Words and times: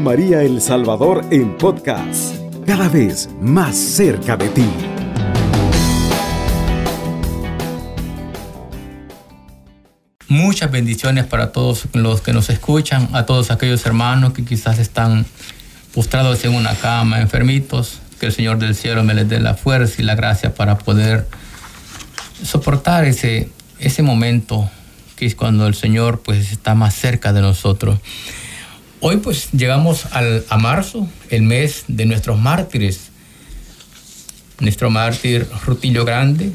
María 0.00 0.42
El 0.42 0.60
Salvador 0.60 1.24
en 1.30 1.56
podcast, 1.56 2.34
cada 2.66 2.88
vez 2.88 3.28
más 3.40 3.76
cerca 3.76 4.36
de 4.36 4.48
ti. 4.48 4.66
Muchas 10.28 10.70
bendiciones 10.70 11.24
para 11.24 11.52
todos 11.52 11.86
los 11.92 12.20
que 12.20 12.32
nos 12.32 12.50
escuchan, 12.50 13.08
a 13.12 13.26
todos 13.26 13.50
aquellos 13.50 13.84
hermanos 13.86 14.32
que 14.32 14.44
quizás 14.44 14.78
están 14.78 15.26
postrados 15.94 16.44
en 16.44 16.54
una 16.54 16.74
cama, 16.74 17.20
enfermitos, 17.20 18.00
que 18.20 18.26
el 18.26 18.32
Señor 18.32 18.58
del 18.58 18.74
cielo 18.74 19.04
me 19.04 19.14
les 19.14 19.28
dé 19.28 19.40
la 19.40 19.54
fuerza 19.54 20.02
y 20.02 20.04
la 20.04 20.14
gracia 20.14 20.54
para 20.54 20.78
poder 20.78 21.26
soportar 22.42 23.04
ese, 23.04 23.50
ese 23.78 24.02
momento 24.02 24.70
que 25.16 25.26
es 25.26 25.34
cuando 25.34 25.66
el 25.66 25.74
Señor 25.74 26.20
pues 26.24 26.52
está 26.52 26.74
más 26.74 26.94
cerca 26.94 27.32
de 27.32 27.40
nosotros. 27.40 27.98
Hoy 29.08 29.18
pues 29.18 29.52
llegamos 29.52 30.06
al, 30.06 30.44
a 30.48 30.58
marzo, 30.58 31.06
el 31.30 31.42
mes 31.42 31.84
de 31.86 32.06
nuestros 32.06 32.40
mártires. 32.40 33.12
Nuestro 34.58 34.90
mártir 34.90 35.46
Rutillo 35.64 36.04
Grande, 36.04 36.50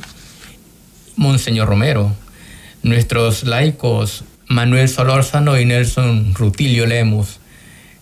Monseñor 1.16 1.70
Romero, 1.70 2.14
nuestros 2.84 3.46
laicos 3.46 4.26
Manuel 4.50 4.90
Solórzano 4.90 5.58
y 5.58 5.66
Nelson 5.66 6.36
Rutilio 6.36 6.86
Lemos. 6.88 7.40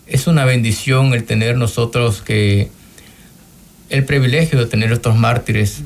Es 0.08 0.25
una 0.25 0.45
bendición 0.45 1.13
el 1.13 1.25
tener 1.25 1.55
nosotros 1.55 2.23
que 2.23 2.72
el 3.91 4.03
privilegio 4.03 4.58
de 4.58 4.66
tener 4.66 4.91
estos 4.91 5.16
mártires. 5.16 5.81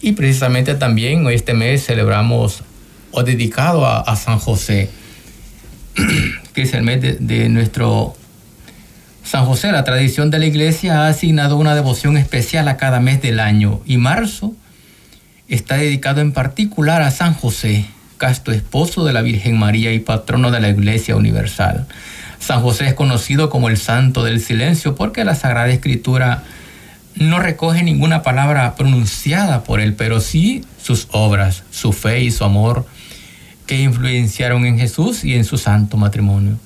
Y 0.00 0.12
precisamente 0.12 0.76
también 0.76 1.28
este 1.28 1.52
mes 1.52 1.84
celebramos 1.84 2.62
o 3.10 3.22
dedicado 3.22 3.86
a 3.86 4.16
San 4.16 4.38
José, 4.38 4.88
que 6.54 6.62
es 6.62 6.74
el 6.74 6.82
mes 6.82 7.00
de, 7.00 7.48
nuestro 7.48 8.14
San 9.24 9.44
José. 9.44 9.72
La 9.72 9.84
tradición 9.84 10.30
de 10.30 10.38
la 10.38 10.46
iglesia 10.46 11.02
ha 11.02 11.08
asignado 11.08 11.56
una 11.56 11.74
devoción 11.74 12.16
especial 12.16 12.68
a 12.68 12.76
cada 12.76 13.00
mes 13.00 13.22
del 13.22 13.40
año 13.40 13.80
y 13.86 13.96
marzo 13.96 14.54
está 15.48 15.76
dedicado 15.76 16.20
en 16.20 16.32
particular 16.32 17.02
a 17.02 17.10
San 17.10 17.34
José, 17.34 17.86
casto 18.18 18.52
esposo 18.52 19.04
de 19.04 19.12
la 19.12 19.22
Virgen 19.22 19.58
María 19.58 19.92
y 19.92 20.00
patrono 20.00 20.50
de 20.50 20.60
la 20.60 20.68
Iglesia 20.68 21.16
Universal. 21.16 21.86
San 22.38 22.60
José 22.60 22.88
es 22.88 22.94
conocido 22.94 23.48
como 23.48 23.68
el 23.68 23.76
santo 23.76 24.24
del 24.24 24.40
silencio 24.40 24.94
porque 24.94 25.24
la 25.24 25.34
Sagrada 25.34 25.68
Escritura 25.68 26.42
no 27.14 27.38
recoge 27.38 27.82
ninguna 27.82 28.22
palabra 28.22 28.74
pronunciada 28.74 29.64
por 29.64 29.80
él, 29.80 29.94
pero 29.94 30.20
sí 30.20 30.64
sus 30.82 31.08
obras, 31.12 31.62
su 31.70 31.92
fe 31.92 32.20
y 32.20 32.30
su 32.30 32.44
amor 32.44 32.86
que 33.66 33.80
influenciaron 33.80 34.64
en 34.64 34.78
Jesús 34.78 35.24
y 35.24 35.34
en 35.34 35.44
su 35.44 35.58
santo 35.58 35.96
matrimonio. 35.96 36.58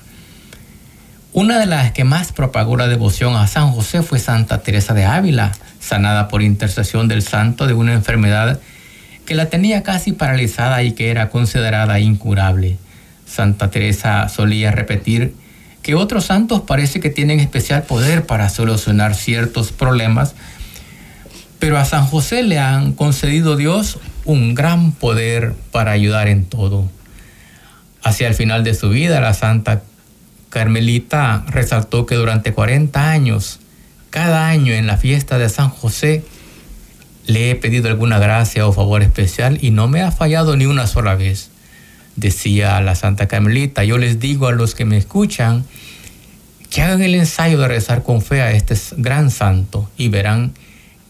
Una 1.33 1.59
de 1.59 1.67
las 1.67 1.93
que 1.93 2.05
más 2.05 2.33
propagó 2.33 2.77
la 2.77 2.89
devoción 2.89 3.37
a 3.37 3.47
San 3.47 3.71
José 3.71 4.03
fue 4.03 4.19
Santa 4.19 4.63
Teresa 4.63 4.95
de 4.95 5.05
Ávila, 5.05 5.53
sanada 5.79 6.29
por 6.29 6.43
intercesión 6.43 7.09
del 7.09 7.23
santo 7.23 7.67
de 7.67 7.75
una 7.75 7.95
enfermedad 7.95 8.61
que 9.27 9.35
la 9.37 9.47
tenía 9.47 9.85
casi 9.85 10.13
paralizada 10.13 10.83
y 10.83 10.93
que 10.93 11.11
era 11.11 11.31
considerada 11.31 12.01
incurable. 12.01 12.79
Santa 13.27 13.71
Teresa 13.71 14.29
solía 14.29 14.73
repetir 14.73 15.35
que 15.83 15.95
otros 15.95 16.25
santos 16.25 16.63
parece 16.63 16.99
que 16.99 17.11
tienen 17.11 17.39
especial 17.39 17.85
poder 17.85 18.27
para 18.27 18.49
solucionar 18.49 19.15
ciertos 19.15 19.71
problemas, 19.71 20.35
pero 21.61 21.79
a 21.79 21.85
San 21.85 22.07
José 22.07 22.43
le 22.43 22.59
han 22.59 22.93
concedido 22.93 23.57
Dios 23.57 23.99
un 24.31 24.55
gran 24.55 24.93
poder 24.93 25.55
para 25.73 25.91
ayudar 25.93 26.29
en 26.29 26.45
todo. 26.45 26.89
Hacia 28.03 28.29
el 28.29 28.35
final 28.35 28.65
de 28.65 28.75
su 28.75 28.89
vida, 28.89 29.21
la 29.21 29.35
Santa 29.35 29.83
Carmelita 30.49 31.45
resaltó 31.49 32.07
que 32.07 32.15
durante 32.15 32.53
40 32.53 33.11
años, 33.11 33.61
cada 34.11 34.49
año 34.49 34.73
en 34.73 34.87
la 34.87 34.97
fiesta 34.97 35.39
de 35.39 35.49
San 35.49 35.69
José, 35.69 36.25
le 37.27 37.51
he 37.51 37.55
pedido 37.57 37.89
alguna 37.89 38.19
gracia 38.19 38.67
o 38.67 38.73
favor 38.73 39.03
especial 39.03 39.59
y 39.61 39.71
no 39.71 39.89
me 39.89 40.03
ha 40.03 40.11
fallado 40.11 40.57
ni 40.57 40.67
una 40.67 40.87
sola 40.87 41.15
vez. 41.15 41.51
Decía 42.17 42.81
la 42.81 42.95
Santa 42.95 43.29
Carmelita, 43.29 43.85
yo 43.85 43.99
les 43.99 44.19
digo 44.19 44.49
a 44.49 44.53
los 44.53 44.75
que 44.75 44.85
me 44.85 44.97
escuchan 44.97 45.65
que 46.71 46.83
hagan 46.83 47.03
el 47.03 47.15
ensayo 47.17 47.59
de 47.59 47.69
rezar 47.69 48.03
con 48.03 48.23
fe 48.23 48.43
a 48.43 48.53
este 48.53 48.77
gran 48.97 49.31
santo 49.31 49.91
y 49.97 50.09
verán 50.09 50.53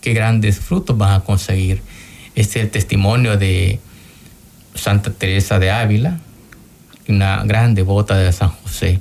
qué 0.00 0.14
grandes 0.14 0.58
frutos 0.58 0.96
van 0.96 1.12
a 1.12 1.20
conseguir. 1.20 1.82
Este 2.34 2.60
es 2.60 2.64
el 2.64 2.70
testimonio 2.70 3.36
de 3.36 3.80
Santa 4.74 5.12
Teresa 5.12 5.58
de 5.58 5.70
Ávila, 5.70 6.20
una 7.08 7.42
gran 7.44 7.74
devota 7.74 8.16
de 8.16 8.32
San 8.32 8.50
José. 8.50 9.00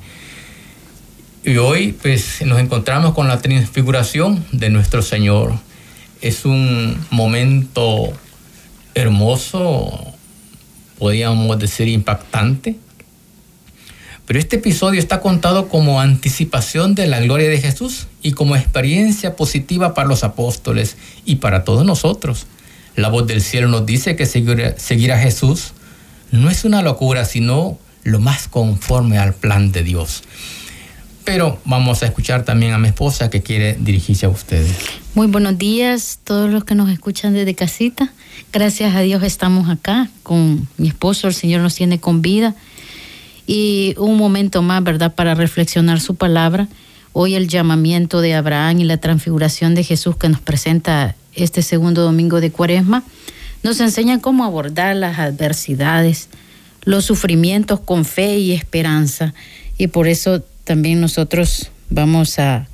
Y 1.44 1.57
hoy 1.57 1.94
pues 1.94 2.41
nos 2.45 2.59
encontramos 2.59 3.13
con 3.13 3.28
la 3.28 3.40
transfiguración 3.40 4.44
de 4.51 4.69
nuestro 4.69 5.01
Señor. 5.01 5.53
Es 6.22 6.44
un 6.45 6.97
momento 7.12 8.12
hermoso, 8.94 10.13
podríamos 10.97 11.57
decir 11.59 11.88
impactante. 11.88 12.75
Pero 14.25 14.38
este 14.38 14.57
episodio 14.57 15.00
está 15.00 15.22
contado 15.22 15.69
como 15.69 16.01
anticipación 16.01 16.94
de 16.94 17.07
la 17.07 17.19
gloria 17.19 17.50
de 17.50 17.59
Jesús 17.59 18.07
y 18.22 18.34
como 18.34 18.56
experiencia 18.56 19.35
positiva 19.35 19.94
para 19.94 20.07
los 20.07 20.23
apóstoles 20.23 20.97
y 21.25 21.38
para 21.38 21.63
todos 21.63 21.85
nosotros. 21.85 22.46
La 22.95 23.09
voz 23.09 23.27
del 23.27 23.41
cielo 23.41 23.67
nos 23.67 23.85
dice 23.85 24.16
que 24.16 24.25
seguir, 24.25 25.11
a 25.11 25.19
Jesús 25.19 25.73
no 26.31 26.50
es 26.50 26.66
una 26.66 26.81
locura, 26.81 27.25
sino 27.25 27.77
lo 28.03 28.19
más 28.19 28.47
conforme 28.47 29.17
al 29.17 29.33
plan 29.33 29.72
de 29.72 29.83
Dios. 29.83 30.23
Pero 31.23 31.59
vamos 31.66 32.01
a 32.01 32.07
escuchar 32.07 32.44
también 32.44 32.73
a 32.73 32.78
mi 32.78 32.88
esposa 32.88 33.29
que 33.29 33.41
quiere 33.41 33.78
dirigirse 33.79 34.25
a 34.25 34.29
ustedes. 34.29 34.75
Muy 35.13 35.28
buenos 35.28 35.57
días 35.57 36.19
todos 36.23 36.49
los 36.49 36.63
que 36.63 36.75
nos 36.75 36.89
escuchan 36.89 37.33
desde 37.33 37.53
casita. 37.55 38.11
Gracias 38.51 38.95
a 38.95 39.01
Dios 39.01 39.22
estamos 39.23 39.69
acá 39.69 40.09
con 40.23 40.67
mi 40.78 40.88
esposo, 40.88 41.28
el 41.28 41.33
Señor 41.33 41.61
nos 41.61 41.75
tiene 41.75 41.99
con 41.99 42.22
vida. 42.22 42.55
Y 43.45 43.95
un 43.97 44.17
momento 44.17 44.61
más, 44.61 44.83
¿verdad?, 44.83 45.13
para 45.16 45.35
reflexionar 45.35 45.99
su 45.99 46.16
palabra. 46.16 46.67
Hoy 47.13 47.35
el 47.35 47.47
llamamiento 47.47 48.22
de 48.22 48.35
Abraham 48.35 48.81
y 48.81 48.83
la 48.83 48.97
transfiguración 48.97 49.73
de 49.73 49.83
Jesús 49.83 50.16
que 50.17 50.29
nos 50.29 50.39
presenta 50.39 51.16
este 51.44 51.61
segundo 51.61 52.03
domingo 52.03 52.41
de 52.41 52.51
Cuaresma 52.51 53.03
nos 53.63 53.79
enseña 53.79 54.19
cómo 54.19 54.44
abordar 54.44 54.95
las 54.95 55.19
adversidades, 55.19 56.29
los 56.83 57.05
sufrimientos 57.05 57.79
con 57.79 58.05
fe 58.05 58.38
y 58.38 58.51
esperanza. 58.53 59.33
Y 59.78 59.88
por 59.88 60.07
eso 60.07 60.44
también 60.63 61.01
nosotros 61.01 61.72
vamos 61.89 62.39
a, 62.39 62.67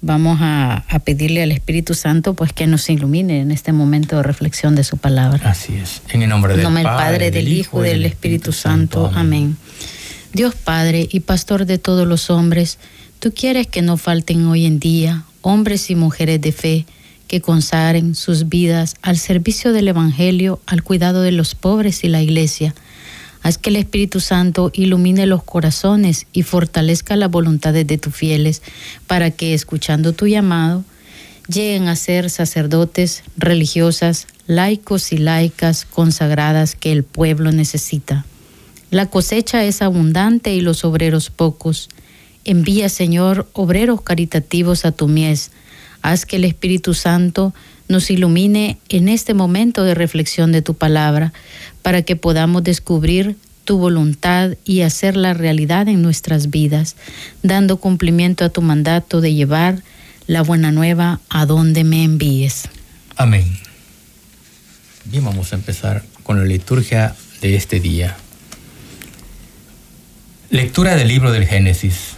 vamos 0.00 0.38
a, 0.40 0.84
a, 0.88 0.98
pedirle 1.00 1.42
al 1.42 1.52
Espíritu 1.52 1.94
Santo 1.94 2.34
pues 2.34 2.52
que 2.52 2.66
nos 2.66 2.88
ilumine 2.88 3.40
en 3.40 3.50
este 3.50 3.72
momento 3.72 4.16
de 4.16 4.22
reflexión 4.22 4.74
de 4.74 4.84
su 4.84 4.96
palabra. 4.96 5.50
Así 5.50 5.74
es. 5.74 6.02
En 6.10 6.22
el 6.22 6.28
nombre 6.28 6.54
del, 6.54 6.62
nombre 6.62 6.84
Padre, 6.84 7.04
Padre, 7.04 7.30
del 7.30 7.48
Hijo 7.48 7.84
y 7.84 7.88
del 7.88 8.04
Espíritu, 8.04 8.50
Espíritu 8.50 8.52
Santo. 8.52 9.04
Santo. 9.06 9.18
Amén. 9.18 9.56
Dios 10.32 10.54
Padre 10.54 11.08
y 11.10 11.20
Pastor 11.20 11.64
de 11.64 11.78
todos 11.78 12.06
los 12.06 12.30
hombres, 12.30 12.78
tú 13.18 13.32
quieres 13.34 13.66
que 13.66 13.82
no 13.82 13.96
falten 13.96 14.46
hoy 14.46 14.66
en 14.66 14.78
día 14.78 15.24
hombres 15.40 15.90
y 15.90 15.94
mujeres 15.94 16.40
de 16.40 16.52
fe 16.52 16.86
que 17.28 17.40
consagren 17.40 18.16
sus 18.16 18.48
vidas 18.48 18.96
al 19.02 19.18
servicio 19.18 19.72
del 19.72 19.86
Evangelio, 19.86 20.60
al 20.66 20.82
cuidado 20.82 21.22
de 21.22 21.30
los 21.30 21.54
pobres 21.54 22.02
y 22.02 22.08
la 22.08 22.22
iglesia. 22.22 22.74
Haz 23.42 23.58
que 23.58 23.70
el 23.70 23.76
Espíritu 23.76 24.18
Santo 24.18 24.70
ilumine 24.74 25.26
los 25.26 25.44
corazones 25.44 26.26
y 26.32 26.42
fortalezca 26.42 27.14
las 27.14 27.30
voluntades 27.30 27.86
de 27.86 27.98
tus 27.98 28.14
fieles, 28.14 28.62
para 29.06 29.30
que, 29.30 29.54
escuchando 29.54 30.12
tu 30.12 30.26
llamado, 30.26 30.84
lleguen 31.46 31.88
a 31.88 31.96
ser 31.96 32.30
sacerdotes, 32.30 33.22
religiosas, 33.36 34.26
laicos 34.46 35.12
y 35.12 35.18
laicas 35.18 35.84
consagradas 35.84 36.74
que 36.74 36.90
el 36.90 37.04
pueblo 37.04 37.52
necesita. 37.52 38.24
La 38.90 39.06
cosecha 39.06 39.64
es 39.64 39.82
abundante 39.82 40.54
y 40.54 40.60
los 40.60 40.84
obreros 40.84 41.30
pocos. 41.30 41.90
Envía, 42.44 42.88
Señor, 42.88 43.48
obreros 43.52 44.00
caritativos 44.00 44.84
a 44.84 44.92
tu 44.92 45.08
mies. 45.08 45.50
Haz 46.02 46.26
que 46.26 46.36
el 46.36 46.44
Espíritu 46.44 46.94
Santo 46.94 47.54
nos 47.88 48.10
ilumine 48.10 48.78
en 48.88 49.08
este 49.08 49.34
momento 49.34 49.84
de 49.84 49.94
reflexión 49.94 50.52
de 50.52 50.62
tu 50.62 50.74
palabra, 50.74 51.32
para 51.82 52.02
que 52.02 52.16
podamos 52.16 52.62
descubrir 52.62 53.36
tu 53.64 53.78
voluntad 53.78 54.52
y 54.64 54.82
hacerla 54.82 55.34
realidad 55.34 55.88
en 55.88 56.00
nuestras 56.02 56.50
vidas, 56.50 56.96
dando 57.42 57.78
cumplimiento 57.78 58.44
a 58.44 58.48
tu 58.48 58.62
mandato 58.62 59.20
de 59.20 59.34
llevar 59.34 59.82
la 60.26 60.42
buena 60.42 60.72
nueva 60.72 61.20
a 61.28 61.46
donde 61.46 61.84
me 61.84 62.04
envíes. 62.04 62.68
Amén. 63.16 63.58
Bien, 65.04 65.24
vamos 65.24 65.52
a 65.52 65.56
empezar 65.56 66.04
con 66.22 66.38
la 66.38 66.44
liturgia 66.44 67.14
de 67.40 67.56
este 67.56 67.80
día. 67.80 68.16
Lectura 70.50 70.96
del 70.96 71.08
libro 71.08 71.32
del 71.32 71.46
Génesis. 71.46 72.14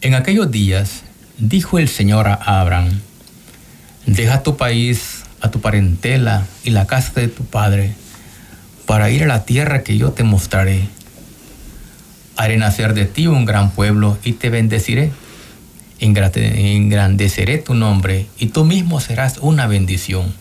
En 0.00 0.14
aquellos 0.14 0.50
días 0.50 1.02
dijo 1.42 1.80
el 1.80 1.88
Señor 1.88 2.28
a 2.28 2.60
Abraham, 2.60 3.00
deja 4.06 4.44
tu 4.44 4.56
país, 4.56 5.24
a 5.40 5.50
tu 5.50 5.60
parentela 5.60 6.46
y 6.62 6.70
la 6.70 6.86
casa 6.86 7.20
de 7.20 7.26
tu 7.26 7.44
padre, 7.44 7.94
para 8.86 9.10
ir 9.10 9.24
a 9.24 9.26
la 9.26 9.44
tierra 9.44 9.82
que 9.82 9.98
yo 9.98 10.12
te 10.12 10.22
mostraré. 10.22 10.86
Haré 12.36 12.56
nacer 12.58 12.94
de 12.94 13.06
ti 13.06 13.26
un 13.26 13.44
gran 13.44 13.72
pueblo 13.72 14.18
y 14.22 14.34
te 14.34 14.50
bendeciré. 14.50 15.10
engrandeceré 15.98 17.58
tu 17.58 17.74
nombre 17.74 18.26
y 18.38 18.46
tú 18.46 18.64
mismo 18.64 19.00
serás 19.00 19.38
una 19.38 19.66
bendición. 19.66 20.32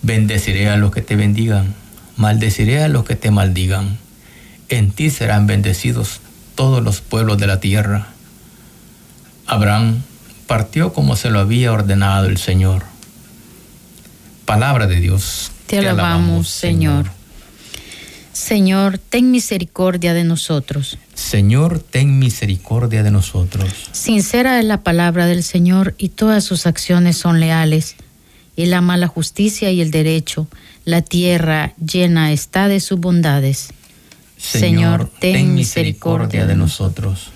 Bendeciré 0.00 0.70
a 0.70 0.78
los 0.78 0.92
que 0.92 1.02
te 1.02 1.16
bendigan, 1.16 1.74
maldeciré 2.16 2.82
a 2.82 2.88
los 2.88 3.04
que 3.04 3.16
te 3.16 3.30
maldigan. 3.30 3.98
En 4.70 4.92
ti 4.92 5.10
serán 5.10 5.46
bendecidos 5.46 6.20
todos 6.54 6.82
los 6.82 7.02
pueblos 7.02 7.36
de 7.36 7.46
la 7.46 7.60
tierra. 7.60 8.15
Abraham 9.46 10.02
partió 10.46 10.92
como 10.92 11.16
se 11.16 11.30
lo 11.30 11.38
había 11.38 11.72
ordenado 11.72 12.26
el 12.26 12.38
Señor. 12.38 12.84
Palabra 14.44 14.86
de 14.86 15.00
Dios. 15.00 15.50
Te, 15.66 15.78
alabamos, 15.78 16.48
Señor. 16.48 17.10
Señor, 18.32 18.98
ten 18.98 19.30
misericordia 19.30 20.14
de 20.14 20.22
nosotros. 20.22 20.98
Señor, 21.14 21.80
ten 21.80 22.18
misericordia 22.18 23.02
de 23.02 23.10
nosotros. 23.10 23.72
Sincera 23.92 24.60
es 24.60 24.64
la 24.66 24.82
palabra 24.82 25.26
del 25.26 25.42
Señor 25.42 25.94
y 25.98 26.10
todas 26.10 26.44
sus 26.44 26.66
acciones 26.66 27.16
son 27.16 27.40
leales. 27.40 27.96
Él 28.56 28.74
ama 28.74 28.96
la 28.96 29.06
justicia 29.06 29.70
y 29.70 29.80
el 29.80 29.90
derecho. 29.90 30.48
La 30.84 31.02
tierra 31.02 31.72
llena 31.84 32.32
está 32.32 32.68
de 32.68 32.80
sus 32.80 33.00
bondades. 33.00 33.68
Señor, 34.36 35.10
ten 35.18 35.54
misericordia 35.54 36.46
de 36.46 36.56
nosotros. 36.56 37.30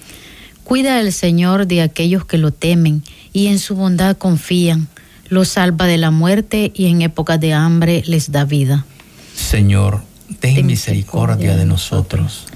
Cuida 0.70 1.00
el 1.00 1.12
Señor 1.12 1.66
de 1.66 1.82
aquellos 1.82 2.24
que 2.24 2.38
lo 2.38 2.52
temen 2.52 3.02
y 3.32 3.48
en 3.48 3.58
su 3.58 3.74
bondad 3.74 4.16
confían. 4.16 4.86
Los 5.28 5.48
salva 5.48 5.88
de 5.88 5.98
la 5.98 6.12
muerte 6.12 6.70
y 6.72 6.86
en 6.86 7.02
épocas 7.02 7.40
de 7.40 7.52
hambre 7.52 8.04
les 8.06 8.30
da 8.30 8.44
vida. 8.44 8.86
Señor, 9.34 10.00
ten, 10.38 10.64
misericordia 10.64 11.56
de 11.56 11.66
nosotros. 11.66 12.46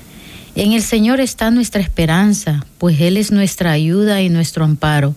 En 0.54 0.74
el 0.74 0.82
Señor 0.82 1.18
está 1.18 1.50
nuestra 1.50 1.80
esperanza, 1.80 2.64
pues 2.78 3.00
Él 3.00 3.16
es 3.16 3.32
nuestra 3.32 3.72
ayuda 3.72 4.22
y 4.22 4.28
nuestro 4.28 4.64
amparo. 4.64 5.16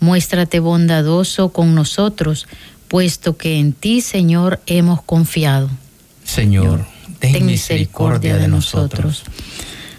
Muéstrate 0.00 0.58
bondadoso 0.58 1.50
con 1.50 1.76
nosotros, 1.76 2.48
puesto 2.88 3.36
que 3.36 3.60
en 3.60 3.72
ti, 3.72 4.00
Señor, 4.00 4.60
hemos 4.66 5.00
confiado. 5.00 5.70
Señor, 6.24 6.84
ten, 7.20 7.46
misericordia 7.46 8.36
de 8.36 8.48
nosotros. 8.48 9.22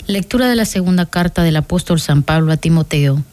Lectura 0.05 0.49
de 0.49 0.57
la 0.57 0.65
segunda 0.65 1.05
carta 1.05 1.43
del 1.43 1.55
apóstol 1.55 1.97
San 1.97 2.23
Pablo 2.23 2.51
a 2.51 2.57
Timoteo. 2.57 3.23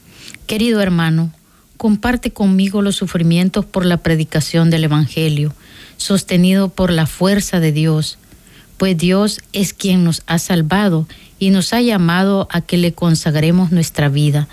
Querido 0.47 0.81
hermano, 0.81 1.33
comparte 1.77 2.31
conmigo 2.31 2.81
los 2.81 2.95
sufrimientos 2.95 3.65
por 3.65 3.85
la 3.85 3.97
predicación 3.97 4.71
del 4.71 4.85
Evangelio, 4.85 5.53
sostenido 5.97 6.69
por 6.69 6.93
la 6.93 7.07
fuerza 7.07 7.59
de 7.59 7.73
Dios, 7.73 8.19
pues 8.77 8.97
Dios 8.97 9.41
es 9.53 9.75
quien 9.75 10.05
nos 10.05 10.23
ha 10.29 10.39
salvado 10.39 11.09
y 11.41 11.51
nos 11.51 11.73
ha 11.73 11.81
llamado 11.81 12.47
a 12.53 12.61
que 12.61 12.77
le 12.77 12.93
consagremos 12.93 13.73
nuestra 13.73 14.09
vida, 14.09 14.47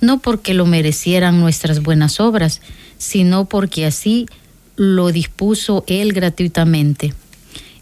no 0.00 0.18
porque 0.18 0.54
lo 0.54 0.64
merecieran 0.64 1.40
nuestras 1.40 1.82
buenas 1.82 2.20
obras, 2.20 2.62
sino 2.96 3.44
porque 3.44 3.84
así 3.84 4.26
lo 4.76 5.12
dispuso 5.12 5.84
Él 5.86 6.14
gratuitamente. 6.14 7.12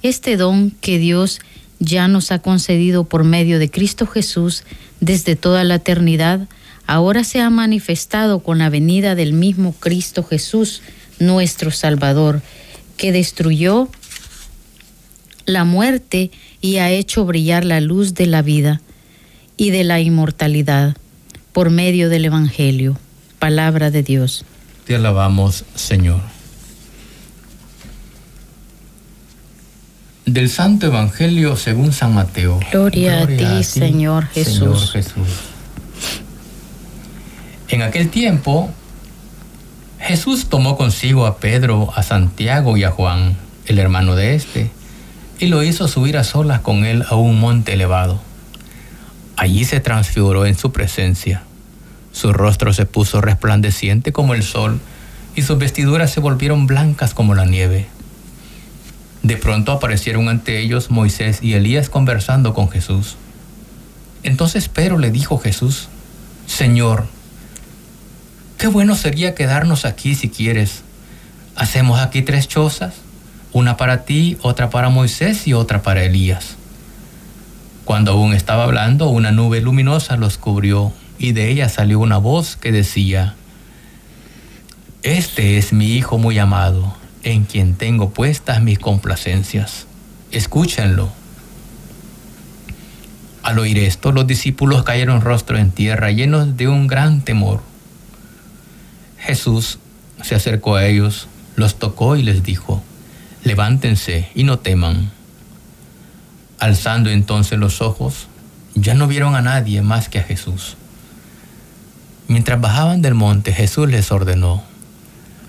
Este 0.02 0.36
don 0.36 0.72
que 0.80 0.98
Dios 0.98 1.40
ya 1.78 2.08
nos 2.08 2.32
ha 2.32 2.40
concedido 2.40 3.04
por 3.04 3.25
medio 3.25 3.58
de 3.58 3.70
Cristo 3.70 4.06
Jesús 4.06 4.64
desde 5.00 5.36
toda 5.36 5.64
la 5.64 5.76
eternidad, 5.76 6.48
ahora 6.86 7.25
se 7.25 7.40
ha 7.40 7.50
manifestado 7.50 8.40
con 8.40 8.58
la 8.58 8.70
venida 8.70 9.14
del 9.14 9.32
mismo 9.32 9.72
Cristo 9.72 10.25
Jesús, 10.25 10.82
nuestro 11.19 11.70
Salvador, 11.70 12.42
que 12.96 13.12
destruyó 13.12 13.88
la 15.46 15.64
muerte 15.64 16.30
y 16.60 16.76
ha 16.76 16.90
hecho 16.90 17.25
brillar 17.25 17.64
la 17.64 17.80
luz 17.80 18.14
de 18.14 18.26
la 18.26 18.42
vida 18.42 18.80
y 19.56 19.70
de 19.70 19.84
la 19.84 20.00
inmortalidad 20.00 20.96
por 21.52 21.70
medio 21.70 22.08
del 22.08 22.26
Evangelio. 22.26 22.98
Palabra 23.38 23.90
de 23.90 24.02
Dios. 24.02 24.44
Te 24.84 24.96
alabamos, 24.96 25.64
Señor. 25.75 26.38
Del 30.32 30.50
Santo 30.50 30.88
Evangelio 30.88 31.56
según 31.56 31.90
San 31.94 32.12
Mateo. 32.12 32.60
Gloria, 32.70 33.22
a, 33.22 33.26
ti, 33.26 33.64
Señor 33.64 34.26
Jesús. 34.26 34.58
Señor 34.58 34.88
Jesús. 34.88 35.28
En 37.69 37.80
aquel 37.80 38.10
tiempo, 38.10 38.69
Jesús 39.98 40.50
tomó 40.50 40.76
consigo 40.76 41.25
a 41.25 41.38
Pedro, 41.38 41.90
a 41.96 42.02
Santiago 42.02 42.76
y 42.76 42.84
a 42.84 42.90
Juan, 42.90 43.38
el 43.64 43.78
hermano 43.78 44.16
de 44.16 44.34
este, 44.34 44.70
y 45.38 45.46
lo 45.46 45.62
hizo 45.62 45.88
subir 45.88 46.19
a 46.19 46.25
solas 46.25 46.60
con 46.60 46.84
él 46.84 47.04
a 47.08 47.14
un 47.14 47.40
monte 47.40 47.72
elevado. 47.72 48.20
Allí 49.36 49.64
se 49.64 49.80
transfiguró 49.80 50.44
en 50.44 50.58
su 50.58 50.72
presencia. 50.72 51.42
Su 52.12 52.34
rostro 52.34 52.75
se 52.75 52.84
puso 52.84 53.22
resplandeciente 53.22 54.12
como 54.12 54.34
el 54.34 54.42
sol 54.42 54.78
y 55.34 55.40
sus 55.40 55.56
vestiduras 55.56 56.10
se 56.10 56.20
volvieron 56.20 56.66
blancas 56.66 57.14
como 57.14 57.34
la 57.34 57.46
nieve. 57.46 57.86
De 59.22 59.36
pronto 59.36 59.72
aparecieron 59.72 60.28
ante 60.28 60.60
ellos 60.60 60.90
Moisés 60.90 61.40
y 61.42 61.54
Elías 61.54 61.88
conversando 61.88 62.54
con 62.54 62.70
Jesús. 62.70 63.16
Entonces 64.22 64.68
Pedro 64.68 64.98
le 64.98 65.10
dijo 65.10 65.38
Jesús, 65.38 65.88
Señor, 66.46 67.06
qué 68.56 68.66
bueno 68.68 68.94
sería 68.94 69.34
quedarnos 69.34 69.84
aquí 69.84 70.14
si 70.14 70.28
quieres. 70.28 70.82
Hacemos 71.56 72.00
aquí 72.00 72.22
tres 72.22 72.48
chozas, 72.48 72.94
una 73.52 73.76
para 73.76 74.04
ti, 74.04 74.38
otra 74.42 74.70
para 74.70 74.88
Moisés 74.88 75.46
y 75.46 75.54
otra 75.54 75.82
para 75.82 76.04
Elías. 76.04 76.56
Cuando 77.84 78.12
aún 78.12 78.34
estaba 78.34 78.64
hablando, 78.64 79.08
una 79.08 79.32
nube 79.32 79.62
luminosa 79.62 80.16
los 80.18 80.36
cubrió 80.36 80.92
y 81.18 81.32
de 81.32 81.48
ella 81.48 81.68
salió 81.68 81.98
una 82.00 82.18
voz 82.18 82.56
que 82.56 82.70
decía, 82.70 83.34
Este 85.02 85.56
es 85.56 85.72
mi 85.72 85.92
Hijo 85.92 86.18
muy 86.18 86.38
amado, 86.38 86.97
en 87.22 87.44
quien 87.44 87.74
tengo 87.74 88.10
puestas 88.10 88.62
mis 88.62 88.78
complacencias. 88.78 89.86
Escúchenlo. 90.30 91.10
Al 93.42 93.58
oír 93.58 93.78
esto, 93.78 94.12
los 94.12 94.26
discípulos 94.26 94.82
cayeron 94.82 95.20
rostro 95.20 95.56
en 95.58 95.70
tierra, 95.70 96.10
llenos 96.10 96.56
de 96.56 96.68
un 96.68 96.86
gran 96.86 97.22
temor. 97.22 97.62
Jesús 99.18 99.78
se 100.22 100.34
acercó 100.34 100.76
a 100.76 100.86
ellos, 100.86 101.28
los 101.56 101.78
tocó 101.78 102.16
y 102.16 102.22
les 102.22 102.42
dijo, 102.42 102.82
levántense 103.44 104.28
y 104.34 104.44
no 104.44 104.58
teman. 104.58 105.10
Alzando 106.58 107.10
entonces 107.10 107.58
los 107.58 107.80
ojos, 107.80 108.28
ya 108.74 108.94
no 108.94 109.06
vieron 109.06 109.34
a 109.34 109.42
nadie 109.42 109.82
más 109.82 110.08
que 110.08 110.18
a 110.18 110.25
Jesús. 110.25 110.76
Mientras 112.26 112.60
bajaban 112.60 113.00
del 113.00 113.14
monte, 113.14 113.52
Jesús 113.52 113.88
les 113.88 114.12
ordenó, 114.12 114.62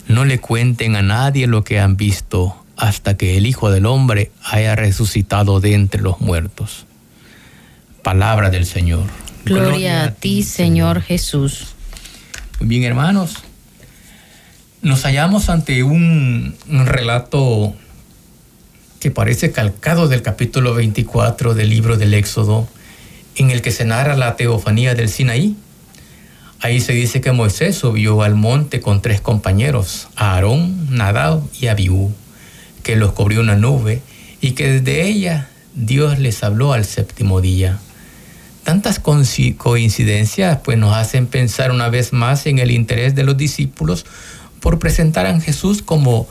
no 0.10 0.26
le 0.26 0.40
cuenten 0.40 0.96
a 0.96 1.04
nadie 1.04 1.46
lo 1.46 1.64
que 1.64 1.80
han 1.80 1.96
visto 1.96 2.56
hasta 2.76 3.16
que 3.16 3.38
el 3.38 3.46
Hijo 3.46 3.70
del 3.70 3.86
Hombre 3.86 4.32
haya 4.44 4.76
resucitado 4.76 5.60
de 5.60 5.76
entre 5.76 6.02
los 6.02 6.20
muertos. 6.20 6.88
Palabra 8.02 8.50
del 8.50 8.66
Señor. 8.66 9.04
Gloria, 9.46 10.06
a 10.06 10.12
ti, 10.12 10.42
Señor 10.42 11.04
Jesús. 11.04 11.76
Muy 12.60 12.70
bien, 12.70 12.84
hermanos. 12.84 13.36
Nos 14.82 15.04
hallamos 15.04 15.48
ante 15.50 15.84
un, 15.84 16.56
un 16.68 16.86
relato 16.88 17.76
que 19.00 19.12
parece 19.12 19.52
calcado 19.52 20.08
del 20.08 20.24
capítulo 20.24 20.74
24 20.74 21.54
del 21.54 21.70
libro 21.70 21.98
del 21.98 22.16
Éxodo, 22.16 22.68
en 23.36 23.52
el 23.52 23.62
que 23.62 23.72
se 23.72 23.86
narra 23.86 24.18
la 24.18 24.36
teofanía 24.36 24.96
del 24.96 25.10
Sinaí. 25.10 25.56
Ahí 26.62 26.82
se 26.82 26.94
dice 26.94 27.22
que 27.22 27.32
Moisés 27.32 27.78
subió 27.78 28.22
al 28.22 28.36
monte 28.36 28.82
con 28.82 29.02
tres 29.02 29.22
compañeros, 29.22 30.10
Aarón, 30.18 30.94
Nadab 30.94 31.42
y 31.60 31.68
Abiú, 31.68 32.12
que 32.84 32.98
los 32.98 33.14
cubrió 33.14 33.40
una 33.40 33.56
nube 33.56 34.02
y 34.42 34.52
que 34.52 34.70
desde 34.70 35.08
ella 35.08 35.50
Dios 35.74 36.20
les 36.20 36.44
habló 36.44 36.74
al 36.74 36.84
séptimo 36.84 37.40
día. 37.40 37.80
Tantas 38.64 39.00
coincidencias 39.00 40.60
pues 40.64 40.78
nos 40.78 40.94
hacen 40.96 41.28
pensar 41.28 41.72
una 41.72 41.90
vez 41.90 42.12
más 42.12 42.46
en 42.46 42.60
el 42.60 42.72
interés 42.72 43.16
de 43.16 43.24
los 43.24 43.38
discípulos 43.38 44.06
por 44.60 44.80
presentar 44.80 45.26
a 45.26 45.40
Jesús 45.40 45.82
como 45.82 46.28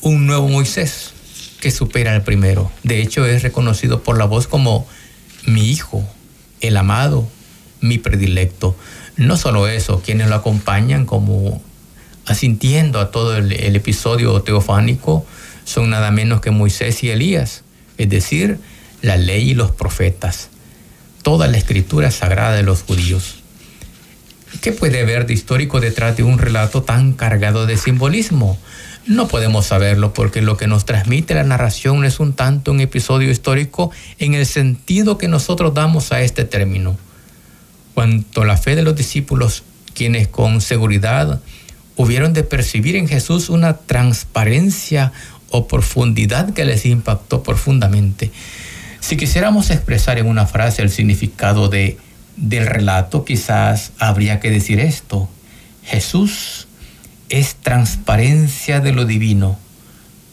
un 0.00 0.26
nuevo 0.26 0.48
Moisés, 0.48 1.12
que 1.60 1.70
supera 1.70 2.14
al 2.14 2.22
primero. 2.22 2.70
De 2.84 3.02
hecho, 3.02 3.26
es 3.26 3.42
reconocido 3.42 4.02
por 4.02 4.16
la 4.16 4.24
voz 4.24 4.46
como 4.46 4.86
mi 5.44 5.70
hijo, 5.70 6.04
el 6.60 6.76
amado, 6.76 7.28
mi 7.80 7.98
predilecto. 7.98 8.76
No 9.18 9.36
solo 9.36 9.66
eso, 9.66 10.00
quienes 10.00 10.28
lo 10.28 10.36
acompañan 10.36 11.04
como 11.04 11.60
asintiendo 12.24 13.00
a 13.00 13.10
todo 13.10 13.36
el, 13.36 13.52
episodio 13.74 14.40
teofánico 14.42 15.26
son 15.64 15.90
nada 15.90 16.12
menos 16.12 16.40
que 16.40 16.52
Moisés 16.52 17.02
y 17.02 17.10
Elías, 17.10 17.64
es 17.96 18.08
decir, 18.08 18.58
la 19.02 19.16
ley 19.16 19.50
y 19.50 19.54
los 19.54 19.72
profetas, 19.72 20.50
toda 21.22 21.48
la 21.48 21.58
escritura 21.58 22.12
sagrada 22.12 22.54
de 22.54 22.62
los 22.62 22.84
judíos. 22.84 23.42
¿Qué 24.60 24.70
puede 24.70 25.00
haber 25.00 25.26
de 25.26 25.34
histórico 25.34 25.80
detrás 25.80 26.16
de 26.16 26.22
un 26.22 26.38
relato 26.38 26.84
tan 26.84 27.12
cargado 27.12 27.66
de 27.66 27.76
simbolismo? 27.76 28.56
No 29.04 29.26
podemos 29.26 29.66
saberlo 29.66 30.14
porque 30.14 30.42
lo 30.42 30.56
que 30.56 30.68
nos 30.68 30.84
transmite 30.84 31.34
la 31.34 31.42
narración 31.42 32.04
es 32.04 32.20
un 32.20 32.34
tanto 32.34 32.70
un 32.70 32.80
episodio 32.80 33.32
histórico 33.32 33.90
en 34.20 34.34
el 34.34 34.46
sentido 34.46 35.18
que 35.18 35.26
nosotros 35.26 35.74
damos 35.74 36.12
a 36.12 36.20
este 36.22 36.44
término. 36.44 36.96
Cuanto 37.98 38.44
la 38.44 38.56
fe 38.56 38.76
de 38.76 38.84
los 38.84 38.94
discípulos 38.94 39.64
quienes 39.92 40.28
con 40.28 40.60
seguridad 40.60 41.40
hubieron 41.96 42.32
de 42.32 42.44
percibir 42.44 42.94
en 42.94 43.08
Jesús 43.08 43.48
una 43.50 43.76
transparencia 43.76 45.10
o 45.50 45.66
profundidad 45.66 46.54
que 46.54 46.64
les 46.64 46.86
impactó 46.86 47.42
profundamente. 47.42 48.30
Si 49.00 49.16
quisiéramos 49.16 49.70
expresar 49.70 50.16
en 50.20 50.28
una 50.28 50.46
frase 50.46 50.80
el 50.80 50.90
significado 50.90 51.68
de, 51.68 51.98
del 52.36 52.68
relato, 52.68 53.24
quizás 53.24 53.90
habría 53.98 54.38
que 54.38 54.52
decir 54.52 54.78
esto. 54.78 55.28
Jesús 55.82 56.68
es 57.30 57.56
transparencia 57.56 58.78
de 58.78 58.92
lo 58.92 59.06
divino, 59.06 59.58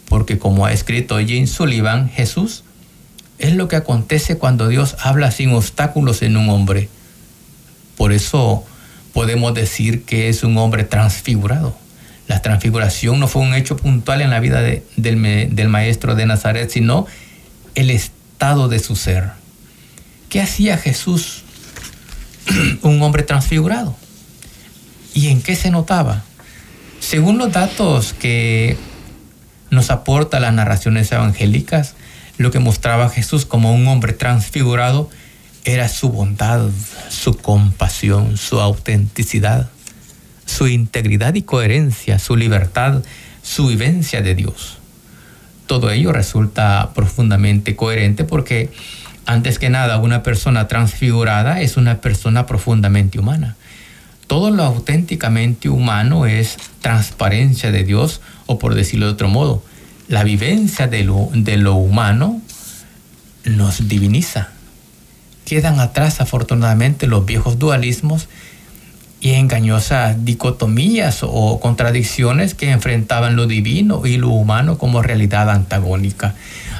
porque 0.08 0.38
como 0.38 0.66
ha 0.66 0.72
escrito 0.72 1.16
James 1.16 1.50
Sullivan, 1.50 2.10
Jesús 2.10 2.62
es 3.40 3.56
lo 3.56 3.66
que 3.66 3.74
acontece 3.74 4.38
cuando 4.38 4.68
Dios 4.68 4.94
habla 5.00 5.32
sin 5.32 5.52
obstáculos 5.52 6.22
en 6.22 6.36
un 6.36 6.48
hombre. 6.48 6.90
Por 7.96 8.12
eso 8.12 8.64
podemos 9.12 9.54
decir 9.54 10.04
que 10.04 10.28
es 10.28 10.42
un 10.44 10.58
hombre 10.58 10.84
transfigurado. 10.84 11.76
La 12.28 12.42
transfiguración 12.42 13.20
no 13.20 13.28
fue 13.28 13.42
un 13.42 13.54
hecho 13.54 13.76
puntual 13.76 14.20
en 14.20 14.30
la 14.30 14.40
vida 14.40 14.60
del, 14.60 14.84
del 14.96 15.68
maestro 15.68 16.14
de 16.14 16.26
Nazaret, 16.26 16.70
sino 16.70 17.06
el 17.74 17.90
estado 17.90 18.68
de 18.68 18.78
su 18.78 18.96
ser. 18.96 19.30
¿Qué 20.28 20.40
hacía 20.40 20.76
Jesús, 20.76 21.44
un 22.82 23.00
hombre 23.02 23.22
transfigurado? 23.22 23.96
¿Y 25.14 25.28
en 25.28 25.40
qué 25.40 25.56
se 25.56 25.70
notaba? 25.70 26.24
Según 27.00 27.38
los 27.38 27.52
datos 27.52 28.12
que 28.12 28.76
nos 29.70 29.90
aporta 29.90 30.40
las 30.40 30.52
narraciones 30.52 31.10
evangélicas, 31.12 31.94
lo 32.38 32.50
que 32.50 32.58
mostraba 32.58 33.08
Jesús 33.08 33.46
como 33.46 33.72
un 33.72 33.86
hombre 33.86 34.12
transfigurado 34.12 35.08
era 35.66 35.88
su 35.88 36.10
bondad, 36.10 36.70
su 37.10 37.36
compasión, 37.36 38.36
su 38.36 38.60
autenticidad, 38.60 39.68
su 40.46 40.68
integridad 40.68 41.34
y 41.34 41.42
coherencia, 41.42 42.20
su 42.20 42.36
libertad, 42.36 43.02
su 43.42 43.66
vivencia 43.66 44.22
de 44.22 44.36
Dios. 44.36 44.78
Todo 45.66 45.90
ello 45.90 46.12
resulta 46.12 46.92
profundamente 46.94 47.74
coherente 47.74 48.22
porque 48.22 48.70
antes 49.26 49.58
que 49.58 49.68
nada 49.68 49.98
una 49.98 50.22
persona 50.22 50.68
transfigurada 50.68 51.60
es 51.60 51.76
una 51.76 52.00
persona 52.00 52.46
profundamente 52.46 53.18
humana. 53.18 53.56
Todo 54.28 54.52
lo 54.52 54.62
auténticamente 54.62 55.68
humano 55.68 56.26
es 56.26 56.58
transparencia 56.80 57.72
de 57.72 57.82
Dios 57.82 58.20
o 58.46 58.60
por 58.60 58.76
decirlo 58.76 59.06
de 59.06 59.12
otro 59.12 59.28
modo, 59.28 59.64
la 60.06 60.22
vivencia 60.22 60.86
de 60.86 61.02
lo, 61.02 61.28
de 61.32 61.56
lo 61.56 61.74
humano 61.74 62.40
nos 63.44 63.88
diviniza. 63.88 64.50
Quedan 65.46 65.78
atrás 65.78 66.20
afortunadamente 66.20 67.06
los 67.06 67.24
viejos 67.24 67.60
dualismos 67.60 68.28
y 69.20 69.34
engañosas 69.34 70.24
dicotomías 70.24 71.20
o 71.22 71.60
contradicciones 71.60 72.54
que 72.54 72.72
enfrentaban 72.72 73.36
lo 73.36 73.46
divino 73.46 74.04
y 74.04 74.16
lo 74.16 74.30
humano 74.30 74.76
como 74.76 75.02
realidad 75.02 75.48
antagónica. 75.48 76.34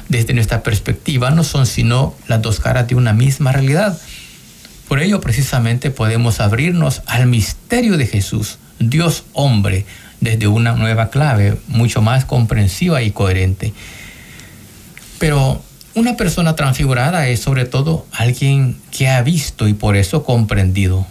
Desde 0.09 0.33
nuestra 0.33 0.63
perspectiva 0.63 1.31
no 1.31 1.45
son 1.45 1.65
sino 1.65 2.13
las 2.27 2.41
dos 2.41 2.59
caras 2.59 2.89
de 2.89 2.95
una 2.95 3.13
misma 3.13 3.53
realidad. 3.53 3.97
Por 4.89 5.01
ello 5.01 5.21
precisamente 5.21 5.89
podemos 5.89 6.41
abrirnos 6.41 7.03
al 7.07 7.27
misterio 7.27 7.97
de 7.97 8.05
Jesús, 8.05 8.59
Dios 8.79 9.23
hombre, 9.31 9.85
desde 10.19 10.47
una 10.47 10.73
nueva 10.73 11.09
clave 11.09 11.57
mucho 11.67 12.01
más 12.01 12.25
comprensiva 12.25 13.01
y 13.01 13.11
coherente. 13.11 13.73
Pero 15.19 15.61
una 15.97 16.15
persona 16.15 16.55
transfigurada 16.55 17.27
es 17.27 17.39
sobre 17.39 17.65
todo 17.65 18.05
alguien 18.11 18.77
que 18.91 19.09
ha 19.09 19.19
visto 19.23 19.67
y 19.67 19.73
por 19.73 19.95
eso 19.95 20.23
comprendido 20.23 21.07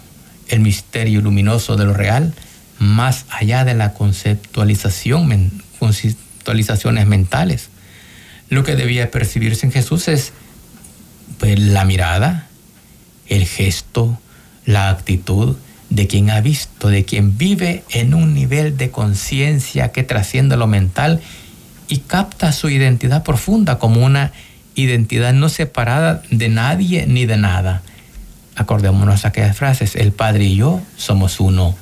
el 0.46 0.60
misterio 0.60 1.20
luminoso 1.22 1.74
de 1.74 1.84
lo 1.84 1.92
real 1.92 2.34
más 2.78 3.24
allá 3.30 3.64
de 3.64 3.74
la 3.74 3.94
conceptualización, 3.94 5.50
conceptualizaciones 5.80 7.04
mentales. 7.08 7.68
Lo 8.48 8.62
que 8.62 8.76
debía 8.76 9.10
percibirse 9.10 9.66
en 9.66 9.72
Jesús 9.72 10.06
es 10.06 10.32
pues, 11.38 11.58
la 11.58 11.84
mirada, 11.84 12.46
el 13.26 13.44
gesto, 13.44 14.20
la 14.66 14.90
actitud, 14.90 15.56
de 15.90 16.06
quien 16.06 16.30
ha 16.30 16.40
visto, 16.40 16.88
de 16.88 17.04
quien 17.04 17.36
vive 17.36 17.82
en 17.90 18.14
un 18.14 18.34
nivel 18.34 18.76
de 18.76 18.92
conciencia 18.92 19.90
que 19.90 20.04
trasciende 20.04 20.56
lo 20.56 20.68
mental 20.68 21.20
y 21.88 21.98
capta 21.98 22.52
su 22.52 22.68
identidad 22.68 23.24
profunda 23.24 23.78
como 23.78 24.04
una 24.04 24.32
identidad 24.76 25.32
no 25.32 25.48
separada 25.48 26.22
de 26.30 26.48
nadie 26.48 27.06
ni 27.06 27.26
de 27.26 27.36
nada. 27.36 27.82
Acordémonos 28.54 29.24
aquellas 29.24 29.56
frases, 29.56 29.96
el 29.96 30.12
Padre 30.12 30.44
y 30.44 30.56
yo 30.56 30.80
somos 30.96 31.40
uno. 31.40 31.74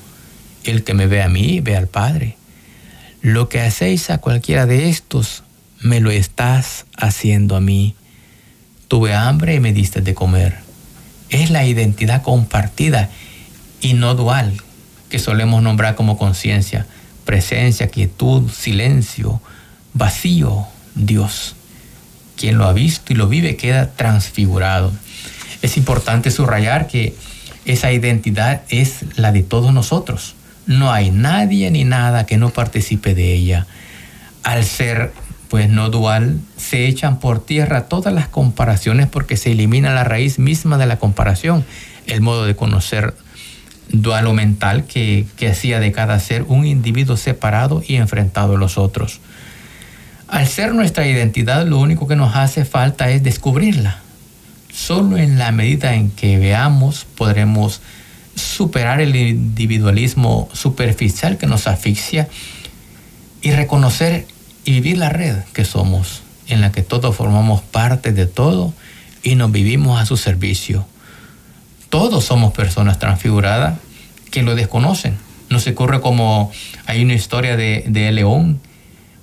El 0.63 0.83
que 0.83 0.93
me 0.93 1.05
ve 1.05 1.21
a 1.21 1.29
mí, 1.29 1.61
ve 1.61 1.77
al 1.77 1.87
Padre. 1.87 2.37
Lo 3.21 3.49
que 3.49 3.61
hacéis 3.61 4.09
a 4.09 4.17
cualquiera 4.17 4.65
de 4.65 4.89
estos, 4.89 5.43
me 5.81 5.99
lo 5.99 6.09
estás 6.09 6.85
haciendo 6.97 7.55
a 7.55 7.61
mí. 7.61 7.95
Tuve 8.87 9.13
hambre 9.13 9.55
y 9.55 9.59
me 9.59 9.73
diste 9.73 10.01
de 10.01 10.13
comer. 10.13 10.57
Es 11.29 11.49
la 11.49 11.65
identidad 11.65 12.21
compartida 12.23 13.09
y 13.81 13.93
no 13.93 14.15
dual, 14.15 14.53
que 15.09 15.19
solemos 15.19 15.61
nombrar 15.61 15.95
como 15.95 16.17
conciencia, 16.17 16.87
presencia, 17.25 17.87
quietud, 17.87 18.49
silencio, 18.49 19.41
vacío, 19.93 20.65
Dios. 20.95 21.55
Quien 22.37 22.57
lo 22.57 22.65
ha 22.65 22.73
visto 22.73 23.13
y 23.13 23.15
lo 23.15 23.27
vive 23.27 23.55
queda 23.55 23.91
transfigurado. 23.91 24.91
Es 25.61 25.77
importante 25.77 26.31
subrayar 26.31 26.87
que 26.87 27.15
esa 27.65 27.91
identidad 27.91 28.61
es 28.69 29.05
la 29.15 29.31
de 29.31 29.43
todos 29.43 29.73
nosotros. 29.73 30.35
No 30.67 30.91
hay 30.91 31.11
nadie 31.11 31.71
ni 31.71 31.83
nada 31.83 32.25
que 32.25 32.37
no 32.37 32.49
participe 32.49 33.15
de 33.15 33.33
ella. 33.33 33.67
Al 34.43 34.63
ser 34.65 35.13
pues 35.49 35.69
no 35.69 35.89
dual, 35.89 36.39
se 36.57 36.87
echan 36.87 37.19
por 37.19 37.43
tierra 37.43 37.85
todas 37.85 38.13
las 38.13 38.27
comparaciones 38.27 39.07
porque 39.07 39.37
se 39.37 39.51
elimina 39.51 39.93
la 39.93 40.03
raíz 40.03 40.39
misma 40.39 40.77
de 40.77 40.85
la 40.85 40.97
comparación, 40.97 41.63
el 42.07 42.21
modo 42.21 42.45
de 42.45 42.55
conocer 42.55 43.15
dualo 43.89 44.33
mental 44.33 44.85
que, 44.85 45.27
hacía 45.49 45.79
de 45.79 45.91
cada 45.91 46.19
ser 46.19 46.43
un 46.43 46.65
individuo 46.65 47.17
separado 47.17 47.83
y 47.87 47.95
enfrentado 47.95 48.55
a 48.55 48.57
los 48.57 48.77
otros. 48.77 49.19
Al 50.35 50.47
ser 50.47 50.73
nuestra 50.73 51.07
identidad, 51.07 51.65
lo 51.65 51.79
único 51.79 52.07
que 52.07 52.15
nos 52.15 52.35
hace 52.35 52.65
falta 52.65 53.09
es 53.09 53.23
descubrirla. 53.23 53.99
Solo 54.73 55.17
en 55.17 55.39
la 55.39 55.51
medida 55.51 55.95
en 55.95 56.11
que 56.11 56.37
veamos 56.37 57.05
podremos 57.15 57.81
superar 58.35 58.99
el 58.99 59.15
individualismo 59.15 60.49
superficial 60.53 61.37
que 61.37 61.47
nos 61.47 61.67
asfixia 61.67 62.27
y 63.41 63.51
reconocer 63.51 64.27
y 64.65 64.71
vivir 64.73 64.97
la 64.97 65.09
red 65.09 65.37
que 65.53 65.63
somos, 65.63 66.21
en 66.47 66.59
la 66.59 66.71
que 66.71 66.83
todos 66.83 67.15
formamos 67.15 67.61
parte 67.61 68.11
de 68.11 68.25
todo 68.25 68.73
y 69.23 69.35
nos 69.35 69.51
vivimos 69.51 70.01
a 70.01 70.05
su 70.05 70.17
servicio 70.17 70.85
todos 71.95 72.25
somos 72.25 72.51
personas 72.51 72.99
transfiguradas 72.99 73.79
que 74.29 74.43
lo 74.43 74.55
desconocen. 74.55 75.17
No 75.49 75.61
se 75.61 75.69
ocurre 75.69 76.01
como 76.01 76.51
hay 76.87 77.01
una 77.01 77.13
historia 77.13 77.55
de, 77.55 77.85
de 77.87 78.11
león, 78.11 78.59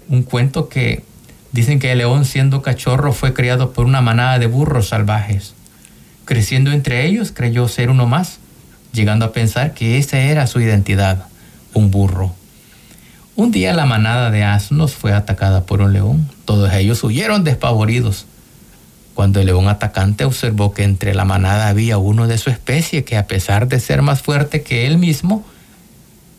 un 0.09 0.23
cuento 0.23 0.69
que 0.69 1.05
dicen 1.53 1.79
que 1.79 1.93
el 1.93 1.99
león 1.99 2.25
siendo 2.25 2.63
cachorro 2.63 3.13
fue 3.13 3.35
criado 3.35 3.73
por 3.73 3.87
una 3.87 4.01
manada 4.01 4.39
de 4.39 4.47
burros 4.47 4.89
salvajes. 4.89 5.55
Creciendo 6.25 6.73
entre 6.73 7.07
ellos 7.07 7.33
creyó 7.33 7.69
ser 7.69 7.91
uno 7.91 8.07
más, 8.07 8.39
llegando 8.93 9.25
a 9.25 9.33
pensar 9.33 9.75
que 9.75 9.99
esa 9.99 10.19
era 10.19 10.47
su 10.47 10.61
identidad, 10.61 11.27
un 11.75 11.91
burro. 11.91 12.35
Un 13.35 13.51
día 13.51 13.73
la 13.73 13.87
manada 13.87 14.31
de 14.31 14.45
asnos 14.45 14.95
fue 14.95 15.13
atacada 15.13 15.65
por 15.65 15.81
un 15.81 15.93
león. 15.93 16.29
Todos 16.45 16.73
ellos 16.75 17.03
huyeron 17.03 17.45
despavoridos. 17.45 18.27
Cuando 19.15 19.41
el 19.41 19.47
león 19.47 19.69
atacante 19.69 20.25
observó 20.25 20.73
que 20.73 20.85
entre 20.85 21.15
la 21.15 21.25
manada 21.25 21.69
había 21.69 21.99
uno 21.99 22.29
de 22.29 22.39
su 22.39 22.51
especie 22.51 23.05
que 23.05 23.17
a 23.17 23.27
pesar 23.27 23.69
de 23.69 23.81
ser 23.81 24.03
más 24.03 24.21
fuerte 24.23 24.63
que 24.63 24.87
él 24.87 24.99
mismo, 24.99 25.45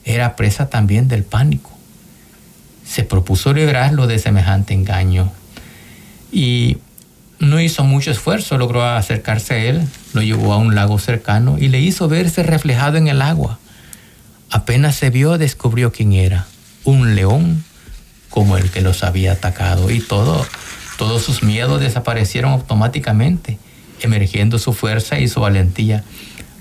era 0.06 0.36
presa 0.36 0.70
también 0.70 1.08
del 1.08 1.24
pánico. 1.24 1.73
Se 2.94 3.04
propuso 3.04 3.56
librarlo 3.56 4.06
de 4.06 4.20
semejante 4.20 4.76
engaño 4.76 5.32
y 6.32 6.78
no 7.40 7.60
hizo 7.60 7.84
mucho 7.84 8.12
esfuerzo, 8.12 8.60
logró 8.60 8.84
acercarse 8.84 9.56
a 9.56 9.58
él, 9.58 9.88
lo 10.14 10.22
llevó 10.22 10.54
a 10.54 10.58
un 10.58 10.76
lago 10.76 11.00
cercano 11.00 11.58
y 11.60 11.70
le 11.70 11.80
hizo 11.80 12.08
verse 12.08 12.44
reflejado 12.44 12.98
en 12.98 13.08
el 13.08 13.24
agua. 13.24 13.58
Apenas 14.52 14.96
se 14.96 15.10
vio, 15.10 15.40
descubrió 15.40 15.92
quién 15.92 16.14
era, 16.14 16.46
un 16.84 17.16
león 17.16 17.64
como 18.30 18.58
el 18.58 18.70
que 18.70 18.82
los 18.82 19.04
había 19.04 19.32
atacado 19.32 19.90
y 19.90 20.00
todo 20.00 20.46
todos 21.00 21.24
sus 21.24 21.42
miedos 21.42 21.82
desaparecieron 21.82 22.52
automáticamente, 22.52 23.58
emergiendo 24.02 24.60
su 24.60 24.72
fuerza 24.72 25.18
y 25.18 25.28
su 25.28 25.42
valentía. 25.42 26.04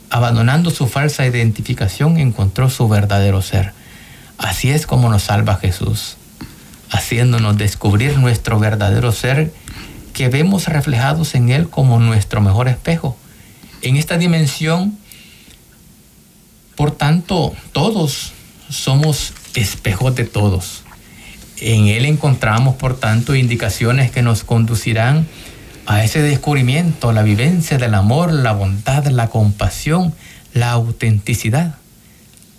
Abandonando 0.09 0.71
su 0.71 0.89
falsa 0.89 1.27
identificación, 1.27 2.17
encontró 2.17 2.71
su 2.71 2.89
verdadero 2.89 3.43
ser. 3.43 3.75
Así 4.39 4.71
es 4.71 4.87
como 4.87 5.11
nos 5.11 5.25
salva 5.25 5.57
Jesús, 5.57 6.17
haciéndonos 6.93 7.57
descubrir 7.57 8.19
nuestro 8.19 8.59
verdadero 8.59 9.13
ser 9.13 9.53
que 10.13 10.29
vemos 10.29 10.67
reflejados 10.67 11.35
en 11.35 11.49
Él 11.51 11.69
como 11.69 11.99
nuestro 11.99 12.41
mejor 12.41 12.69
espejo. 12.69 13.17
En 13.81 13.97
esta 13.97 14.19
dimensión 14.19 14.99
Por 16.77 16.91
tanto, 16.93 17.55
todos 17.73 18.33
somos 18.69 19.35
espejos 19.55 20.15
de 20.15 20.25
todos. 20.25 20.83
En 21.59 21.87
Él 21.87 22.07
encontramos, 22.07 22.77
por 22.77 22.99
tanto, 22.99 23.35
indicaciones 23.35 24.11
que 24.11 24.23
nos 24.23 24.43
conducirán 24.43 25.27
a 25.87 26.03
ese 26.03 26.23
descubrimiento, 26.23 27.13
la 27.13 27.23
vivencia 27.23 27.79
del 27.79 27.95
amor, 27.95 28.33
la 28.33 28.53
bondad, 28.53 29.07
la 29.07 29.29
compasión, 29.29 30.15
la 30.55 30.71
autenticidad, 30.71 31.77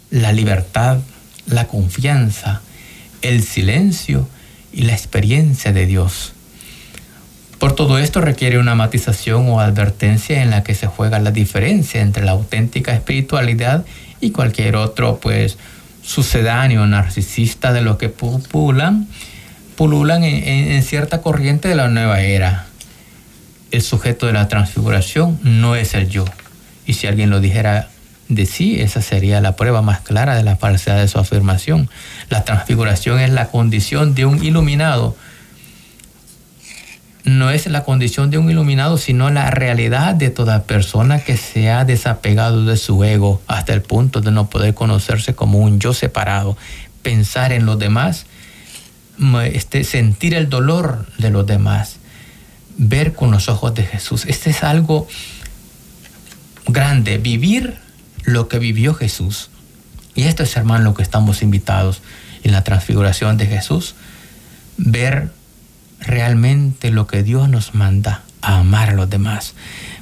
la 0.09 0.31
libertad, 0.31 0.99
la 1.47 1.65
confianza, 1.67 2.61
el 3.23 3.43
silencio 3.43 4.27
y 4.71 4.83
la 4.83 4.93
experiencia 4.93 5.73
de 5.73 5.87
Dios. 5.87 6.33
Por 7.57 7.73
todo 7.73 7.97
esto 7.97 8.19
requiere 8.19 8.59
una 8.59 8.75
matización 8.75 9.47
o 9.47 9.61
advertencia 9.61 10.43
en 10.43 10.49
la 10.49 10.63
que 10.63 10.75
se 10.75 10.87
juega 10.87 11.19
la 11.19 11.31
diferencia 11.31 12.01
entre 12.01 12.25
la 12.25 12.33
auténtica 12.33 12.93
espiritualidad 12.93 13.85
y 14.19 14.31
cualquier 14.31 14.75
otro, 14.75 15.19
pues, 15.21 15.57
sucedáneo 16.03 16.85
narcisista 16.85 17.71
de 17.71 17.81
los 17.81 17.97
que 17.97 18.09
pululan, 18.09 19.07
pululan 19.77 20.25
en, 20.25 20.83
cierta 20.83 21.21
corriente 21.21 21.69
de 21.69 21.75
la 21.75 21.87
nueva 21.87 22.19
era. 22.19 22.65
El 23.71 23.81
sujeto 23.81 24.27
de 24.27 24.33
la 24.33 24.49
transfiguración 24.49 25.39
no 25.43 25.75
es 25.75 25.93
el 25.93 26.09
yo. 26.09 26.25
Y 26.85 26.93
si 26.93 27.07
alguien 27.07 27.29
lo 27.29 27.39
dijera 27.39 27.89
de 28.29 28.45
sí, 28.45 28.79
esa 28.79 29.01
sería 29.01 29.41
la 29.41 29.55
prueba 29.55 29.81
más 29.81 30.01
clara 30.01 30.35
de 30.35 30.43
la 30.43 30.55
falsedad 30.55 30.97
de 30.97 31.07
su 31.07 31.19
afirmación. 31.19 31.89
La 32.29 32.43
transfiguración 32.43 33.19
es 33.19 33.29
la 33.31 33.47
condición 33.47 34.15
de 34.15 34.25
un 34.25 34.43
iluminado. 34.43 35.15
No 37.25 37.51
es 37.51 37.67
la 37.67 37.83
condición 37.83 38.29
de 38.31 38.37
un 38.37 38.49
iluminado, 38.49 38.97
sino 38.97 39.29
la 39.29 39.49
realidad 39.49 40.15
de 40.15 40.29
toda 40.29 40.63
persona 40.63 41.19
que 41.19 41.37
se 41.37 41.69
ha 41.69 41.85
desapegado 41.85 42.65
de 42.65 42.75
su 42.75 43.03
ego 43.03 43.41
hasta 43.47 43.73
el 43.73 43.81
punto 43.81 44.19
de 44.19 44.31
no 44.31 44.49
poder 44.49 44.73
conocerse 44.73 45.33
como 45.33 45.59
un 45.59 45.79
yo 45.79 45.93
separado, 45.93 46.57
pensar 47.01 47.53
en 47.53 47.65
los 47.65 47.79
demás, 47.79 48.25
este, 49.45 49.83
sentir 49.83 50.33
el 50.33 50.49
dolor 50.49 51.07
de 51.17 51.29
los 51.29 51.45
demás, 51.45 51.97
ver 52.77 53.13
con 53.13 53.31
los 53.31 53.47
ojos 53.47 53.73
de 53.73 53.83
Jesús. 53.83 54.25
Este 54.25 54.49
es 54.49 54.63
algo 54.63 55.07
grande, 56.67 57.19
vivir 57.19 57.82
lo 58.23 58.47
que 58.47 58.59
vivió 58.59 58.93
Jesús. 58.93 59.49
Y 60.15 60.23
esto 60.23 60.43
es, 60.43 60.55
hermano, 60.55 60.83
lo 60.83 60.93
que 60.93 61.03
estamos 61.03 61.41
invitados 61.41 62.01
en 62.43 62.51
la 62.51 62.63
transfiguración 62.63 63.37
de 63.37 63.47
Jesús, 63.47 63.95
ver 64.77 65.31
realmente 65.99 66.91
lo 66.91 67.07
que 67.07 67.23
Dios 67.23 67.49
nos 67.49 67.73
manda 67.73 68.23
a 68.41 68.59
amar 68.59 68.89
a 68.89 68.93
los 68.93 69.09
demás. 69.09 69.55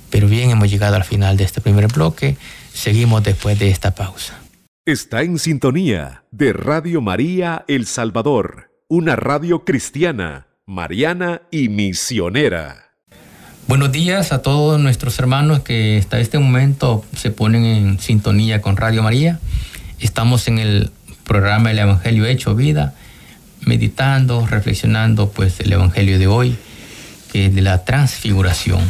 Pero 0.10 0.28
bien, 0.28 0.50
hemos 0.50 0.70
llegado 0.70 0.96
al 0.96 1.04
final 1.04 1.38
de 1.38 1.44
este 1.46 1.62
primer 1.62 1.88
bloque. 1.88 2.38
Seguimos 2.74 3.24
después 3.24 3.58
de 3.60 3.70
esta 3.70 3.96
pausa. 3.96 4.40
Está 4.86 5.22
en 5.22 5.38
sintonía 5.38 6.24
de 6.32 6.54
Radio 6.54 7.02
María 7.02 7.64
El 7.68 7.86
Salvador, 7.86 8.72
una 8.88 9.16
radio 9.16 9.64
cristiana, 9.64 10.48
mariana 10.66 11.44
y 11.52 11.70
misionera. 11.70 12.91
Buenos 13.68 13.92
días 13.92 14.34
a 14.34 14.42
todos 14.42 14.82
nuestros 14.82 15.18
hermanos 15.20 15.60
que 15.62 15.98
hasta 15.98 16.20
este 16.20 16.40
momento 16.40 17.06
se 17.16 17.32
ponen 17.32 17.64
en 17.64 18.00
sintonía 18.00 18.62
con 18.62 18.76
Radio 18.76 19.02
María. 19.02 19.40
Estamos 20.00 20.48
en 20.48 20.60
el 20.60 20.92
programa 21.24 21.72
El 21.72 21.80
Evangelio 21.80 22.26
Hecho 22.26 22.54
Vida, 22.54 22.96
meditando, 23.62 24.46
reflexionando 24.46 25.30
pues 25.30 25.60
el 25.62 25.72
Evangelio 25.72 26.20
de 26.20 26.28
hoy, 26.28 26.58
que 27.32 27.46
es 27.46 27.56
de 27.56 27.62
la 27.62 27.86
transfiguración. 27.86 28.82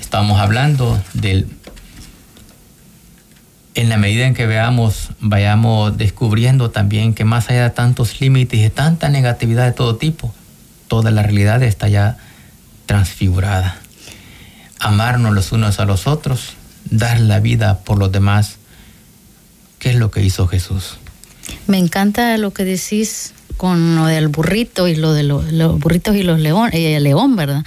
Estamos 0.00 0.38
hablando 0.40 1.00
del... 1.14 1.46
En 3.74 3.88
la 3.88 3.96
medida 3.96 4.26
en 4.26 4.34
que 4.34 4.46
veamos, 4.46 5.10
vayamos 5.20 5.96
descubriendo 5.96 6.70
también 6.70 7.14
que 7.14 7.24
más 7.24 7.48
allá 7.48 7.62
de 7.62 7.70
tantos 7.70 8.20
límites 8.20 8.60
y 8.60 8.68
tanta 8.70 9.08
negatividad 9.08 9.66
de 9.66 9.72
todo 9.72 9.96
tipo, 9.96 10.34
toda 10.88 11.10
la 11.12 11.22
realidad 11.22 11.62
está 11.62 11.88
ya 11.88 12.18
transfigurada. 12.88 13.78
Amarnos 14.80 15.34
los 15.34 15.52
unos 15.52 15.78
a 15.78 15.84
los 15.84 16.06
otros, 16.06 16.54
dar 16.90 17.20
la 17.20 17.38
vida 17.38 17.80
por 17.80 17.98
los 17.98 18.10
demás. 18.10 18.56
¿Qué 19.78 19.90
es 19.90 19.96
lo 19.96 20.10
que 20.10 20.24
hizo 20.24 20.48
Jesús? 20.48 20.96
Me 21.66 21.76
encanta 21.76 22.36
lo 22.38 22.52
que 22.52 22.64
decís 22.64 23.34
con 23.58 23.94
lo 23.94 24.06
del 24.06 24.28
burrito 24.28 24.88
y 24.88 24.96
lo 24.96 25.12
de 25.12 25.22
los 25.22 25.78
burritos 25.78 26.16
y 26.16 26.22
los 26.22 26.40
león, 26.40 26.70
eh, 26.72 26.98
león, 26.98 27.36
¿verdad? 27.36 27.62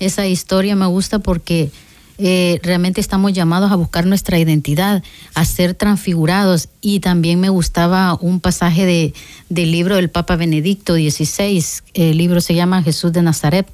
Esa 0.00 0.26
historia 0.26 0.74
me 0.74 0.86
gusta 0.86 1.20
porque 1.20 1.70
eh, 2.18 2.58
realmente 2.64 3.00
estamos 3.00 3.32
llamados 3.32 3.70
a 3.70 3.76
buscar 3.76 4.06
nuestra 4.06 4.40
identidad, 4.40 5.04
a 5.34 5.44
ser 5.44 5.74
transfigurados. 5.74 6.68
Y 6.80 6.98
también 6.98 7.38
me 7.38 7.48
gustaba 7.48 8.18
un 8.20 8.40
pasaje 8.40 8.86
de, 8.86 9.14
del 9.50 9.70
libro 9.70 9.94
del 9.94 10.10
Papa 10.10 10.34
Benedicto 10.34 10.94
XVI, 10.94 11.64
el 11.94 12.18
libro 12.18 12.40
se 12.40 12.56
llama 12.56 12.82
Jesús 12.82 13.12
de 13.12 13.22
Nazaret. 13.22 13.68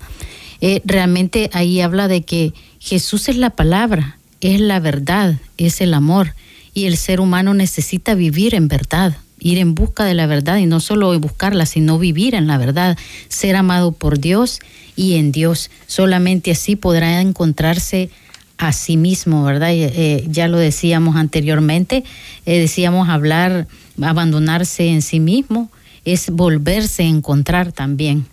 Eh, 0.61 0.83
realmente 0.85 1.51
ahí 1.53 1.81
habla 1.81 2.09
de 2.09 2.23
que 2.23 2.53
Jesús 2.79 3.29
es 3.29 3.37
la 3.37 3.51
palabra, 3.51 4.19
es 4.41 4.61
la 4.61 4.81
verdad, 4.81 5.39
es 5.57 5.81
el 5.81 5.95
amor. 5.95 6.35
Y 6.75 6.87
el 6.87 6.97
ser 6.97 7.21
humano 7.21 7.55
necesita 7.55 8.15
vivir 8.15 8.55
en 8.55 8.69
verdad, 8.69 9.17
ir 9.41 9.59
en 9.59 9.75
busca 9.75 10.05
de 10.05 10.15
la 10.15 10.27
verdad 10.27 10.59
y 10.59 10.67
no 10.67 10.81
solo 10.81 11.19
buscarla, 11.19 11.67
sino 11.67 11.99
vivir 11.99 12.35
en 12.35 12.47
la 12.47 12.59
verdad, 12.59 12.97
ser 13.29 13.57
amado 13.57 13.93
por 13.93 14.21
Dios 14.21 14.61
y 14.97 15.15
en 15.15 15.33
Dios. 15.33 15.71
Solamente 15.87 16.53
así 16.53 16.77
podrá 16.77 17.21
encontrarse 17.21 18.11
a 18.59 18.73
sí 18.73 18.97
mismo, 18.97 19.43
¿verdad? 19.43 19.71
Eh, 19.73 20.25
ya 20.29 20.47
lo 20.47 20.59
decíamos 20.59 21.17
anteriormente, 21.17 22.05
eh, 22.45 22.59
decíamos 22.59 23.09
hablar, 23.09 23.67
abandonarse 24.01 24.89
en 24.89 25.01
sí 25.01 25.19
mismo, 25.19 25.71
es 26.05 26.31
volverse 26.31 27.03
a 27.05 27.07
encontrar 27.07 27.73
también. 27.73 28.27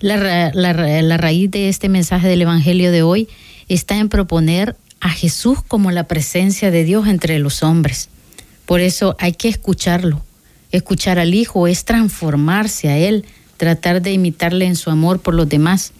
La, 0.00 1.16
raíz 1.16 1.50
de 1.50 1.68
este 1.68 1.88
mensaje 1.88 2.28
del 2.28 2.42
Evangelio 2.42 2.92
de 2.92 3.02
hoy 3.02 3.28
está 3.68 3.96
en 3.96 4.08
proponer 4.08 4.76
a 5.00 5.08
Jesús 5.10 5.58
como 5.66 5.90
la 5.90 6.04
presencia 6.04 6.70
de 6.70 6.84
Dios 6.84 7.08
entre 7.08 7.40
los 7.40 7.64
hombres. 7.64 8.08
Por 8.64 8.80
eso 8.80 9.16
hay 9.18 9.32
que 9.32 9.48
escucharlo. 9.48 10.22
Escuchar 10.70 11.18
al 11.18 11.34
Hijo 11.34 11.66
es 11.66 11.84
transformarse 11.84 12.88
a 12.88 12.96
Él, 12.96 13.24
tratar 13.56 14.00
de 14.00 14.12
imitarle 14.12 14.66
en 14.66 14.76
su 14.76 14.90
amor 14.90 15.18
por 15.18 15.34
los 15.34 15.48
demás, 15.48 15.92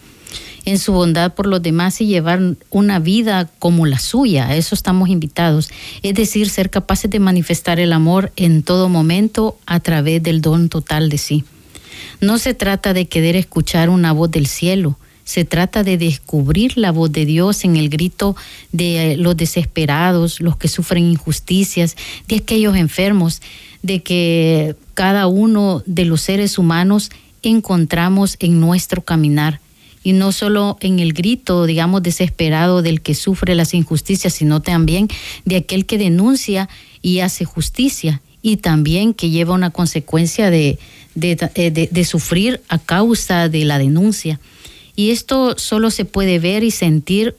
en 0.63 0.79
su 0.79 0.93
bondad 0.93 1.33
por 1.33 1.45
los 1.45 1.61
demás 1.61 1.99
y 1.99 2.05
llevar 2.05 2.39
una 2.69 2.99
vida 2.99 3.49
como 3.59 3.85
la 3.85 3.99
suya. 3.99 4.47
A 4.47 4.55
eso 4.55 4.75
estamos 4.75 5.09
invitados. 5.09 5.69
Es 6.03 6.13
decir, 6.13 6.49
ser 6.49 6.69
capaces 6.69 7.11
de 7.11 7.19
manifestar 7.19 7.81
el 7.81 7.91
amor 7.91 8.31
en 8.37 8.63
todo 8.63 8.87
momento 8.87 9.57
a 9.65 9.81
través 9.81 10.23
del 10.23 10.39
don 10.39 10.69
total 10.69 11.09
de 11.09 11.17
sí. 11.17 11.43
No 12.21 12.37
se 12.37 12.53
trata 12.53 12.93
de 12.93 13.07
querer 13.07 13.35
escuchar 13.35 13.89
una 13.89 14.11
voz 14.11 14.31
del 14.31 14.47
cielo, 14.47 14.97
se 15.29 15.45
trata 15.45 15.83
de 15.83 15.99
descubrir 15.99 16.75
la 16.75 16.91
voz 16.91 17.11
de 17.11 17.23
Dios 17.23 17.63
en 17.63 17.75
el 17.75 17.89
grito 17.89 18.35
de 18.71 19.15
los 19.15 19.37
desesperados, 19.37 20.41
los 20.41 20.57
que 20.57 20.67
sufren 20.67 21.05
injusticias, 21.05 21.95
de 22.27 22.37
aquellos 22.37 22.75
enfermos, 22.75 23.39
de 23.83 24.01
que 24.01 24.75
cada 24.95 25.27
uno 25.27 25.83
de 25.85 26.05
los 26.05 26.21
seres 26.21 26.57
humanos 26.57 27.11
encontramos 27.43 28.37
en 28.39 28.59
nuestro 28.59 29.03
caminar. 29.03 29.59
Y 30.03 30.13
no 30.13 30.31
solo 30.31 30.77
en 30.81 30.97
el 30.97 31.13
grito, 31.13 31.67
digamos, 31.67 32.01
desesperado 32.01 32.81
del 32.81 33.01
que 33.01 33.13
sufre 33.13 33.53
las 33.53 33.75
injusticias, 33.75 34.33
sino 34.33 34.63
también 34.63 35.09
de 35.45 35.57
aquel 35.57 35.85
que 35.85 35.99
denuncia 35.99 36.69
y 37.03 37.19
hace 37.19 37.45
justicia 37.45 38.19
y 38.41 38.57
también 38.57 39.13
que 39.13 39.29
lleva 39.29 39.53
una 39.53 39.69
consecuencia 39.69 40.49
de, 40.49 40.79
eh, 41.21 41.89
de, 41.91 42.05
sufrir 42.05 42.61
a 42.69 42.79
causa 42.79 43.49
de 43.49 43.65
la 43.65 43.77
denuncia. 43.77 44.39
Y 44.95 45.11
esto 45.11 45.57
solo 45.57 45.91
se 45.91 46.05
puede 46.05 46.39
ver 46.39 46.63
y 46.63 46.71
sentir 46.71 47.35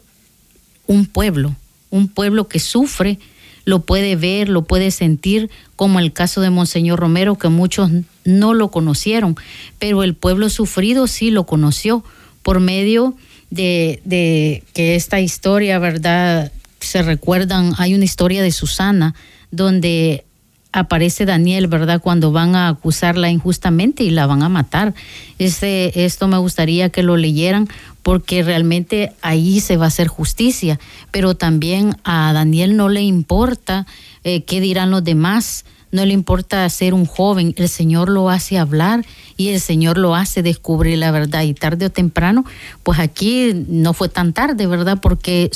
un 0.86 1.06
pueblo, 1.06 1.54
un 1.90 2.08
pueblo 2.08 2.48
que 2.48 2.58
sufre, 2.58 3.18
lo 3.64 3.80
puede 3.82 4.16
ver, 4.16 4.48
lo 4.48 4.64
puede 4.64 4.90
sentir, 4.90 5.50
como 5.76 5.98
el 5.98 6.12
caso 6.12 6.40
de 6.40 6.50
Monseñor 6.50 6.98
Romero, 6.98 7.36
que 7.36 7.48
muchos 7.48 7.90
no 8.24 8.54
lo 8.54 8.70
conocieron, 8.70 9.36
pero 9.78 10.02
el 10.02 10.14
pueblo 10.14 10.48
sufrido 10.48 11.06
sí 11.06 11.30
lo 11.30 11.44
conoció 11.44 12.02
por 12.42 12.60
medio 12.60 13.14
de, 13.50 14.00
de 14.04 14.64
que 14.72 14.96
esta 14.96 15.20
historia, 15.20 15.78
¿verdad? 15.78 16.52
Se 16.80 17.02
recuerdan, 17.02 17.74
hay 17.76 17.94
una 17.94 18.04
historia 18.04 18.42
de 18.42 18.52
Susana, 18.52 19.14
donde 19.50 20.24
aparece 20.72 21.24
Daniel, 21.26 21.66
¿verdad? 21.66 22.00
Cuando 22.00 22.32
van 22.32 22.54
a 22.54 22.68
acusarla 22.68 23.30
injustamente 23.30 24.04
y 24.04 24.10
la 24.10 24.26
van 24.26 24.42
a 24.42 24.48
matar. 24.48 24.94
Este, 25.38 26.04
esto 26.04 26.28
me 26.28 26.38
gustaría 26.38 26.90
que 26.90 27.02
lo 27.02 27.16
leyeran 27.16 27.68
porque 28.02 28.42
realmente 28.42 29.12
ahí 29.22 29.60
se 29.60 29.76
va 29.76 29.86
a 29.86 29.88
hacer 29.88 30.08
justicia, 30.08 30.78
pero 31.10 31.34
también 31.34 31.96
a 32.04 32.32
Daniel 32.32 32.76
no 32.76 32.88
le 32.88 33.02
importa 33.02 33.86
eh, 34.24 34.44
qué 34.44 34.60
dirán 34.60 34.90
los 34.90 35.04
demás 35.04 35.64
no 35.92 36.04
le 36.04 36.12
importa 36.12 36.68
ser 36.68 36.94
un 36.94 37.04
joven, 37.06 37.54
el 37.56 37.68
Señor 37.68 38.08
lo 38.08 38.30
hace 38.30 38.58
hablar 38.58 39.04
y 39.36 39.48
el 39.48 39.60
Señor 39.60 39.98
lo 39.98 40.14
hace 40.14 40.42
descubrir 40.42 40.98
la 40.98 41.10
verdad. 41.10 41.42
Y 41.42 41.54
tarde 41.54 41.86
o 41.86 41.90
temprano, 41.90 42.44
pues 42.82 42.98
aquí 42.98 43.52
no 43.68 43.92
fue 43.92 44.08
tan 44.08 44.32
tarde, 44.32 44.66
¿verdad? 44.66 44.98
Porque 45.00 45.50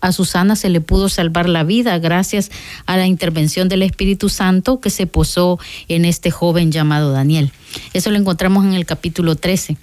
a 0.00 0.12
Susana 0.12 0.56
se 0.56 0.70
le 0.70 0.80
pudo 0.80 1.08
salvar 1.08 1.48
la 1.48 1.64
vida 1.64 1.98
gracias 1.98 2.50
a 2.86 2.96
la 2.96 3.06
intervención 3.06 3.68
del 3.68 3.82
Espíritu 3.82 4.28
Santo 4.28 4.80
que 4.80 4.90
se 4.90 5.06
posó 5.06 5.58
en 5.88 6.04
este 6.04 6.30
joven 6.30 6.72
llamado 6.72 7.12
Daniel. 7.12 7.52
Eso 7.92 8.10
lo 8.10 8.18
encontramos 8.18 8.64
en 8.64 8.74
el 8.74 8.86
capítulo 8.86 9.36
13. 9.36 9.76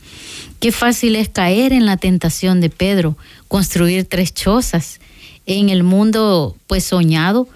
Qué 0.60 0.72
fácil 0.72 1.16
es 1.16 1.30
caer 1.30 1.74
en 1.74 1.86
la 1.86 1.98
tentación 1.98 2.62
de 2.62 2.70
Pedro, 2.70 3.18
construir 3.48 4.06
tres 4.06 4.34
chozas 4.34 5.00
en 5.46 5.70
el 5.70 5.84
mundo 5.84 6.56
pues 6.68 6.84
soñado. 6.86 7.48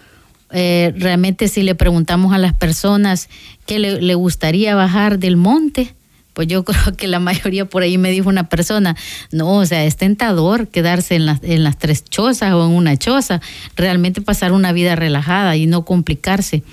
Eh, 0.58 0.94
realmente 0.96 1.50
si 1.50 1.64
le 1.64 1.76
preguntamos 1.76 2.34
a 2.34 2.38
las 2.38 2.54
personas 2.54 3.28
qué 3.66 3.78
le, 3.78 4.16
gustaría 4.16 4.74
bajar 4.74 5.20
del 5.20 5.36
monte, 5.36 5.94
pues 6.32 6.48
yo 6.48 6.64
creo 6.66 6.96
que 6.96 7.08
la 7.08 7.20
mayoría 7.20 7.66
por 7.66 7.84
ahí 7.84 7.98
me 7.98 8.10
dijo 8.10 8.30
una 8.30 8.48
persona, 8.48 8.96
no, 9.34 9.58
o 9.58 9.66
sea, 9.66 9.84
es 9.84 9.98
tentador 9.98 10.70
quedarse 10.70 11.16
en 11.16 11.26
las, 11.26 11.44
en 11.44 11.66
las 11.66 11.78
tres 11.78 12.06
chozas 12.06 12.54
o 12.54 12.66
en 12.66 12.72
una 12.72 12.96
choza, 12.96 13.42
realmente 13.76 14.22
pasar 14.22 14.54
una 14.54 14.72
vida 14.72 14.96
relajada 14.96 15.58
y 15.58 15.66
no 15.66 15.84
complicarse. 15.84 16.64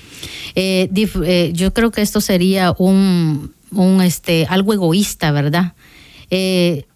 Eh, 0.55 0.89
eh, 1.25 1.51
yo 1.53 1.75
creo 1.75 1.91
que 1.91 2.03
esto 2.03 2.21
sería 2.21 2.77
un, 2.79 3.53
un 3.73 4.01
este, 4.01 4.47
algo 4.49 4.75
egoísta, 4.75 5.33
¿verdad? 5.33 5.73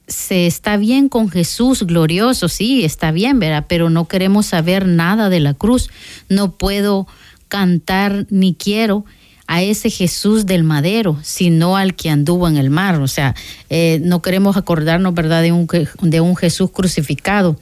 Se 0.09 0.47
está 0.47 0.77
bien 0.77 1.09
con 1.09 1.29
Jesús 1.29 1.83
glorioso, 1.83 2.49
sí, 2.49 2.85
está 2.85 3.11
bien, 3.11 3.39
¿verdad? 3.39 3.65
Pero 3.69 3.91
no 3.91 4.07
queremos 4.07 4.47
saber 4.47 4.87
nada 4.87 5.29
de 5.29 5.41
la 5.41 5.55
cruz. 5.55 5.91
No 6.29 6.53
puedo 6.53 7.07
cantar 7.49 8.27
ni 8.31 8.55
quiero 8.55 9.05
a 9.49 9.63
ese 9.63 9.91
Jesús 9.91 10.47
del 10.47 10.65
madero, 10.65 11.19
sino 11.23 11.77
al 11.77 11.95
que 11.95 12.11
anduvo 12.11 12.49
en 12.49 12.57
el 12.57 12.71
mar. 12.71 13.01
O 13.01 13.09
sea, 13.09 13.35
eh, 13.71 14.01
no 14.03 14.23
queremos 14.23 14.57
acordarnos, 14.57 15.15
¿verdad?, 15.15 15.43
de 15.43 15.53
un, 15.53 15.69
de 16.01 16.21
un 16.21 16.37
Jesús 16.37 16.71
crucificado. 16.71 17.59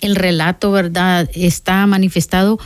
El 0.00 0.16
relato, 0.16 0.70
¿verdad?, 0.72 1.30
está 1.34 1.86
manifestado 1.86 2.58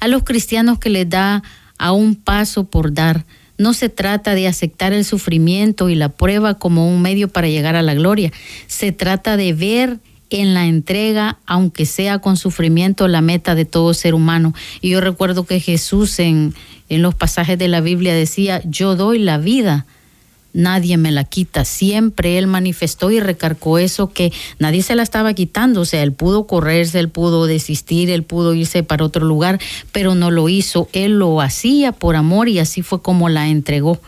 a 0.00 0.08
los 0.08 0.22
cristianos 0.22 0.78
que 0.78 0.90
les 0.90 1.08
da 1.08 1.42
a 1.78 1.92
un 1.92 2.14
paso 2.14 2.64
por 2.64 2.92
dar 2.92 3.24
no 3.58 3.74
se 3.74 3.88
trata 3.88 4.34
de 4.34 4.48
aceptar 4.48 4.92
el 4.92 5.04
sufrimiento 5.04 5.88
y 5.88 5.94
la 5.94 6.08
prueba 6.08 6.54
como 6.54 6.88
un 6.88 7.02
medio 7.02 7.28
para 7.28 7.48
llegar 7.48 7.76
a 7.76 7.82
la 7.82 7.94
gloria. 7.94 8.32
Se 8.66 8.92
trata 8.92 9.36
de 9.36 9.52
ver 9.52 9.98
en 10.30 10.54
la 10.54 10.66
entrega, 10.66 11.38
aunque 11.46 11.86
sea 11.86 12.18
con 12.18 12.36
sufrimiento, 12.36 13.06
la 13.06 13.20
meta 13.20 13.54
de 13.54 13.64
todo 13.64 13.94
ser 13.94 14.14
humano. 14.14 14.54
Y 14.80 14.90
yo 14.90 15.00
recuerdo 15.00 15.44
que 15.44 15.60
Jesús 15.60 16.18
en, 16.18 16.54
en 16.88 17.02
los 17.02 17.14
pasajes 17.14 17.58
de 17.58 17.68
la 17.68 17.80
Biblia 17.80 18.14
decía, 18.14 18.60
yo 18.64 18.96
doy 18.96 19.18
la 19.18 19.38
vida 19.38 19.86
nadie 20.54 20.96
me 20.96 21.12
la 21.12 21.24
quita. 21.24 21.66
Siempre 21.66 22.38
él 22.38 22.46
manifestó 22.46 23.10
y 23.10 23.20
recargó 23.20 23.78
eso 23.78 24.10
que 24.10 24.32
nadie 24.58 24.82
se 24.82 24.94
la 24.94 25.02
estaba 25.02 25.34
quitando. 25.34 25.82
O 25.82 25.84
sea, 25.84 26.02
él 26.02 26.12
pudo 26.12 26.46
correrse, 26.46 26.98
él 27.00 27.10
pudo 27.10 27.46
desistir, 27.46 28.08
él 28.08 28.22
pudo 28.22 28.54
irse 28.54 28.82
para 28.82 29.04
otro 29.04 29.26
lugar, 29.26 29.60
pero 29.92 30.14
no 30.14 30.30
lo 30.30 30.48
hizo. 30.48 30.88
Él 30.92 31.18
lo 31.18 31.42
hacía 31.42 31.92
por 31.92 32.16
amor 32.16 32.48
y 32.48 32.60
así 32.60 32.80
fue 32.80 33.02
como 33.02 33.28
la 33.28 33.48
entregó. 33.48 34.00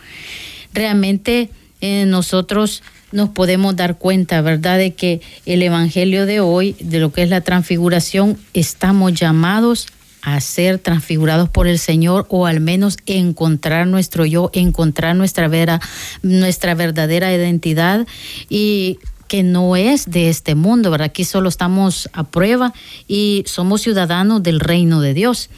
Realmente 0.73 1.51
eh, 1.81 2.05
nosotros 2.07 2.81
nos 3.11 3.29
podemos 3.29 3.75
dar 3.75 3.97
cuenta, 3.97 4.41
¿verdad?, 4.41 4.77
de 4.77 4.93
que 4.93 5.21
el 5.45 5.61
Evangelio 5.61 6.25
de 6.25 6.39
hoy, 6.39 6.75
de 6.79 6.99
lo 6.99 7.11
que 7.11 7.23
es 7.23 7.29
la 7.29 7.41
transfiguración, 7.41 8.37
estamos 8.53 9.13
llamados 9.13 9.87
a 10.27 10.41
ser 10.41 10.77
transfigurados 10.77 11.47
por 11.47 11.67
el 11.67 11.79
Señor 11.79 12.25
o 12.27 12.47
al 12.47 12.59
menos 12.59 12.97
encontrar 13.05 13.87
nuestro 13.87 14.25
yo, 14.25 14.49
encontrar 14.51 15.15
nuestra, 15.15 15.47
vera, 15.47 15.79
nuestra 16.21 16.75
verdadera 16.75 17.33
identidad 17.33 18.05
y 18.49 18.99
que 19.29 19.41
no 19.41 19.77
es 19.77 20.11
de 20.11 20.27
este 20.27 20.53
mundo, 20.53 20.91
¿verdad? 20.91 21.05
Aquí 21.05 21.23
solo 21.23 21.47
estamos 21.47 22.09
a 22.11 22.25
prueba 22.25 22.73
y 23.07 23.45
somos 23.47 23.83
ciudadanos 23.83 24.43
del 24.43 24.59
reino 24.59 24.99
de 24.99 25.13
Dios. 25.13 25.49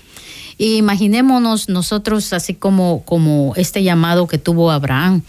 imaginémonos 0.59 1.67
nosotros 1.67 2.31
así 2.31 2.53
como, 2.53 3.01
como 3.05 3.53
este 3.55 3.81
llamado 3.81 4.27
que 4.27 4.37
tuvo 4.37 4.69
Abraham. 4.69 5.23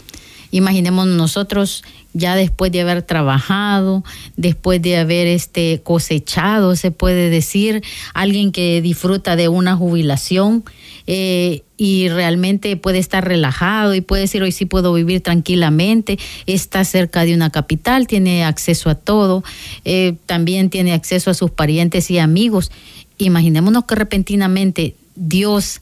Imaginémonos 0.51 1.15
nosotros 1.15 1.83
ya 2.13 2.35
después 2.35 2.71
de 2.71 2.81
haber 2.81 3.03
trabajado, 3.03 4.03
después 4.35 4.81
de 4.81 4.97
haber 4.97 5.27
este 5.27 5.81
cosechado, 5.81 6.75
se 6.75 6.91
puede 6.91 7.29
decir, 7.29 7.81
alguien 8.13 8.51
que 8.51 8.81
disfruta 8.81 9.35
de 9.35 9.47
una 9.47 9.75
jubilación 9.77 10.63
eh, 11.07 11.63
y 11.77 12.09
realmente 12.09 12.75
puede 12.75 12.99
estar 12.99 13.25
relajado 13.25 13.95
y 13.95 14.01
puede 14.01 14.23
decir 14.23 14.43
hoy 14.43 14.51
sí 14.51 14.65
puedo 14.65 14.93
vivir 14.93 15.21
tranquilamente, 15.21 16.19
está 16.45 16.83
cerca 16.83 17.25
de 17.25 17.33
una 17.33 17.49
capital, 17.49 18.05
tiene 18.05 18.43
acceso 18.43 18.89
a 18.89 18.95
todo, 18.95 19.43
eh, 19.85 20.15
también 20.25 20.69
tiene 20.69 20.93
acceso 20.93 21.31
a 21.31 21.33
sus 21.33 21.49
parientes 21.49 22.11
y 22.11 22.19
amigos. 22.19 22.71
Imaginémonos 23.17 23.85
que 23.85 23.95
repentinamente 23.95 24.95
Dios 25.15 25.81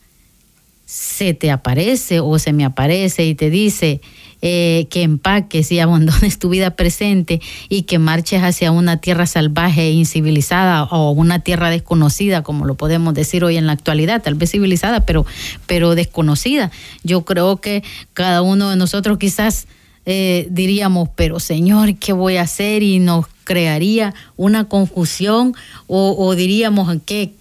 se 0.85 1.33
te 1.33 1.51
aparece 1.51 2.19
o 2.19 2.39
se 2.39 2.51
me 2.53 2.65
aparece 2.65 3.25
y 3.25 3.35
te 3.35 3.49
dice, 3.49 4.01
eh, 4.41 4.87
que 4.89 5.01
empaques 5.03 5.71
y 5.71 5.79
abandones 5.79 6.39
tu 6.39 6.49
vida 6.49 6.71
presente 6.71 7.41
y 7.67 7.83
que 7.83 7.99
marches 7.99 8.41
hacia 8.41 8.71
una 8.71 8.97
tierra 8.97 9.25
salvaje 9.25 9.81
e 9.81 9.91
incivilizada 9.91 10.83
o 10.83 11.11
una 11.11 11.39
tierra 11.39 11.69
desconocida, 11.69 12.41
como 12.41 12.65
lo 12.65 12.75
podemos 12.75 13.13
decir 13.13 13.43
hoy 13.43 13.57
en 13.57 13.67
la 13.67 13.73
actualidad, 13.73 14.21
tal 14.21 14.35
vez 14.35 14.51
civilizada, 14.51 15.05
pero, 15.05 15.25
pero 15.65 15.95
desconocida. 15.95 16.71
Yo 17.03 17.25
creo 17.25 17.57
que 17.57 17.83
cada 18.13 18.41
uno 18.41 18.69
de 18.69 18.75
nosotros 18.75 19.17
quizás 19.17 19.67
eh, 20.05 20.47
diríamos, 20.49 21.09
pero 21.15 21.39
Señor, 21.39 21.95
¿qué 21.95 22.13
voy 22.13 22.37
a 22.37 22.43
hacer? 22.43 22.81
Y 22.81 22.99
nos 22.99 23.27
crearía 23.43 24.13
una 24.37 24.65
confusión 24.65 25.53
o, 25.87 26.15
o 26.17 26.35
diríamos, 26.35 26.95
¿qué, 27.05 27.33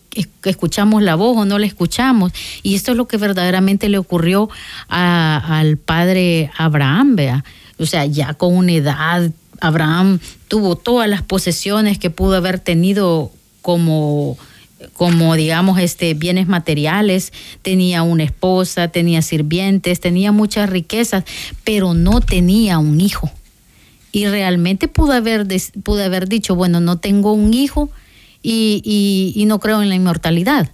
escuchamos 0.44 1.02
la 1.02 1.14
voz 1.14 1.36
o 1.36 1.44
no 1.44 1.58
la 1.58 1.66
escuchamos. 1.66 2.32
Y 2.62 2.74
esto 2.74 2.92
es 2.92 2.96
lo 2.96 3.08
que 3.08 3.16
verdaderamente 3.16 3.88
le 3.88 3.98
ocurrió 3.98 4.48
al 4.88 5.76
padre 5.76 6.50
Abraham, 6.56 7.16
vea. 7.16 7.44
O 7.78 7.86
sea, 7.86 8.06
ya 8.06 8.34
con 8.34 8.56
una 8.56 8.72
edad, 8.72 9.30
Abraham 9.60 10.20
tuvo 10.48 10.76
todas 10.76 11.08
las 11.08 11.22
posesiones 11.22 11.98
que 11.98 12.10
pudo 12.10 12.36
haber 12.36 12.58
tenido 12.58 13.30
como 13.62 14.36
como 14.92 15.34
digamos 15.34 15.80
este 15.80 16.14
bienes 16.14 16.46
materiales, 16.46 17.32
tenía 17.62 18.02
una 18.02 18.24
esposa, 18.24 18.88
tenía 18.88 19.22
sirvientes, 19.22 20.00
tenía 20.00 20.32
muchas 20.32 20.70
riquezas, 20.70 21.24
pero 21.64 21.94
no 21.94 22.20
tenía 22.20 22.78
un 22.78 23.00
hijo. 23.00 23.30
Y 24.12 24.26
realmente 24.26 24.88
pudo 24.88 25.12
haber, 25.12 25.46
pudo 25.82 26.04
haber 26.04 26.28
dicho, 26.28 26.54
bueno, 26.54 26.80
no 26.80 26.98
tengo 26.98 27.32
un 27.32 27.54
hijo, 27.54 27.90
y, 28.50 29.44
no 29.46 29.58
creo 29.60 29.82
en 29.82 29.88
la 29.88 29.94
inmortalidad. 29.94 30.70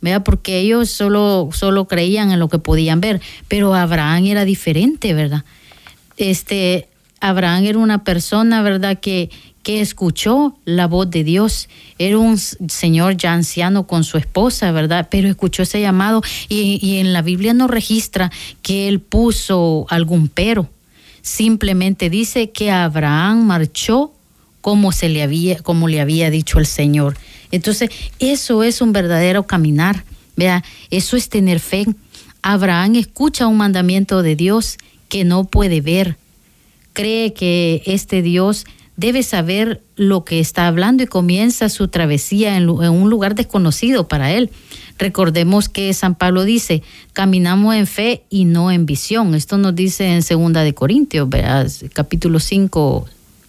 ¿verdad? 0.00 0.22
Porque 0.22 0.60
ellos 0.60 0.90
solo, 0.90 1.48
solo 1.52 1.88
creían 1.88 2.30
en 2.30 2.38
lo 2.38 2.48
que 2.48 2.60
podían 2.60 3.00
ver, 3.00 3.20
pero 3.48 3.74
Abraham 3.74 4.26
era 4.26 4.44
diferente, 4.44 5.12
¿verdad? 5.12 5.44
Este, 6.16 6.88
Abraham 7.20 7.64
era 7.64 7.78
una 7.78 8.04
persona, 8.04 8.62
¿verdad? 8.62 9.00
Que, 9.00 9.30
que 9.64 9.80
escuchó 9.80 10.56
la 10.64 10.86
voz 10.86 11.10
de 11.10 11.24
Dios. 11.24 11.68
Era 11.98 12.16
un 12.16 12.38
señor 12.38 13.16
ya 13.16 13.32
anciano 13.32 13.88
con 13.88 14.04
su 14.04 14.18
esposa, 14.18 14.70
¿verdad? 14.70 15.08
Pero 15.10 15.28
escuchó 15.28 15.64
ese 15.64 15.80
llamado 15.80 16.22
y, 16.48 16.78
y 16.80 16.98
en 16.98 17.12
la 17.12 17.22
Biblia 17.22 17.52
no 17.52 17.66
registra 17.66 18.30
que 18.62 18.86
él 18.86 19.00
puso 19.00 19.86
algún 19.90 20.28
pero. 20.28 20.68
Simplemente 21.22 22.08
dice 22.08 22.50
que 22.50 22.70
Abraham 22.70 23.46
marchó 23.46 24.12
como 24.60 24.92
se 24.92 25.08
le 25.08 25.22
había, 25.22 25.58
le 25.88 26.00
había 26.00 26.30
dicho 26.30 26.58
el 26.58 26.66
Señor. 26.66 27.16
Entonces, 27.50 27.90
eso 28.18 28.62
es 28.62 28.80
un 28.80 28.92
verdadero 28.92 29.46
caminar, 29.46 30.04
vea, 30.36 30.64
eso 30.90 31.16
es 31.16 31.28
tener 31.28 31.60
fe. 31.60 31.86
Abraham 32.42 32.96
escucha 32.96 33.46
un 33.46 33.56
mandamiento 33.56 34.22
de 34.22 34.36
Dios 34.36 34.78
que 35.08 35.24
no 35.24 35.44
puede 35.44 35.80
ver. 35.80 36.16
Cree 36.92 37.32
que 37.32 37.82
este 37.86 38.22
Dios 38.22 38.64
debe 38.98 39.22
saber 39.22 39.80
lo 39.94 40.24
que 40.24 40.40
está 40.40 40.66
hablando 40.66 41.04
y 41.04 41.06
comienza 41.06 41.68
su 41.68 41.86
travesía 41.86 42.56
en, 42.56 42.68
un 42.68 43.08
lugar 43.08 43.36
desconocido 43.36 44.08
para 44.08 44.32
él. 44.32 44.50
Recordemos 44.98 45.68
que 45.68 45.94
San 45.94 46.16
Pablo 46.16 46.42
dice, 46.44 46.82
caminamos 47.12 47.76
en 47.76 47.86
fe 47.86 48.24
y 48.28 48.44
no 48.44 48.72
en 48.72 48.86
visión. 48.86 49.36
Esto 49.36 49.56
nos 49.56 49.76
dice 49.76 50.12
en 50.12 50.22
Segunda 50.22 50.64
de 50.64 50.74
Corintios, 50.74 51.28
capítulo 51.92 52.40
5, 52.40 53.06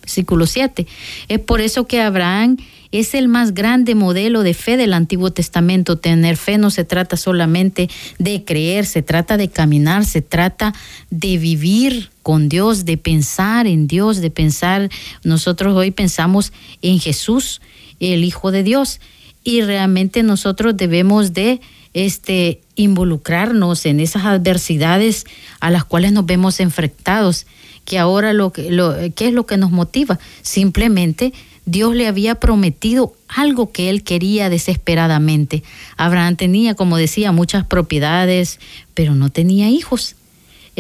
versículo 0.10 0.48
7. 0.48 0.88
Es 1.28 1.39
por 1.39 1.62
eso 1.62 1.86
que 1.86 2.02
Abraham 2.02 2.58
es 2.91 3.13
el 3.13 3.28
más 3.28 3.54
grande 3.54 3.93
modelo 3.93 4.41
de 4.41 4.56
fe 4.56 4.76
del 4.76 4.93
Antiguo 4.93 5.32
Testamento. 5.32 5.98
Tener 6.00 6.36
fe 6.36 6.58
no 6.58 6.72
se 6.72 6.84
trata 6.84 7.15
solamente 7.15 7.89
de 8.17 8.43
creer, 8.43 8.88
se 8.88 9.04
trata 9.04 9.38
de 9.38 9.50
caminar, 9.50 10.06
se 10.06 10.24
trata 10.24 10.74
de 11.12 11.38
vivir 11.38 12.10
con 12.24 12.50
Dios, 12.50 12.86
de 12.86 12.98
pensar 12.98 13.67
en 13.67 13.86
Dios, 13.86 14.19
de 14.19 14.32
pensar, 14.32 14.89
nosotros 15.24 15.76
hoy 15.76 15.91
pensamos 15.91 16.52
en 16.82 17.00
Jesús, 17.00 17.62
el 18.00 18.24
Hijo 18.24 18.52
de 18.52 18.63
Dios, 18.63 19.00
y 19.43 19.62
realmente 19.62 20.24
nosotros 20.24 20.76
debemos 20.76 21.34
de 21.34 21.62
este, 21.93 22.62
involucrarnos 22.76 23.86
en 23.86 24.00
esas 24.00 24.26
adversidades 24.26 25.26
a 25.60 25.69
las 25.69 25.86
cuales 25.86 26.12
nos 26.12 26.26
vemos 26.26 26.60
enfrentados, 26.60 27.45
que 27.86 28.00
ahora 28.00 28.34
lo 28.34 28.52
que, 28.52 28.72
lo, 28.72 28.96
¿qué 29.15 29.28
es 29.28 29.34
lo 29.34 29.46
que 29.46 29.58
nos 29.58 29.72
motiva? 29.72 30.20
Simplemente 30.42 31.34
Dios 31.65 31.96
le 31.96 32.08
había 32.08 32.36
prometido 32.36 33.13
algo 33.28 33.72
que 33.72 33.89
él 33.89 34.04
quería 34.04 34.50
desesperadamente. 34.50 35.63
Abraham 35.98 36.36
tenía, 36.36 36.74
como 36.74 36.98
decía, 36.98 37.32
muchas 37.32 37.65
propiedades, 37.65 38.60
pero 38.94 39.13
no 39.13 39.30
tenía 39.30 39.70
hijos. 39.70 40.15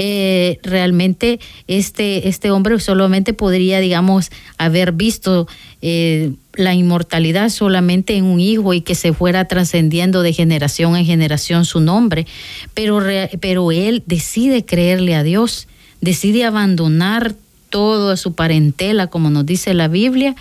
Eh, 0.01 0.59
realmente 0.63 1.39
este, 1.67 2.29
este 2.29 2.51
hombre 2.51 2.79
solamente 2.79 3.33
podría, 3.33 3.81
digamos, 3.81 4.31
haber 4.57 4.93
visto 4.93 5.47
eh, 5.81 6.31
la 6.53 6.73
inmortalidad 6.73 7.49
solamente 7.49 8.15
en 8.15 8.23
un 8.23 8.39
hijo 8.39 8.73
y 8.73 8.81
que 8.81 8.95
se 8.95 9.13
fuera 9.13 9.45
trascendiendo 9.45 10.21
de 10.21 10.33
generación 10.33 10.95
en 10.95 11.05
generación 11.05 11.65
su 11.65 11.81
nombre, 11.81 12.25
pero, 12.73 13.03
pero 13.41 13.71
él 13.71 14.03
decide 14.05 14.63
creerle 14.63 15.15
a 15.15 15.23
Dios, 15.23 15.67
decide 16.01 16.45
abandonar 16.45 17.35
todo 17.69 18.11
a 18.11 18.17
su 18.17 18.33
parentela, 18.33 19.07
como 19.07 19.29
nos 19.29 19.45
dice 19.45 19.73
la 19.73 19.87
Biblia, 19.87 20.35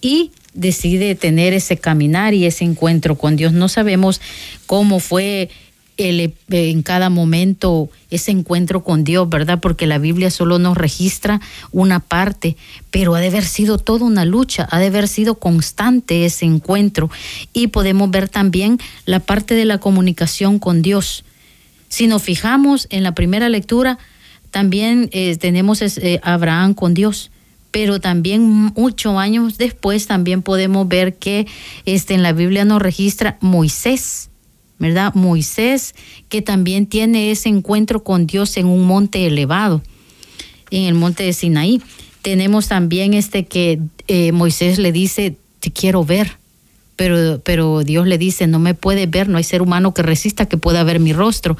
y 0.00 0.30
decide 0.54 1.14
tener 1.14 1.52
ese 1.52 1.76
caminar 1.76 2.34
y 2.34 2.46
ese 2.46 2.64
encuentro 2.64 3.16
con 3.16 3.36
Dios. 3.36 3.52
No 3.52 3.68
sabemos 3.68 4.20
cómo 4.66 4.98
fue 4.98 5.50
eh, 6.02 6.32
en 6.48 6.82
cada 6.82 7.10
momento 7.10 7.90
ese 8.10 8.30
encuentro 8.30 8.82
con 8.82 9.04
Dios, 9.04 9.28
¿verdad? 9.28 9.60
Porque 9.60 9.86
la 9.86 9.98
Biblia 9.98 10.30
solo 10.30 10.58
nos 10.58 10.76
registra 10.76 11.42
una 11.72 12.00
parte, 12.00 12.56
pero 12.90 13.14
ha 13.14 13.20
de 13.20 13.26
haber 13.26 13.44
sido 13.44 13.76
toda 13.76 14.06
una 14.06 14.24
lucha, 14.24 14.66
ha 14.70 14.78
de 14.78 14.86
haber 14.86 15.08
sido 15.08 15.34
constante 15.34 16.24
ese 16.24 16.46
encuentro. 16.46 17.10
Y 17.52 17.66
podemos 17.66 18.10
ver 18.10 18.30
también 18.30 18.78
la 19.04 19.20
parte 19.20 19.54
de 19.54 19.66
la 19.66 19.78
comunicación 19.78 20.58
con 20.58 20.80
Dios. 20.80 21.24
Si 21.90 22.06
nos 22.06 22.22
fijamos 22.22 22.86
en 22.90 23.02
la 23.02 23.14
primera 23.14 23.48
lectura, 23.50 23.98
también 24.50 25.08
eh, 25.12 25.36
tenemos 25.36 25.80
eh, 25.82 26.20
Abraham 26.22 26.74
con 26.74 26.94
Dios 26.94 27.30
pero 27.70 28.00
también 28.00 28.72
ocho 28.74 29.18
años 29.18 29.56
después 29.56 30.06
también 30.06 30.42
podemos 30.42 30.88
ver 30.88 31.16
que 31.16 31.46
este, 31.86 32.14
en 32.14 32.22
la 32.24 32.32
Biblia 32.32 32.64
nos 32.64 32.82
registra 32.82 33.38
Moisés. 33.40 34.30
¿verdad? 34.80 35.14
Moisés, 35.14 35.94
que 36.30 36.40
también 36.40 36.86
tiene 36.86 37.30
ese 37.30 37.50
encuentro 37.50 38.02
con 38.02 38.26
Dios 38.26 38.56
en 38.56 38.66
un 38.66 38.86
monte 38.86 39.26
elevado, 39.26 39.82
en 40.70 40.84
el 40.84 40.94
monte 40.94 41.22
de 41.22 41.34
Sinaí. 41.34 41.82
Tenemos 42.22 42.68
también 42.68 43.12
este 43.12 43.44
que 43.44 43.78
eh, 44.08 44.32
Moisés 44.32 44.78
le 44.78 44.90
dice, 44.90 45.36
te 45.60 45.70
quiero 45.70 46.02
ver, 46.02 46.38
pero, 47.00 47.40
pero 47.42 47.82
Dios 47.82 48.06
le 48.06 48.18
dice, 48.18 48.46
no 48.46 48.58
me 48.58 48.74
puede 48.74 49.06
ver, 49.06 49.26
no 49.26 49.38
hay 49.38 49.44
ser 49.44 49.62
humano 49.62 49.94
que 49.94 50.02
resista 50.02 50.44
que 50.44 50.58
pueda 50.58 50.84
ver 50.84 51.00
mi 51.00 51.14
rostro. 51.14 51.56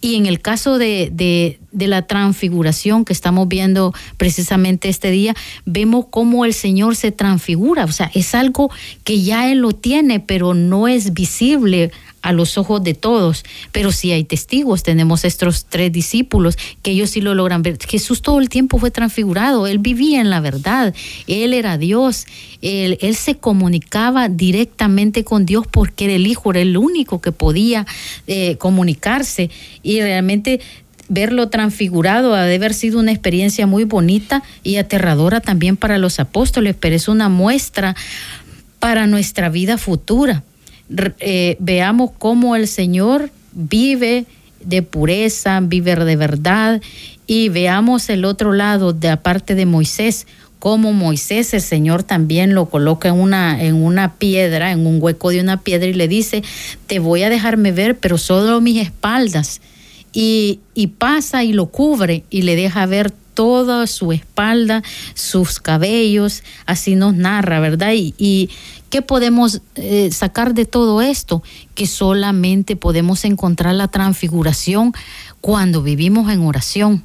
Y 0.00 0.16
en 0.16 0.26
el 0.26 0.40
caso 0.40 0.78
de, 0.78 1.10
de, 1.12 1.60
de 1.70 1.86
la 1.86 2.08
transfiguración 2.08 3.04
que 3.04 3.12
estamos 3.12 3.46
viendo 3.46 3.94
precisamente 4.16 4.88
este 4.88 5.12
día, 5.12 5.36
vemos 5.64 6.06
cómo 6.10 6.44
el 6.44 6.54
Señor 6.54 6.96
se 6.96 7.12
transfigura, 7.12 7.84
o 7.84 7.92
sea, 7.92 8.10
es 8.14 8.34
algo 8.34 8.68
que 9.04 9.22
ya 9.22 9.48
Él 9.52 9.58
lo 9.58 9.70
tiene, 9.70 10.18
pero 10.18 10.54
no 10.54 10.88
es 10.88 11.12
visible 11.12 11.92
a 12.22 12.32
los 12.32 12.58
ojos 12.58 12.82
de 12.82 12.94
todos, 12.94 13.44
pero 13.72 13.92
sí 13.92 14.12
hay 14.12 14.24
testigos, 14.24 14.82
tenemos 14.82 15.24
estos 15.24 15.64
tres 15.64 15.90
discípulos 15.92 16.56
que 16.82 16.90
ellos 16.92 17.10
sí 17.10 17.20
lo 17.20 17.34
logran 17.34 17.62
ver. 17.62 17.78
Jesús 17.78 18.22
todo 18.22 18.40
el 18.40 18.48
tiempo 18.48 18.78
fue 18.78 18.90
transfigurado, 18.90 19.66
él 19.66 19.78
vivía 19.78 20.20
en 20.20 20.30
la 20.30 20.40
verdad, 20.40 20.94
él 21.26 21.54
era 21.54 21.78
Dios, 21.78 22.26
él, 22.60 22.98
se 23.14 23.36
comunicaba 23.36 24.28
directamente 24.28 25.24
con 25.24 25.46
Dios 25.46 25.66
porque 25.70 26.06
era 26.06 26.14
el 26.14 26.26
Hijo, 26.26 26.50
era 26.50 26.60
el 26.60 26.76
único 26.76 27.20
que 27.20 27.32
podía 27.32 27.86
eh, 28.26 28.56
comunicarse 28.56 29.50
y 29.82 30.00
realmente 30.00 30.60
verlo 31.08 31.48
transfigurado 31.48 32.34
ha 32.34 32.44
de 32.44 32.54
haber 32.54 32.72
sido 32.72 33.00
una 33.00 33.10
experiencia 33.10 33.66
muy 33.66 33.84
bonita 33.84 34.42
y 34.62 34.76
aterradora 34.76 35.40
también 35.40 35.76
para 35.76 35.98
los 35.98 36.20
apóstoles, 36.20 36.76
pero 36.78 36.94
es 36.94 37.08
una 37.08 37.28
muestra 37.28 37.96
para 38.78 39.06
nuestra 39.06 39.48
vida 39.48 39.76
futura 39.76 40.44
eh, 41.20 41.56
veamos 41.60 42.10
cómo 42.18 42.56
el 42.56 42.66
Señor 42.66 43.30
vive 43.52 44.26
de 44.64 44.82
pureza, 44.82 45.60
vive 45.62 45.96
de 45.96 46.16
verdad 46.16 46.80
y 47.26 47.48
veamos 47.48 48.08
el 48.10 48.24
otro 48.24 48.52
lado 48.52 48.92
de 48.92 49.08
aparte 49.08 49.54
de 49.54 49.66
Moisés, 49.66 50.26
cómo 50.58 50.92
Moisés 50.92 51.54
el 51.54 51.62
Señor 51.62 52.02
también 52.02 52.54
lo 52.54 52.66
coloca 52.66 53.08
en 53.08 53.14
una, 53.14 53.62
en 53.62 53.76
una 53.76 54.14
piedra, 54.14 54.72
en 54.72 54.86
un 54.86 54.98
hueco 55.00 55.30
de 55.30 55.40
una 55.40 55.62
piedra 55.62 55.88
y 55.88 55.94
le 55.94 56.08
dice, 56.08 56.42
te 56.86 56.98
voy 56.98 57.22
a 57.22 57.30
dejarme 57.30 57.72
ver, 57.72 57.96
pero 57.98 58.18
solo 58.18 58.60
mis 58.60 58.82
espaldas. 58.82 59.60
Y, 60.12 60.58
y 60.74 60.88
pasa 60.88 61.44
y 61.44 61.52
lo 61.52 61.66
cubre 61.66 62.24
y 62.30 62.42
le 62.42 62.56
deja 62.56 62.84
ver 62.84 63.12
toda 63.40 63.86
su 63.86 64.12
espalda, 64.12 64.82
sus 65.14 65.60
cabellos, 65.60 66.42
así 66.66 66.94
nos 66.94 67.14
narra, 67.14 67.58
¿verdad? 67.58 67.92
Y, 67.94 68.50
¿Qué 68.90 69.00
podemos 69.00 69.62
eh, 69.76 70.10
sacar 70.12 70.52
de 70.52 70.66
todo 70.66 71.00
esto? 71.00 71.42
Que 71.74 71.86
solamente 71.86 72.76
podemos 72.76 73.24
encontrar 73.24 73.74
la 73.76 73.88
transfiguración 73.88 74.92
cuando 75.40 75.80
vivimos 75.82 76.30
en 76.30 76.40
oración. 76.42 77.02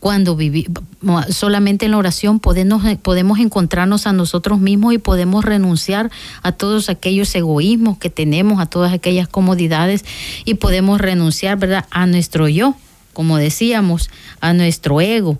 Cuando 0.00 0.34
vivimos 0.34 1.26
solamente 1.30 1.84
en 1.84 1.92
la 1.92 1.98
oración 1.98 2.40
podemos, 2.40 2.82
podemos 2.96 3.38
encontrarnos 3.38 4.08
a 4.08 4.12
nosotros 4.12 4.58
mismos 4.58 4.94
y 4.94 4.98
podemos 4.98 5.44
renunciar 5.44 6.10
a 6.42 6.50
todos 6.50 6.88
aquellos 6.88 7.32
egoísmos 7.36 7.98
que 7.98 8.10
tenemos, 8.10 8.60
a 8.60 8.66
todas 8.66 8.92
aquellas 8.92 9.28
comodidades 9.28 10.04
y 10.44 10.54
podemos 10.54 11.00
renunciar, 11.00 11.56
¿verdad?, 11.56 11.86
a 11.92 12.06
nuestro 12.06 12.48
yo, 12.48 12.74
como 13.12 13.36
decíamos, 13.36 14.10
a 14.40 14.52
nuestro 14.54 15.00
ego. 15.00 15.38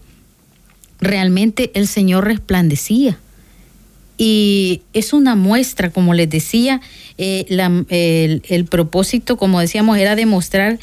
Realmente 1.00 1.70
el 1.74 1.87
Señor 1.87 2.24
resplandecía 2.24 3.18
y 4.18 4.82
es 4.92 5.12
una 5.12 5.37
muestra, 5.37 5.90
como 5.90 6.12
les 6.12 6.28
decía, 6.28 6.80
eh, 7.18 8.42
el, 8.48 8.64
propósito, 8.64 9.37
como 9.37 9.61
decíamos, 9.61 9.96
era 9.96 10.16
demostrar 10.16 10.80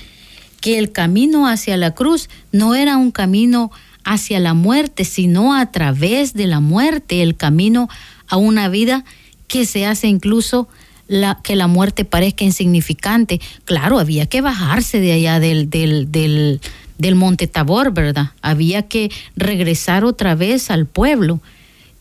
que 0.61 0.79
el 0.79 0.93
camino 0.93 1.47
hacia 1.47 1.75
la 1.75 1.91
cruz 1.93 2.29
no 2.53 2.75
era 2.75 2.95
un 2.95 3.11
camino 3.11 3.71
hacia 4.05 4.39
la 4.39 4.53
muerte, 4.53 5.03
sino 5.03 5.53
a 5.53 5.69
través 5.69 6.33
de 6.33 6.47
la 6.47 6.61
muerte, 6.61 7.21
el 7.21 7.35
camino 7.35 7.89
a 8.29 8.37
una 8.37 8.69
vida 8.69 9.03
que 9.49 9.65
se 9.65 9.85
hace 9.85 10.07
incluso 10.07 10.69
la, 11.07 11.39
que 11.43 11.57
la 11.57 11.67
muerte 11.67 12.05
parezca 12.05 12.45
insignificante. 12.45 13.41
Claro, 13.65 13.99
había 13.99 14.27
que 14.27 14.39
bajarse 14.39 15.01
de 15.01 15.11
allá 15.11 15.41
del, 15.41 15.69
del, 15.69 16.09
del, 16.09 16.61
del 16.97 17.15
Monte 17.15 17.47
Tabor, 17.47 17.91
¿verdad? 17.93 18.31
Había 18.41 18.83
que 18.83 19.11
regresar 19.35 20.05
otra 20.05 20.35
vez 20.35 20.71
al 20.71 20.85
pueblo 20.85 21.41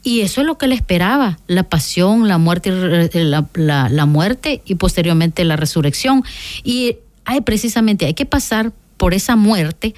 y 0.05 0.21
eso 0.21 0.43
es 0.43 0.47
lo 0.47 0.59
que 0.59 0.69
le 0.69 0.75
esperaba, 0.75 1.39
la 1.47 1.63
pasión, 1.63 2.29
la 2.29 2.37
muerte, 2.37 2.71
la, 3.15 3.49
la, 3.55 4.07
muerte 4.07 4.61
y 4.67 4.75
posteriormente 4.75 5.45
la 5.45 5.57
resurrección. 5.57 6.23
Y 6.63 6.99
hay 7.25 7.41
precisamente, 7.41 8.05
hay 8.05 8.13
que 8.13 8.27
pasar 8.27 8.71
por 8.99 9.15
esa 9.15 9.35
muerte 9.35 9.95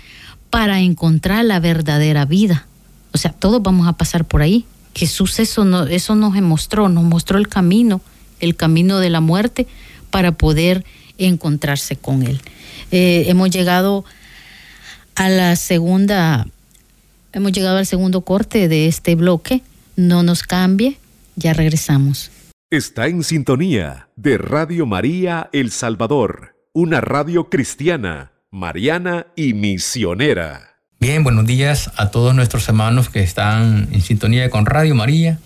para 0.49 0.79
encontrar 0.79 1.45
la 1.45 1.59
verdadera 1.59 2.25
vida. 2.25 2.69
O 3.13 3.19
sea, 3.19 3.33
todos 3.33 3.61
vamos 3.61 3.89
a 3.89 3.95
pasar 3.95 4.25
por 4.25 4.43
ahí. 4.43 4.65
Jesús 4.95 5.41
eso, 5.41 5.65
no, 5.65 5.85
eso 5.87 6.15
nos 6.15 6.41
mostró, 6.41 6.89
nos 6.89 7.03
mostró 7.03 7.37
el 7.37 7.49
camino, 7.49 8.01
el 8.39 8.55
camino 8.55 9.01
de 9.01 9.11
la 9.11 9.21
muerte 9.21 9.67
para 10.11 10.33
poder 10.33 10.85
encontrarse 11.19 11.97
con 11.97 12.23
Él. 12.23 12.41
Eh, 12.93 13.25
hemos 13.27 13.51
llegado 13.51 14.05
a 15.17 15.29
la 15.29 15.57
segunda, 15.57 16.47
hemos 17.33 17.53
llegado 17.53 17.79
al 17.79 17.87
segundo 17.87 18.21
corte 18.21 18.69
de 18.69 18.87
este 18.87 19.15
bloque 19.15 19.63
no 19.97 20.23
nos 20.23 20.43
cambie, 20.43 20.99
ya 21.37 21.55
regresamos. 21.55 22.31
Está 22.71 23.07
en 23.07 23.23
sintonía 23.23 24.09
de 24.17 24.39
Radio 24.39 24.87
María 24.87 25.49
El 25.53 25.71
Salvador, 25.71 26.55
una 26.75 27.01
radio 27.01 27.49
cristiana, 27.49 28.33
mariana 28.51 29.27
y 29.37 29.55
misionera. 29.55 30.77
Bien, 31.01 31.25
buenos 31.25 31.47
días 31.47 31.91
a 31.97 32.11
todos 32.11 32.35
nuestros 32.35 32.69
hermanos 32.69 33.09
que 33.09 33.23
están 33.23 33.89
en 33.93 34.03
sintonía 34.03 34.51
con 34.51 34.67
Radio 34.67 34.95
María. 34.95 35.39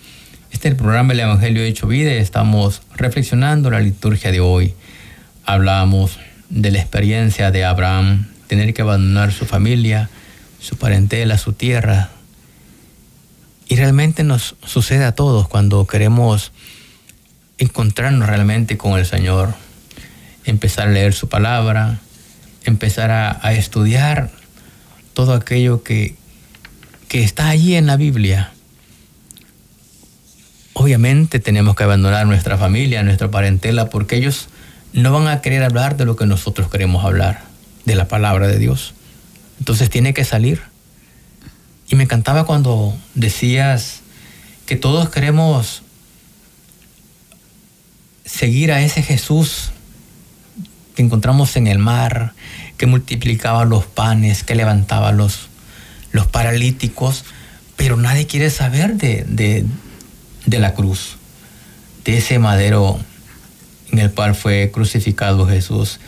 Este 0.51 0.67
es 0.67 0.73
el 0.73 0.77
programa 0.77 1.13
El 1.13 1.21
Evangelio 1.21 1.63
Hecho 1.63 1.87
Vida 1.87 2.11
y 2.13 2.17
estamos 2.17 2.81
reflexionando 2.95 3.69
la 3.69 3.79
liturgia 3.79 4.31
de 4.31 4.41
hoy. 4.41 4.73
Hablamos 5.45 6.19
de 6.49 6.71
la 6.71 6.79
experiencia 6.79 7.51
de 7.51 7.63
Abraham, 7.63 8.30
tener 8.51 8.73
que 8.73 8.81
abandonar 8.81 9.31
su 9.31 9.45
familia, 9.45 10.09
su 10.59 10.75
parentela, 10.75 11.37
su 11.37 11.53
tierra, 11.53 12.09
y 13.69 13.77
realmente 13.77 14.25
nos 14.25 14.57
sucede 14.65 15.05
a 15.05 15.13
todos 15.13 15.47
cuando 15.47 15.87
queremos 15.87 16.51
encontrarnos 17.59 18.27
realmente 18.27 18.77
con 18.77 18.99
el 18.99 19.05
Señor, 19.05 19.53
empezar 20.43 20.89
a 20.89 20.91
leer 20.91 21.13
su 21.13 21.29
palabra, 21.29 21.99
empezar 22.65 23.09
a, 23.09 23.53
estudiar 23.53 24.31
todo 25.13 25.33
aquello 25.33 25.81
que, 25.81 26.17
que 27.07 27.23
está 27.23 27.47
allí 27.47 27.75
en 27.75 27.87
la 27.87 27.95
Biblia. 27.95 28.51
Obviamente 30.73 31.39
tenemos 31.39 31.77
que 31.77 31.83
abandonar 31.83 32.27
nuestra 32.27 32.57
familia, 32.57 33.01
nuestra 33.03 33.31
parentela, 33.31 33.87
porque 33.87 34.17
ellos 34.17 34.49
no 34.91 35.13
van 35.13 35.29
a 35.29 35.39
querer 35.39 35.63
hablar 35.63 35.95
de 35.95 36.03
lo 36.03 36.17
que 36.17 36.25
nosotros 36.25 36.69
queremos 36.69 37.05
hablar, 37.05 37.50
de 37.85 37.95
la 37.95 38.07
palabra 38.07 38.47
de 38.47 38.59
Dios. 38.59 38.93
Entonces 39.59 39.89
tiene 39.89 40.13
que 40.13 40.25
salir. 40.25 40.61
Y 41.89 41.95
me 41.95 42.03
encantaba 42.03 42.45
cuando 42.45 42.95
decías 43.15 44.01
que 44.65 44.75
todos 44.75 45.09
queremos 45.09 45.83
seguir 48.25 48.71
a 48.71 48.81
ese 48.81 49.03
Jesús 49.03 49.71
que 50.95 51.01
encontramos 51.01 51.55
en 51.57 51.67
el 51.67 51.79
mar, 51.79 52.33
que 52.77 52.85
multiplicaba 52.85 53.65
los 53.65 53.85
panes, 53.85 54.43
que 54.43 54.55
levantaba 54.55 55.11
los, 55.11 55.49
los 56.11 56.27
paralíticos, 56.27 57.25
pero 57.75 57.97
nadie 57.97 58.27
quiere 58.27 58.49
saber 58.49 58.95
de, 58.95 59.25
de, 59.27 59.65
de 60.45 60.59
la 60.59 60.73
cruz, 60.73 61.17
de 62.05 62.17
ese 62.17 62.39
madero 62.39 62.99
en 63.91 63.99
el 63.99 64.11
cual 64.11 64.35
fue 64.35 64.71
crucificado 64.73 65.47
Jesús. 65.47 65.99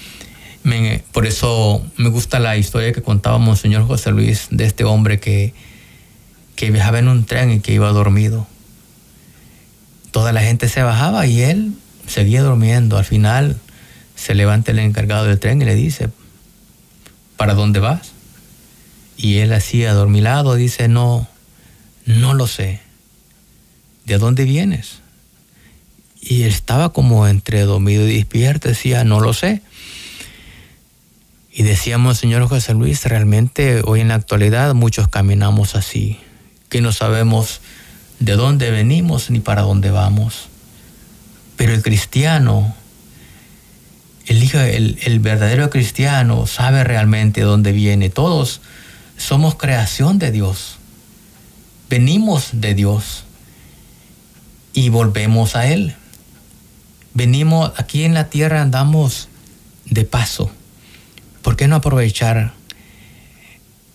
Por 1.12 1.26
eso 1.26 1.86
me 1.98 2.10
gusta 2.10 2.40
la 2.40 2.56
historia 2.56 2.94
que 2.94 3.02
contaba 3.02 3.38
Monseñor 3.38 3.86
José 3.86 4.12
Luis 4.12 4.48
de 4.50 4.66
este 4.66 4.86
hombre 4.86 5.20
que, 5.20 5.54
que 6.56 6.72
viajaba 6.72 7.00
en 7.00 7.10
un 7.10 7.26
tren 7.26 7.52
y 7.52 7.60
que 7.60 7.74
iba 7.74 7.90
dormido. 7.90 8.48
Toda 10.12 10.32
la 10.32 10.42
gente 10.42 10.70
se 10.70 10.82
bajaba 10.82 11.26
y 11.28 11.42
él 11.42 11.74
seguía 12.08 12.44
durmiendo. 12.44 12.98
Al 12.98 13.06
final 13.06 13.58
se 14.16 14.36
levanta 14.36 14.72
el 14.72 14.80
encargado 14.80 15.26
del 15.26 15.40
tren 15.40 15.62
y 15.62 15.66
le 15.66 15.76
dice, 15.76 16.10
¿para 17.36 17.54
dónde 17.56 17.80
vas? 17.80 18.14
Y 19.18 19.40
él 19.40 19.52
así 19.54 19.86
adormilado 19.86 20.56
dice, 20.56 20.88
no, 20.88 21.28
no 22.06 22.34
lo 22.34 22.48
sé. 22.48 22.80
¿De 24.06 24.18
dónde 24.18 24.46
vienes? 24.46 25.00
Y 26.22 26.44
estaba 26.44 26.94
como 26.94 27.28
entre 27.28 27.62
dormido 27.62 28.08
y 28.08 28.16
despierto, 28.16 28.70
decía, 28.70 29.04
no 29.04 29.20
lo 29.20 29.34
sé. 29.34 29.62
Y 31.54 31.64
decíamos, 31.64 32.18
Señor 32.18 32.48
José 32.48 32.74
Luis, 32.74 33.06
realmente 33.06 33.82
hoy 33.86 34.02
en 34.02 34.08
la 34.08 34.16
actualidad 34.16 34.74
muchos 34.74 35.08
caminamos 35.08 35.76
así, 35.76 36.20
que 36.70 36.82
no 36.82 36.92
sabemos 36.92 37.62
de 38.20 38.34
dónde 38.34 38.72
venimos 38.72 39.30
ni 39.30 39.40
para 39.40 39.62
dónde 39.62 39.92
vamos. 39.92 40.48
Pero 41.56 41.74
el 41.74 41.84
cristiano, 41.84 42.76
el, 44.26 44.42
hijo, 44.42 44.58
el, 44.58 44.98
el 45.04 45.20
verdadero 45.20 45.70
cristiano 45.70 46.48
sabe 46.48 46.84
realmente 46.84 47.42
dónde 47.42 47.72
viene. 47.72 48.10
Todos 48.10 48.62
somos 49.18 49.56
creación 49.56 50.18
de 50.18 50.32
Dios. 50.32 50.78
Venimos 51.90 52.50
de 52.54 52.74
Dios 52.74 53.26
y 54.74 54.90
volvemos 54.90 55.56
a 55.56 55.68
Él 55.68 55.96
venimos 57.14 57.72
aquí 57.78 58.04
en 58.04 58.14
la 58.14 58.30
tierra, 58.30 58.62
andamos 58.62 59.30
de 59.86 60.06
paso. 60.06 60.52
¿Por 61.44 61.58
qué 61.58 61.68
no 61.68 61.76
aprovechar 61.76 62.54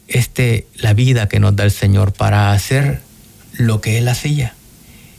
este, 0.07 0.67
la 0.77 0.93
vida 0.93 1.29
que 1.29 1.41
nos 1.41 1.57
da 1.57 1.65
el 1.65 1.71
Señor 1.73 2.13
para 2.13 2.53
hacer 2.53 3.01
lo 3.55 3.81
que 3.81 3.99
Él 3.99 4.07
hacía? 4.07 4.55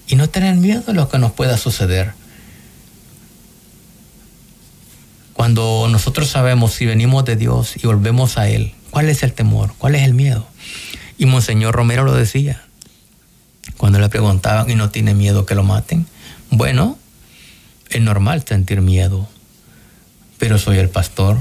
Y 0.07 0.15
no 0.15 0.29
tener 0.29 0.55
miedo 0.55 0.81
de 0.81 0.93
lo 0.93 1.09
que 1.09 1.17
nos 1.17 1.31
pueda 1.31 1.57
suceder. 1.57 2.13
Cuando 5.33 5.87
nosotros 5.89 6.29
sabemos 6.29 6.73
si 6.73 6.85
venimos 6.85 7.25
de 7.25 7.35
Dios 7.35 7.75
y 7.81 7.87
volvemos 7.87 8.37
a 8.37 8.47
Él, 8.47 8.73
¿cuál 8.91 9.09
es 9.09 9.23
el 9.23 9.33
temor? 9.33 9.73
¿Cuál 9.77 9.95
es 9.95 10.03
el 10.03 10.13
miedo? 10.13 10.47
Y 11.17 11.25
Monseñor 11.25 11.73
Romero 11.73 12.03
lo 12.03 12.13
decía. 12.13 12.61
Cuando 13.77 13.99
le 13.99 14.09
preguntaban, 14.09 14.69
¿y 14.69 14.75
no 14.75 14.91
tiene 14.91 15.15
miedo 15.15 15.45
que 15.45 15.55
lo 15.55 15.63
maten? 15.63 16.05
Bueno, 16.51 16.99
es 17.89 18.01
normal 18.01 18.43
sentir 18.47 18.81
miedo, 18.81 19.27
pero 20.37 20.59
soy 20.59 20.77
el 20.77 20.89
pastor 20.89 21.37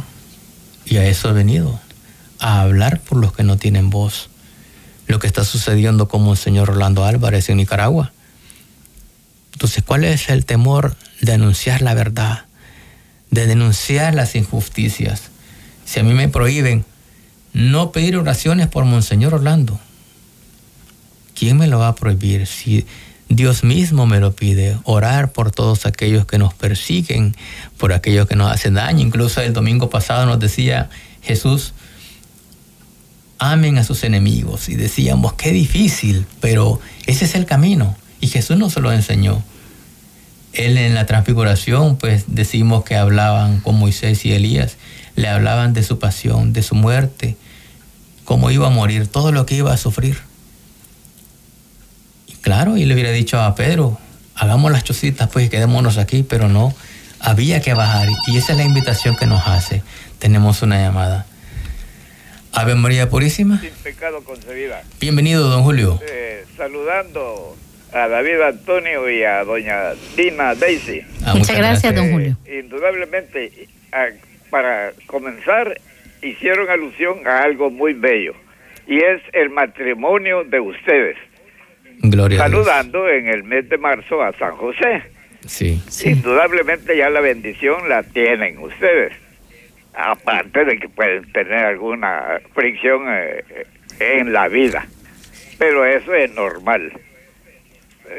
y 0.88 0.96
a 0.96 1.06
eso 1.06 1.30
he 1.30 1.32
venido, 1.32 1.78
a 2.38 2.60
hablar 2.60 3.00
por 3.00 3.18
los 3.18 3.32
que 3.32 3.42
no 3.42 3.56
tienen 3.56 3.90
voz. 3.90 4.30
Lo 5.06 5.18
que 5.18 5.26
está 5.26 5.44
sucediendo 5.44 6.08
como 6.08 6.32
el 6.32 6.38
señor 6.38 6.68
Rolando 6.68 7.04
Álvarez 7.04 7.48
en 7.48 7.58
Nicaragua. 7.58 8.12
Entonces, 9.52 9.82
¿cuál 9.84 10.04
es 10.04 10.28
el 10.28 10.44
temor 10.44 10.96
de 11.20 11.32
anunciar 11.32 11.82
la 11.82 11.94
verdad? 11.94 12.44
De 13.30 13.46
denunciar 13.46 14.14
las 14.14 14.34
injusticias. 14.34 15.22
Si 15.84 16.00
a 16.00 16.02
mí 16.02 16.14
me 16.14 16.28
prohíben 16.28 16.84
no 17.52 17.90
pedir 17.92 18.16
oraciones 18.16 18.68
por 18.68 18.84
Monseñor 18.84 19.34
Orlando, 19.34 19.80
¿quién 21.34 21.56
me 21.56 21.66
lo 21.66 21.78
va 21.78 21.88
a 21.88 21.94
prohibir? 21.94 22.46
Si 22.46 22.86
Dios 23.28 23.62
mismo 23.62 24.06
me 24.06 24.20
lo 24.20 24.34
pide, 24.34 24.78
orar 24.84 25.32
por 25.32 25.50
todos 25.50 25.84
aquellos 25.84 26.24
que 26.24 26.38
nos 26.38 26.54
persiguen, 26.54 27.36
por 27.76 27.92
aquellos 27.92 28.26
que 28.26 28.36
nos 28.36 28.50
hacen 28.50 28.74
daño. 28.74 29.00
Incluso 29.00 29.42
el 29.42 29.52
domingo 29.52 29.90
pasado 29.90 30.24
nos 30.24 30.40
decía 30.40 30.88
Jesús, 31.20 31.74
amen 33.38 33.76
a 33.78 33.84
sus 33.84 34.02
enemigos. 34.04 34.68
Y 34.68 34.76
decíamos, 34.76 35.34
qué 35.34 35.52
difícil, 35.52 36.26
pero 36.40 36.80
ese 37.06 37.26
es 37.26 37.34
el 37.34 37.44
camino. 37.44 37.96
Y 38.20 38.28
Jesús 38.28 38.56
nos 38.56 38.76
lo 38.76 38.92
enseñó. 38.92 39.42
Él 40.54 40.78
en 40.78 40.94
la 40.94 41.04
transfiguración, 41.04 41.96
pues 41.96 42.24
decimos 42.28 42.84
que 42.84 42.96
hablaban 42.96 43.60
con 43.60 43.78
Moisés 43.78 44.24
y 44.24 44.32
Elías, 44.32 44.76
le 45.16 45.28
hablaban 45.28 45.74
de 45.74 45.82
su 45.82 45.98
pasión, 45.98 46.54
de 46.54 46.62
su 46.62 46.74
muerte, 46.74 47.36
cómo 48.24 48.50
iba 48.50 48.66
a 48.66 48.70
morir, 48.70 49.06
todo 49.06 49.32
lo 49.32 49.44
que 49.44 49.56
iba 49.56 49.72
a 49.72 49.76
sufrir. 49.76 50.27
Claro, 52.48 52.78
y 52.78 52.86
le 52.86 52.94
hubiera 52.94 53.12
dicho 53.12 53.38
a 53.38 53.54
Pedro, 53.54 53.98
hagamos 54.34 54.72
las 54.72 54.82
chocitas 54.82 55.28
pues 55.30 55.44
y 55.44 55.48
quedémonos 55.50 55.98
aquí, 55.98 56.22
pero 56.22 56.48
no, 56.48 56.72
había 57.20 57.60
que 57.60 57.74
bajar 57.74 58.08
y 58.26 58.38
esa 58.38 58.52
es 58.52 58.58
la 58.58 58.64
invitación 58.64 59.16
que 59.16 59.26
nos 59.26 59.46
hace. 59.46 59.82
Tenemos 60.18 60.62
una 60.62 60.80
llamada. 60.80 61.26
Ave 62.54 62.74
María 62.74 63.10
Purísima. 63.10 63.60
Sin 63.60 63.68
pecado 63.82 64.24
concebida. 64.24 64.82
Bienvenido, 64.98 65.46
don 65.50 65.62
Julio. 65.62 66.00
Eh, 66.08 66.46
saludando 66.56 67.54
a 67.92 68.08
David 68.08 68.40
Antonio 68.40 69.10
y 69.10 69.24
a 69.24 69.44
doña 69.44 69.92
Dina 70.16 70.54
Daisy. 70.54 71.02
Ah, 71.26 71.34
muchas, 71.34 71.54
gracias, 71.54 71.94
don 71.94 72.10
Julio. 72.10 72.38
indudablemente, 72.50 73.68
para 74.48 74.92
comenzar, 75.06 75.78
hicieron 76.22 76.70
alusión 76.70 77.26
a 77.26 77.42
algo 77.42 77.68
muy 77.68 77.92
bello 77.92 78.32
y 78.86 79.00
es 79.00 79.20
el 79.34 79.50
matrimonio 79.50 80.44
de 80.44 80.60
ustedes 80.60 81.18
saludando 82.36 83.08
en 83.08 83.28
el 83.28 83.44
mes 83.44 83.68
de 83.68 83.78
marzo 83.78 84.22
a 84.22 84.32
San 84.34 84.56
José. 84.56 85.02
Sí. 85.46 85.80
Indudablemente 86.04 86.96
ya 86.96 87.10
la 87.10 87.20
bendición 87.20 87.88
la 87.88 88.02
tienen 88.02 88.58
ustedes. 88.58 89.12
Aparte 89.94 90.64
de 90.64 90.78
que 90.78 90.88
pueden 90.88 91.30
tener 91.32 91.64
alguna 91.64 92.40
fricción 92.54 93.04
eh, 93.08 93.44
en 93.98 94.32
la 94.32 94.48
vida. 94.48 94.86
Pero 95.58 95.84
eso 95.84 96.14
es 96.14 96.32
normal. 96.34 96.92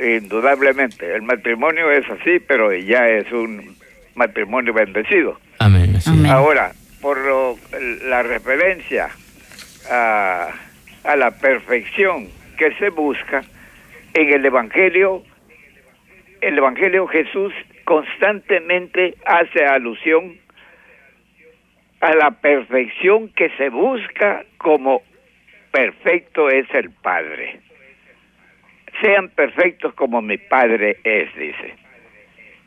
Indudablemente. 0.04 1.16
El 1.16 1.22
matrimonio 1.22 1.92
es 1.92 2.10
así, 2.10 2.40
pero 2.40 2.74
ya 2.74 3.08
es 3.08 3.32
un 3.32 3.76
matrimonio 4.16 4.74
bendecido. 4.74 5.40
Amén. 5.60 5.98
Ahora, 6.28 6.74
por 7.02 7.18
lo, 7.18 7.58
la 8.06 8.24
referencia 8.24 9.10
a, 9.90 10.50
a 11.04 11.16
la 11.16 11.32
perfección 11.32 12.28
que 12.58 12.74
se 12.76 12.90
busca, 12.90 13.44
en 14.20 14.34
el 14.34 14.46
Evangelio, 14.46 15.24
el 16.42 16.58
Evangelio 16.58 17.08
Jesús 17.08 17.54
constantemente 17.86 19.16
hace 19.26 19.66
alusión 19.66 20.38
a 22.02 22.14
la 22.16 22.32
perfección 22.32 23.30
que 23.30 23.50
se 23.52 23.70
busca 23.70 24.44
como 24.58 25.04
perfecto 25.72 26.50
es 26.50 26.68
el 26.74 26.92
Padre. 26.92 27.62
Sean 29.02 29.30
perfectos 29.30 29.94
como 29.94 30.22
mi 30.22 30.38
Padre 30.38 30.98
es, 31.06 31.34
dice. 31.36 31.76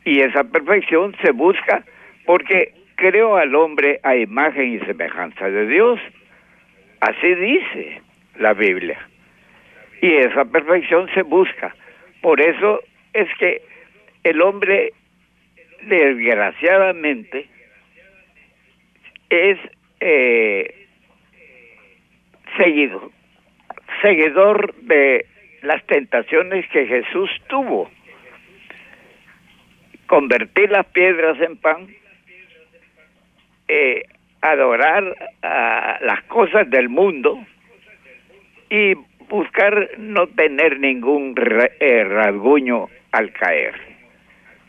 Y 0.05 0.21
esa 0.21 0.43
perfección 0.45 1.15
se 1.23 1.31
busca 1.31 1.83
porque 2.25 2.73
creó 2.95 3.37
al 3.37 3.53
hombre 3.53 3.99
a 4.01 4.15
imagen 4.15 4.73
y 4.73 4.79
semejanza 4.79 5.49
de 5.51 5.67
Dios. 5.67 5.99
Así 6.99 7.35
dice 7.35 8.01
la 8.37 8.53
Biblia 8.53 9.07
y 10.03 10.15
esa 10.17 10.43
perfección 10.43 11.09
se 11.13 11.21
busca. 11.21 11.73
Por 12.21 12.41
eso 12.41 12.81
es 13.13 13.29
que 13.39 13.61
el 14.25 14.41
hombre, 14.41 14.91
desgraciadamente, 15.83 17.47
es 19.29 19.57
eh, 20.01 20.87
seguido, 22.57 23.13
seguidor 24.01 24.75
de 24.81 25.25
las 25.61 25.81
tentaciones 25.85 26.67
que 26.67 26.85
Jesús 26.85 27.29
tuvo. 27.47 27.89
Convertir 30.07 30.69
las 30.69 30.85
piedras 30.87 31.39
en 31.39 31.55
pan, 31.55 31.87
eh, 33.69 34.03
adorar 34.41 35.31
a 35.43 35.97
las 36.01 36.23
cosas 36.23 36.69
del 36.69 36.89
mundo 36.89 37.41
y 38.69 38.95
buscar 39.33 39.89
no 39.97 40.27
tener 40.27 40.79
ningún 40.79 41.33
eh, 41.79 42.03
rasguño 42.03 42.87
al 43.11 43.33
caer. 43.33 43.73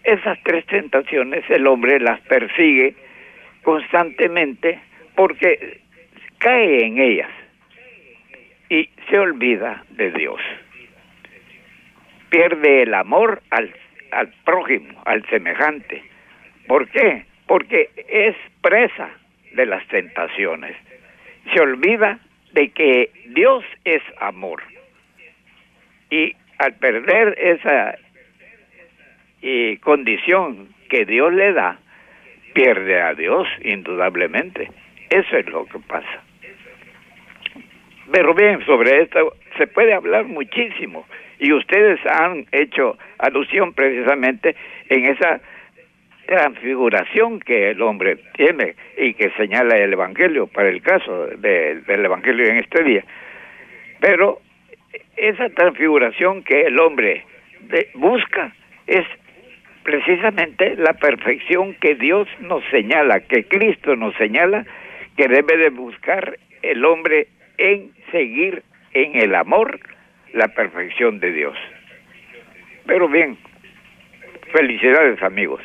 esas 0.05 0.39
tres 0.43 0.65
tentaciones 0.65 1.45
el 1.51 1.67
hombre 1.67 2.01
las 2.01 2.19
persigue 2.23 2.95
constantemente 3.63 4.81
porque 5.17 5.81
cae 6.39 6.87
en 6.87 6.99
ellas 6.99 7.29
y 8.71 8.89
se 9.11 9.19
olvida 9.19 9.85
de 9.91 10.11
Dios. 10.13 10.41
Pierde 12.31 12.85
el 12.85 12.95
amor 12.95 13.43
al, 13.51 13.71
al 14.13 14.33
prójimo, 14.47 14.99
al 15.05 15.27
semejante. 15.29 16.03
¿Por 16.67 16.89
qué? 16.89 17.27
Porque 17.47 17.91
es 18.09 18.35
presa 18.63 19.11
de 19.53 19.67
las 19.67 19.87
tentaciones. 19.89 20.75
Se 21.53 21.61
olvida 21.61 22.19
de 22.55 22.71
que 22.71 23.11
Dios 23.35 23.65
es 23.85 24.03
amor. 24.21 24.63
Y 26.11 26.35
al 26.59 26.75
perder 26.75 27.37
esa 27.39 27.99
eh, 29.43 29.79
condición 29.83 30.69
que 30.89 31.05
Dios 31.05 31.33
le 31.33 31.53
da, 31.53 31.79
pierde 32.55 33.01
a 33.03 33.15
Dios, 33.15 33.49
indudablemente. 33.63 34.71
Eso 35.11 35.37
es 35.37 35.47
lo 35.47 35.67
que 35.67 35.81
pasa. 35.81 36.23
Pero 38.13 38.35
bien, 38.35 38.65
sobre 38.65 39.03
esto 39.03 39.35
se 39.59 39.67
puede 39.67 39.93
hablar 39.93 40.25
muchísimo 40.27 41.07
y 41.41 41.53
ustedes 41.53 41.99
han 42.07 42.47
hecho 42.53 42.97
alusión 43.19 43.73
precisamente 43.73 44.55
en 44.89 45.07
esa 45.07 45.41
transfiguración 46.27 47.41
que 47.41 47.71
el 47.71 47.83
hombre 47.83 48.19
tiene 48.35 48.75
y 48.97 49.15
que 49.15 49.31
señala 49.31 49.77
el 49.77 49.93
Evangelio 49.93 50.47
para 50.47 50.69
el 50.69 50.83
caso 50.83 51.27
del 51.27 52.05
Evangelio 52.05 52.47
en 52.47 52.57
este 52.59 52.83
día. 52.83 53.05
Pero 54.01 54.41
esa 55.17 55.49
transfiguración 55.51 56.43
que 56.43 56.63
el 56.63 56.79
hombre 56.79 57.25
busca 57.95 58.53
es 58.87 59.07
precisamente 59.83 60.77
la 60.77 60.95
perfección 60.95 61.75
que 61.75 61.95
Dios 61.95 62.27
nos 62.41 62.65
señala, 62.71 63.21
que 63.21 63.45
Cristo 63.45 63.97
nos 63.97 64.15
señala, 64.17 64.65
que 65.17 65.29
debe 65.29 65.57
de 65.57 65.71
buscar 65.71 66.39
el 66.63 66.85
hombre 66.85 67.29
en 67.59 67.93
seguir 68.11 68.63
en 68.95 69.17
el 69.21 69.35
amor 69.35 69.79
la 70.33 70.49
perfección 70.49 71.21
de 71.21 71.33
Dios. 71.33 71.57
Pero 72.87 73.09
bien, 73.09 73.37
felicidades 74.53 75.23
amigos. 75.23 75.61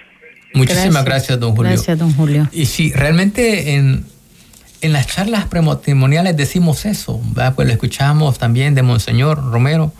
Muchísimas 0.54 1.06
gracias, 1.06 1.39
don 1.39 1.56
Julio. 1.56 1.74
Gracias, 1.74 1.97
don 1.97 2.14
Julio. 2.14 2.50
Y 2.52 2.66
sí, 2.66 2.91
realmente 2.91 3.76
en, 3.76 4.06
en 4.82 4.93
las 4.93 5.08
charlas 5.08 5.45
prematrimoniales 5.45 6.36
decimos 6.36 6.86
eso, 6.86 7.22
¿verdad? 7.34 7.56
pues 7.56 7.68
lo 7.68 7.74
escuchamos 7.74 8.38
también 8.38 8.76
de 8.76 8.82
Monseñor 8.82 9.52
Romero, 9.52 9.93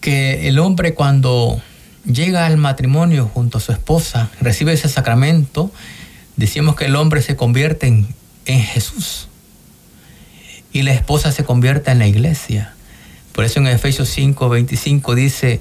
que 0.00 0.48
el 0.48 0.58
hombre 0.58 0.94
cuando 0.94 1.60
llega 2.04 2.46
al 2.46 2.56
matrimonio 2.56 3.30
junto 3.32 3.58
a 3.58 3.60
su 3.60 3.72
esposa, 3.72 4.30
recibe 4.40 4.72
ese 4.72 4.88
sacramento, 4.88 5.70
decimos 6.36 6.76
que 6.76 6.86
el 6.86 6.96
hombre 6.96 7.22
se 7.22 7.36
convierte 7.36 7.86
en, 7.86 8.08
en 8.46 8.60
Jesús 8.60 9.28
y 10.72 10.82
la 10.82 10.92
esposa 10.92 11.32
se 11.32 11.44
convierte 11.44 11.90
en 11.90 11.98
la 11.98 12.06
iglesia. 12.06 12.74
Por 13.32 13.44
eso 13.44 13.60
en 13.60 13.66
Efesios 13.66 14.08
5, 14.08 14.48
25 14.48 15.14
dice, 15.14 15.60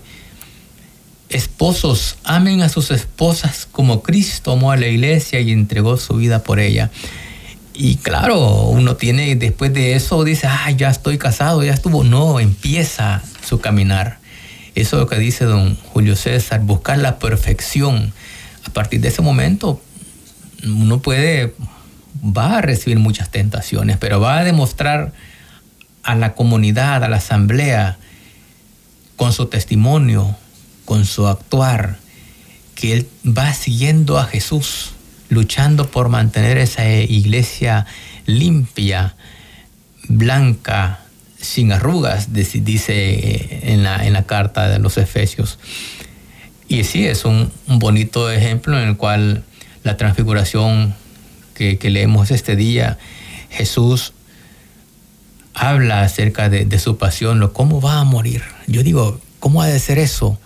esposos, 1.30 2.18
amen 2.24 2.62
a 2.62 2.70
sus 2.70 2.92
esposas 2.92 3.68
como 3.72 4.02
Cristo 4.02 4.52
amó 4.52 4.72
a 4.72 4.78
la 4.78 4.88
iglesia 4.88 5.40
y 5.40 5.52
entregó 5.52 5.98
su 5.98 6.16
vida 6.16 6.44
por 6.44 6.60
ella. 6.60 6.90
Y 7.74 7.96
claro, 7.96 8.66
uno 8.66 8.98
tiene, 8.98 9.36
después 9.36 9.74
de 9.74 9.96
eso, 9.96 10.24
dice, 10.24 10.48
ah, 10.48 10.70
ya 10.72 10.90
estoy 10.90 11.18
casado, 11.18 11.64
ya 11.64 11.74
estuvo. 11.74 12.04
No, 12.04 12.40
empieza 12.40 13.24
su 13.48 13.62
caminar. 13.62 14.20
Eso 14.76 14.98
es 14.98 15.00
lo 15.02 15.08
que 15.08 15.18
dice 15.18 15.46
don 15.46 15.78
Julio 15.78 16.16
César, 16.16 16.60
buscar 16.62 16.98
la 16.98 17.20
perfección. 17.20 18.12
A 18.66 18.74
partir 18.74 19.00
de 19.00 19.08
ese 19.08 19.22
momento, 19.22 19.82
uno 20.66 21.02
puede, 21.02 21.56
va 22.22 22.58
a 22.58 22.62
recibir 22.62 23.00
muchas 23.00 23.30
tentaciones, 23.30 23.98
pero 23.98 24.20
va 24.20 24.40
a 24.40 24.44
demostrar 24.44 25.14
a 26.04 26.16
la 26.16 26.34
comunidad, 26.34 27.04
a 27.04 27.08
la 27.08 27.18
asamblea, 27.18 27.98
con 29.16 29.32
su 29.32 29.46
testimonio, 29.46 30.36
con 30.90 31.06
su 31.06 31.28
actuar, 31.28 32.00
que 32.74 32.94
él 32.94 33.08
va 33.24 33.54
siguiendo 33.54 34.18
a 34.18 34.26
Jesús, 34.26 34.94
luchando 35.30 35.92
por 35.92 36.10
mantener 36.10 36.58
esa 36.58 36.90
iglesia 36.90 37.86
limpia, 38.26 39.16
blanca, 40.08 41.02
sin 41.40 41.72
arrugas, 41.72 42.34
dice 42.34 43.72
en 43.72 43.84
la, 43.84 44.04
en 44.04 44.14
la 44.14 44.24
carta 44.24 44.68
de 44.68 44.80
los 44.80 44.98
Efesios. 44.98 45.60
Y 46.68 46.84
sí, 46.86 47.06
es 47.06 47.24
un, 47.24 47.52
bonito 47.68 48.32
ejemplo 48.32 48.82
en 48.82 48.88
el 48.88 48.98
cual 48.98 49.44
la 49.84 49.96
transfiguración 49.96 50.96
que, 51.54 51.78
leemos 51.84 52.32
este 52.32 52.56
día, 52.56 52.98
Jesús 53.52 54.14
habla 55.54 56.02
acerca 56.02 56.50
de, 56.50 56.66
de, 56.66 56.80
su 56.80 56.98
pasión, 56.98 57.40
lo 57.40 57.54
cómo 57.54 57.80
va 57.80 58.00
a 58.00 58.04
morir. 58.06 58.42
Yo 58.66 58.82
digo, 58.82 59.22
¿cómo 59.40 59.62
ha 59.62 59.68
de 59.68 59.78
ser 59.78 60.00
eso? 60.00 60.40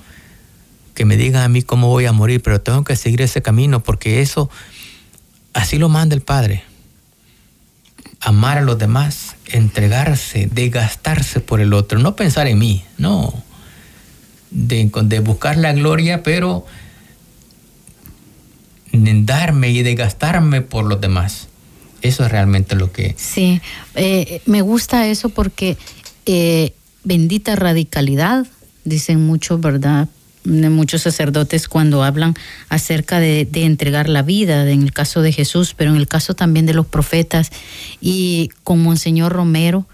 Que 0.93 1.05
me 1.05 1.17
digan 1.17 1.43
a 1.43 1.49
mí 1.49 1.61
cómo 1.61 1.89
voy 1.89 2.05
a 2.05 2.11
morir, 2.11 2.41
pero 2.41 2.61
tengo 2.61 2.83
que 2.83 2.95
seguir 2.95 3.21
ese 3.21 3.41
camino 3.41 3.81
porque 3.81 4.21
eso, 4.21 4.49
así 5.53 5.77
lo 5.77 5.89
manda 5.89 6.15
el 6.15 6.21
Padre. 6.21 6.63
Amar 8.19 8.59
a 8.59 8.61
los 8.61 8.77
demás, 8.77 9.35
entregarse, 9.47 10.47
desgastarse 10.51 11.39
por 11.39 11.59
el 11.59 11.73
otro, 11.73 11.99
no 11.99 12.15
pensar 12.15 12.47
en 12.47 12.59
mí, 12.59 12.83
no. 12.97 13.33
De, 14.51 14.89
de 15.03 15.19
buscar 15.19 15.57
la 15.57 15.73
gloria, 15.73 16.23
pero 16.23 16.65
darme 18.93 19.71
y 19.71 19.81
desgastarme 19.83 20.61
por 20.61 20.85
los 20.85 21.01
demás. 21.01 21.47
Eso 22.01 22.25
es 22.25 22.31
realmente 22.31 22.75
lo 22.75 22.91
que... 22.91 23.15
Sí, 23.17 23.61
eh, 23.95 24.41
me 24.45 24.61
gusta 24.61 25.07
eso 25.07 25.29
porque 25.29 25.77
eh, 26.25 26.73
bendita 27.03 27.55
radicalidad, 27.55 28.45
dicen 28.83 29.25
muchos, 29.25 29.59
¿verdad? 29.61 30.09
Muchos 30.45 31.01
sacerdotes 31.01 31.67
cuando 31.67 32.03
hablan 32.03 32.33
acerca 32.69 33.19
de, 33.19 33.47
entregar 33.53 34.09
la 34.09 34.21
vida, 34.21 34.69
en 34.69 34.83
el 34.83 34.93
caso 34.93 35.21
de 35.21 35.31
Jesús, 35.31 35.73
pero 35.75 35.91
en 35.91 35.97
el 35.97 36.07
caso 36.07 36.33
también 36.33 36.65
de 36.65 36.73
los 36.73 36.85
profetas 36.85 37.51
y 38.01 38.49
con 38.63 38.81
Monseñor 38.81 39.31
Romero 39.31 39.85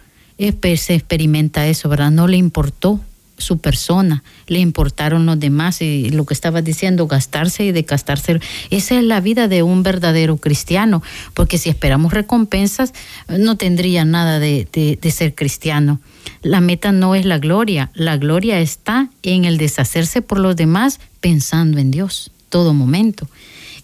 se 0.77 0.95
experimenta 0.95 1.67
eso, 1.67 1.89
¿verdad? 1.89 2.11
No 2.11 2.27
le 2.27 2.37
importó 2.37 3.01
su 3.39 3.57
persona, 3.57 4.23
le 4.47 4.59
importaron 4.59 5.25
los 5.25 5.39
demás 5.39 5.81
y 5.81 6.09
lo 6.11 6.25
que 6.25 6.33
estaba 6.33 6.61
diciendo, 6.61 7.07
gastarse 7.07 7.65
y 7.65 7.71
desgastarse. 7.71 8.39
Esa 8.69 8.97
es 8.97 9.03
la 9.03 9.19
vida 9.19 9.47
de 9.47 9.63
un 9.63 9.81
verdadero 9.83 10.37
cristiano, 10.37 11.01
porque 11.33 11.57
si 11.57 11.69
esperamos 11.69 12.13
recompensas, 12.13 12.93
no 13.27 13.57
tendría 13.57 14.05
nada 14.05 14.39
de, 14.39 14.67
de 15.01 15.11
ser 15.11 15.33
cristiano. 15.35 15.99
La 16.41 16.61
meta 16.61 16.91
no 16.91 17.15
es 17.15 17.25
la 17.25 17.39
gloria, 17.39 17.89
la 17.95 18.17
gloria 18.17 18.59
está 18.59 19.09
en 19.23 19.45
el 19.45 19.57
deshacerse 19.57 20.21
por 20.21 20.39
los 20.39 20.55
demás 20.55 20.99
pensando 21.19 21.79
en 21.79 21.91
Dios 21.91 22.31
todo 22.49 22.73
momento. 22.73 23.27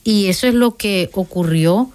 Y 0.04 0.28
eso 0.28 0.48
es 0.48 0.54
lo 0.54 0.76
que 0.76 1.10
ocurrió 1.14 1.90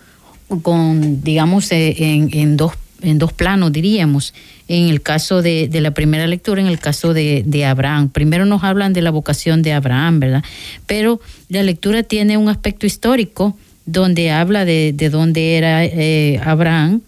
con, 0.62 1.22
digamos, 1.22 1.70
eh, 1.72 1.94
en, 1.98 2.56
dos, 2.56 2.72
en 3.02 3.18
dos 3.18 3.32
planos, 3.32 3.72
diríamos. 3.72 4.34
En 4.72 4.88
el 4.88 5.02
caso 5.02 5.42
de, 5.42 5.68
la 5.72 5.90
primera 5.90 6.28
lectura, 6.28 6.60
en 6.60 6.68
el 6.68 6.78
caso 6.78 7.12
de, 7.12 7.64
Abraham. 7.66 8.08
Primero 8.08 8.46
nos 8.46 8.62
hablan 8.62 8.92
de 8.92 9.02
la 9.02 9.10
vocación 9.10 9.62
de 9.62 9.72
Abraham, 9.72 10.20
¿verdad? 10.20 10.44
Pero 10.86 11.20
la 11.48 11.64
lectura 11.64 12.04
tiene 12.04 12.36
un 12.36 12.48
aspecto 12.48 12.86
histórico 12.86 13.58
donde 13.84 14.30
habla 14.30 14.64
de, 14.64 14.92
dónde 15.10 15.56
era 15.56 15.84
eh, 15.84 16.40
Abraham 16.44 17.00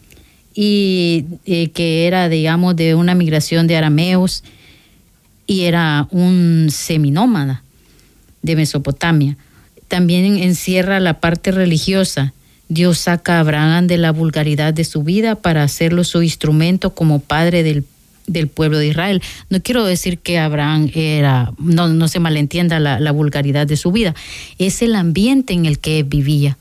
y 0.57 1.25
eh, 1.47 1.69
que 1.69 2.09
era, 2.09 2.29
digamos, 2.29 2.75
de 2.75 2.97
una 2.97 3.15
migración 3.15 3.69
de 3.69 3.77
arameos 3.77 4.43
y 5.47 5.61
era 5.61 6.09
un 6.11 6.67
seminómada 6.69 7.63
de 8.43 8.57
Mesopotamia. 8.57 9.37
También 9.87 10.37
encierra 10.39 10.99
la 10.99 11.21
parte 11.21 11.53
religiosa. 11.53 12.33
Dios 12.73 12.99
saca 12.99 13.37
a 13.37 13.41
Abraham 13.41 13.87
de 13.87 13.99
la 13.99 14.13
vulgaridad 14.13 14.73
de 14.73 14.85
su 14.85 15.03
vida 15.03 15.35
para 15.35 15.63
hacerlo 15.63 16.05
su 16.05 16.23
instrumento 16.23 16.95
como 16.95 17.21
padre 17.21 17.63
del, 17.63 17.85
pueblo 18.49 18.79
de 18.79 18.89
Israel. 18.89 19.23
No 19.51 19.63
quiero 19.63 19.85
decir 19.85 20.19
que 20.19 20.39
Abraham 20.39 20.91
era, 20.95 21.53
no, 21.59 21.89
no 21.89 22.09
se 22.09 22.21
malentienda 22.21 22.81
la, 22.81 22.99
la 23.01 23.11
vulgaridad 23.11 23.67
de 23.67 23.77
su 23.77 23.93
vida, 23.93 24.15
es 24.59 24.81
el 24.83 24.95
ambiente 24.95 25.53
en 25.53 25.67
el 25.67 25.79
que 25.79 26.03
vivía 26.03 26.57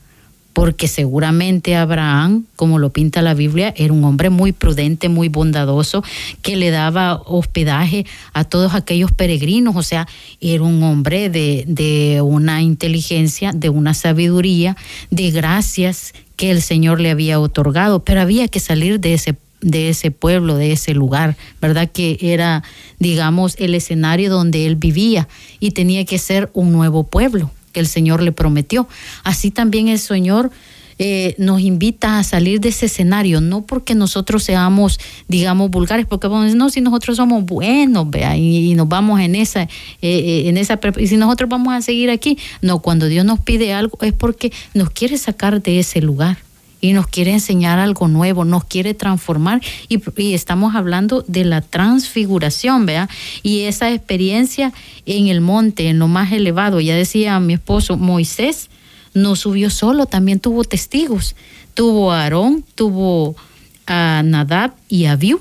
porque 0.52 0.88
seguramente 0.88 1.76
Abraham, 1.76 2.44
como 2.56 2.78
lo 2.78 2.90
pinta 2.90 3.22
la 3.22 3.34
Biblia, 3.34 3.72
era 3.76 3.92
un 3.92 4.04
hombre 4.04 4.30
muy 4.30 4.52
prudente, 4.52 5.08
muy 5.08 5.28
bondadoso, 5.28 6.04
que 6.42 6.56
le 6.56 6.70
daba 6.70 7.22
hospedaje 7.24 8.04
a 8.32 8.44
todos 8.44 8.74
aquellos 8.74 9.12
peregrinos, 9.12 9.76
o 9.76 9.82
sea, 9.82 10.06
era 10.40 10.62
un 10.62 10.82
hombre 10.82 11.30
de, 11.30 12.20
una 12.22 12.62
inteligencia, 12.62 13.52
de 13.52 13.68
una 13.70 13.94
sabiduría, 13.94 14.76
de 15.10 15.30
gracias 15.30 16.12
que 16.36 16.50
el 16.50 16.60
Señor 16.62 17.00
le 17.00 17.10
había 17.10 17.40
otorgado, 17.40 18.04
pero 18.04 18.20
había 18.20 18.48
que 18.48 18.60
salir 18.60 19.00
de 19.00 19.14
ese 19.14 19.36
de 19.62 19.90
ese 19.90 20.10
pueblo, 20.10 20.56
de 20.56 20.72
ese 20.72 20.92
lugar, 20.92 21.36
¿verdad? 21.60 21.88
Que 21.88 22.18
era, 22.20 22.64
digamos, 22.98 23.54
el 23.58 23.76
escenario 23.76 24.28
donde 24.28 24.66
él 24.66 24.74
vivía 24.74 25.28
y 25.60 25.70
tenía 25.70 26.04
que 26.04 26.18
ser 26.18 26.50
un 26.52 26.72
nuevo 26.72 27.04
pueblo 27.04 27.52
que 27.72 27.80
el 27.80 27.86
Señor 27.86 28.22
le 28.22 28.32
prometió. 28.32 28.88
Así 29.24 29.50
también 29.50 29.88
el 29.88 29.98
Señor 29.98 30.50
eh, 30.98 31.34
nos 31.38 31.60
invita 31.60 32.18
a 32.18 32.22
salir 32.22 32.60
de 32.60 32.68
ese 32.68 32.86
escenario, 32.86 33.40
no 33.40 33.62
porque 33.62 33.94
nosotros 33.94 34.44
seamos, 34.44 35.00
digamos, 35.26 35.70
vulgares, 35.70 36.06
porque 36.06 36.28
decir, 36.28 36.56
no, 36.56 36.70
si 36.70 36.80
nosotros 36.80 37.16
somos 37.16 37.44
buenos, 37.44 38.08
vea, 38.10 38.36
y, 38.36 38.74
nos 38.74 38.88
vamos 38.88 39.20
en 39.20 39.34
esa, 39.34 39.62
eh, 39.62 39.68
eh, 40.02 40.48
en 40.48 40.56
esa, 40.56 40.78
y 40.98 41.06
si 41.06 41.16
nosotros 41.16 41.48
vamos 41.48 41.74
a 41.74 41.82
seguir 41.82 42.10
aquí, 42.10 42.38
no, 42.60 42.80
cuando 42.80 43.06
Dios 43.06 43.24
nos 43.24 43.40
pide 43.40 43.72
algo 43.72 43.98
es 44.02 44.12
porque 44.12 44.52
nos 44.74 44.90
quiere 44.90 45.18
sacar 45.18 45.62
de 45.62 45.80
ese 45.80 46.00
lugar 46.00 46.38
y 46.82 46.92
nos 46.92 47.06
quiere 47.06 47.32
enseñar 47.32 47.78
algo 47.78 48.08
nuevo, 48.08 48.44
nos 48.44 48.64
quiere 48.64 48.92
transformar 48.92 49.62
y, 49.88 50.02
estamos 50.34 50.74
hablando 50.74 51.24
de 51.26 51.44
la 51.44 51.62
transfiguración, 51.62 52.84
vea, 52.84 53.08
y 53.42 53.60
esa 53.60 53.90
experiencia 53.90 54.72
en 55.06 55.28
el 55.28 55.40
monte, 55.40 55.88
en 55.88 56.00
lo 56.00 56.08
más 56.08 56.32
elevado, 56.32 56.80
ya 56.80 56.94
decía 56.94 57.40
mi 57.40 57.54
esposo 57.54 57.96
Moisés, 57.96 58.68
no 59.14 59.36
subió 59.36 59.70
solo, 59.70 60.06
también 60.06 60.40
tuvo 60.40 60.64
testigos. 60.64 61.36
Tuvo 61.74 62.12
a 62.12 62.22
Aarón, 62.22 62.64
tuvo 62.74 63.36
a 63.86 64.22
Nadab 64.24 64.72
y 64.88 65.04
a 65.04 65.12
Abiú. 65.12 65.38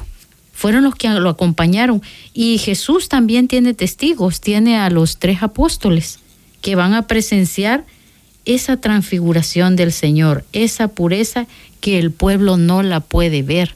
Fueron 0.53 0.83
los 0.83 0.95
que 0.95 1.09
lo 1.09 1.29
acompañaron. 1.29 2.01
Y 2.33 2.57
Jesús 2.57 3.09
también 3.09 3.47
tiene 3.47 3.73
testigos, 3.73 4.41
tiene 4.41 4.77
a 4.77 4.89
los 4.89 5.17
tres 5.17 5.41
apóstoles 5.41 6.19
que 6.61 6.75
van 6.75 6.93
a 6.93 7.07
presenciar 7.07 7.85
esa 8.53 8.77
transfiguración 8.77 9.75
del 9.75 9.91
Señor, 9.91 10.45
esa 10.53 10.87
pureza 10.87 11.47
que 11.79 11.99
el 11.99 12.11
pueblo 12.11 12.57
no 12.57 12.83
la 12.83 12.99
puede 12.99 13.43
ver. 13.43 13.75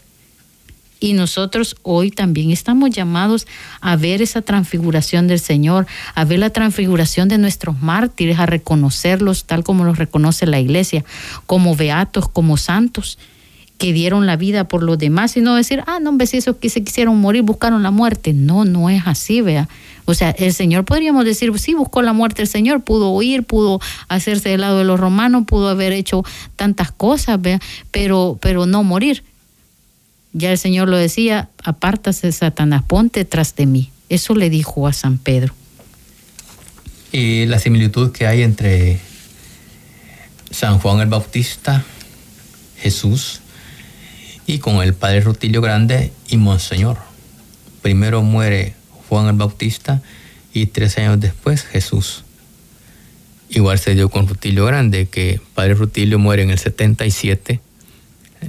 Y 1.00 1.14
nosotros 1.14 1.76
hoy 1.84 2.10
también 2.10 2.52
estamos 2.52 2.90
llamados 2.90 3.48
a 3.82 3.96
ver 3.96 4.22
esa 4.22 4.42
transfiguración 4.42 5.28
del 5.28 5.40
Señor, 5.40 5.86
a 6.16 6.26
ver 6.26 6.40
la 6.40 6.50
transfiguración 6.50 7.28
de 7.28 7.38
nuestros 7.38 7.82
mártires, 7.82 8.40
a 8.40 8.46
reconocerlos 8.46 9.46
tal 9.46 9.64
como 9.64 9.84
los 9.84 9.98
reconoce 9.98 10.46
la 10.48 10.60
iglesia, 10.60 11.04
como 11.46 11.76
beatos, 11.76 12.30
como 12.30 12.58
santos 12.58 13.18
que 13.78 13.94
dieron 13.94 14.26
la 14.26 14.38
vida 14.38 14.68
por 14.68 14.84
los 14.84 14.98
demás 14.98 15.36
y 15.36 15.42
no 15.42 15.56
decir, 15.56 15.84
ah, 15.88 16.00
no, 16.00 16.16
ves 16.16 16.34
esos 16.34 16.58
que 16.58 16.70
se 16.70 16.84
quisieron 16.84 17.20
morir 17.20 17.44
buscaron 17.44 17.84
la 17.84 17.92
muerte. 17.92 18.34
No, 18.34 18.66
no 18.66 18.90
es 18.90 19.04
así, 19.06 19.42
vea. 19.42 19.68
O 20.06 20.14
sea, 20.14 20.30
el 20.32 20.54
Señor 20.54 20.86
podríamos 20.86 21.26
decir, 21.26 21.52
sí, 21.60 21.74
buscó 21.74 22.02
la 22.02 22.14
muerte 22.14 22.44
el 22.44 22.48
Señor, 22.48 22.84
pudo 22.84 23.10
huir, 23.10 23.44
pudo 23.44 23.82
hacerse 24.08 24.50
del 24.50 24.62
lado 24.62 24.78
de 24.78 24.86
los 24.86 25.00
romanos, 25.00 25.46
pudo 25.48 25.68
haber 25.68 25.94
hecho 25.94 26.24
tantas 26.56 26.92
cosas, 26.92 27.42
vea, 27.42 27.60
pero, 27.92 28.38
pero 28.40 28.66
no 28.66 28.84
morir. 28.84 29.24
Ya 30.32 30.52
el 30.52 30.58
Señor 30.58 30.90
lo 30.90 30.98
decía, 30.98 31.50
apártase 31.64 32.32
Satanás, 32.32 32.84
ponte 32.86 33.26
tras 33.26 33.56
de 33.56 33.66
mí. 33.66 33.90
Eso 34.10 34.36
le 34.36 34.50
dijo 34.50 34.88
a 34.88 34.94
San 34.94 35.18
Pedro. 35.18 35.54
Y 37.12 37.46
la 37.46 37.60
similitud 37.60 38.12
que 38.12 38.28
hay 38.28 38.42
entre 38.44 39.00
San 40.52 40.80
Juan 40.80 41.00
el 41.00 41.08
Bautista, 41.08 41.84
Jesús, 42.78 43.42
y 44.48 44.60
con 44.60 44.76
el 44.78 44.94
Padre 44.94 45.22
Rutilio 45.22 45.62
Grande 45.62 46.12
y 46.30 46.38
Monseñor. 46.38 46.98
Primero 47.82 48.22
muere 48.22 48.76
Juan 49.10 49.28
el 49.28 49.34
Bautista 49.34 50.02
y 50.54 50.68
tres 50.68 50.98
años 50.98 51.20
después 51.20 51.64
Jesús. 51.64 52.24
Igual 53.50 53.80
se 53.80 53.94
dio 53.94 54.10
con 54.10 54.28
Rutilio 54.28 54.66
Grande, 54.66 55.08
que 55.08 55.40
Padre 55.54 55.76
Rutilio 55.76 56.18
muere 56.20 56.44
en 56.44 56.50
el 56.50 56.60
77, 56.60 57.60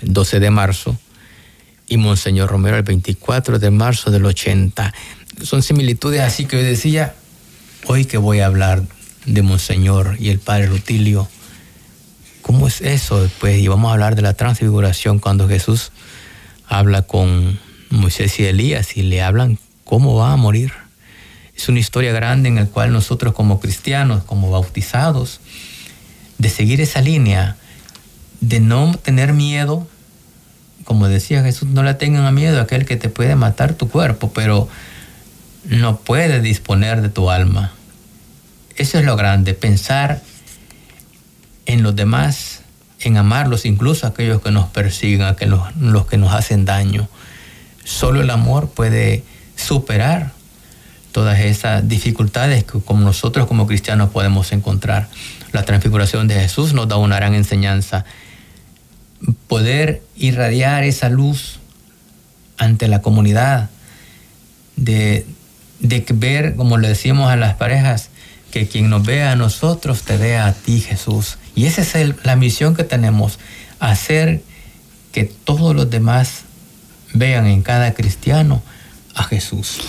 12 0.03 0.41
de 0.41 0.51
marzo, 0.51 0.99
y 1.87 1.97
Monseñor 1.99 2.51
Romero 2.51 2.77
el 2.77 2.83
24 2.83 3.59
de 3.59 3.71
marzo 3.71 4.11
del 4.11 4.25
80. 4.25 4.93
Son 5.43 5.63
similitudes 5.63 6.21
así 6.21 6.47
que 6.47 6.57
yo 6.57 6.63
decía, 6.63 7.15
hoy 7.87 8.05
que 8.05 8.19
voy 8.19 8.41
a 8.41 8.47
hablar 8.47 8.83
de 9.27 9.43
Monseñor 9.43 10.17
y 10.19 10.31
el 10.31 10.39
Padre 10.39 10.67
Rutilio, 10.67 11.29
¿cómo 12.47 12.69
es 12.69 12.81
eso? 12.81 13.29
Pues, 13.41 13.59
y 13.59 13.67
vamos 13.67 13.91
a 13.91 13.95
hablar 13.95 14.15
de 14.15 14.23
la 14.23 14.35
transfiguración 14.35 15.19
cuando 15.19 15.49
Jesús 15.49 15.91
habla 16.69 17.03
con 17.03 17.59
Moisés 17.91 18.39
y 18.39 18.45
Elías 18.45 18.97
y 18.97 19.03
le 19.03 19.21
hablan 19.21 19.59
cómo 19.83 20.15
va 20.15 20.33
a 20.33 20.37
morir. 20.37 20.73
Es 21.57 21.69
una 21.69 21.81
historia 21.81 22.13
grande 22.13 22.49
en 22.49 22.55
la 22.55 22.67
cual 22.67 22.93
nosotros 22.93 23.35
como 23.35 23.59
cristianos, 23.59 24.23
como 24.23 24.49
bautizados, 24.49 25.41
de 26.39 26.49
seguir 26.49 26.81
esa 26.81 27.01
línea, 27.01 27.57
de 28.41 28.61
no 28.61 28.97
tener 28.97 29.33
miedo, 29.33 29.89
como 30.85 31.09
decía 31.09 31.43
Jesús, 31.43 31.71
no 31.71 31.83
le 31.83 31.95
tengan 31.95 32.33
miedo 32.33 32.61
a 32.61 32.63
aquel 32.63 32.85
que 32.85 32.97
te 32.97 33.09
puede 33.09 33.35
matar 33.35 33.75
tu 33.75 33.89
cuerpo, 33.89 34.31
pero 34.33 34.69
no 35.65 35.97
puede 35.97 36.41
disponer 36.41 37.03
de 37.03 37.09
tu 37.09 37.29
alma. 37.29 37.73
Eso 38.77 39.01
es 39.01 39.05
lo 39.05 39.17
grande, 39.17 39.53
pensar 39.55 40.23
en 41.67 41.83
los 41.83 41.95
demás, 41.95 42.63
en 43.01 43.17
amarlos, 43.17 43.67
incluso 43.67 44.07
aquellos 44.07 44.41
que 44.41 44.51
nos 44.51 44.67
persigan, 44.67 45.35
que 45.37 45.47
los, 45.47 46.07
que 46.09 46.17
nos 46.17 46.33
hacen 46.33 46.65
daño. 46.65 47.09
Solo 47.85 48.21
el 48.21 48.31
amor 48.31 48.71
puede 48.71 49.23
superar 49.57 50.33
todas 51.13 51.41
esas 51.41 51.89
dificultades 51.89 52.65
que 52.65 52.81
como 52.81 53.01
nosotros 53.01 53.47
como 53.47 53.67
cristianos 53.67 54.11
podemos 54.11 54.53
encontrar. 54.53 55.09
La 55.53 55.65
transfiguración 55.65 56.29
de 56.29 56.35
Jesús 56.35 56.73
nos 56.73 56.89
da 56.89 56.97
una 56.97 57.17
gran 57.17 57.35
enseñanza 57.35 58.05
poder 59.49 60.03
irradiar 60.17 60.85
esa 60.85 61.09
luz 61.09 61.59
ante 62.59 62.89
la 62.89 63.03
comunidad, 63.03 63.71
de, 64.77 65.27
ver, 66.15 66.55
como 66.57 66.79
le 66.79 66.89
decimos 66.89 67.31
a 67.31 67.37
las 67.37 67.55
parejas, 67.55 68.11
que 68.51 68.69
quien 68.69 68.91
nos 68.91 69.05
vea 69.05 69.33
a 69.33 69.37
nosotros 69.37 70.03
te 70.03 70.17
vea 70.17 70.47
a 70.47 70.53
ti, 70.53 70.81
Jesús. 70.81 71.39
Y 71.57 71.67
esa 71.67 71.83
es 71.83 72.15
la 72.25 72.37
misión 72.37 72.77
que 72.77 72.85
tenemos, 72.85 73.41
hacer 73.81 74.43
que 75.11 75.25
todos 75.25 75.75
los 75.75 75.91
demás 75.91 76.43
vean 77.13 77.47
en 77.47 77.63
cada 77.63 77.95
cristiano 77.95 78.63
a 79.15 79.25
Jesús 79.25 79.81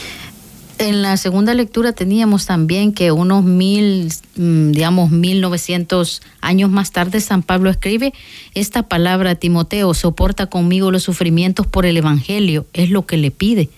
en 0.79 1.01
la 1.01 1.17
segunda 1.17 1.53
lectura 1.53 1.91
teníamos 1.91 2.45
también 2.45 2.93
que 2.93 3.11
unos 3.11 3.43
mil, 3.43 4.11
mm, 4.35 4.71
digamos, 4.71 5.09
mil 5.11 5.41
novecientos 5.41 6.21
años 6.41 6.69
más 6.69 6.91
tarde 6.91 7.19
San 7.19 7.43
Pablo 7.43 7.69
escribe 7.69 8.13
esta 8.53 8.83
palabra 8.83 9.31
a 9.31 9.35
Timoteo, 9.35 9.93
soporta 9.93 10.47
conmigo 10.47 10.91
los 10.91 11.03
sufrimientos 11.03 11.65
por 11.65 11.85
el 11.85 11.97
Evangelio, 11.97 12.65
es 12.73 12.89
lo 12.89 13.05
que 13.05 13.17
le 13.17 13.31
pide. 13.31 13.69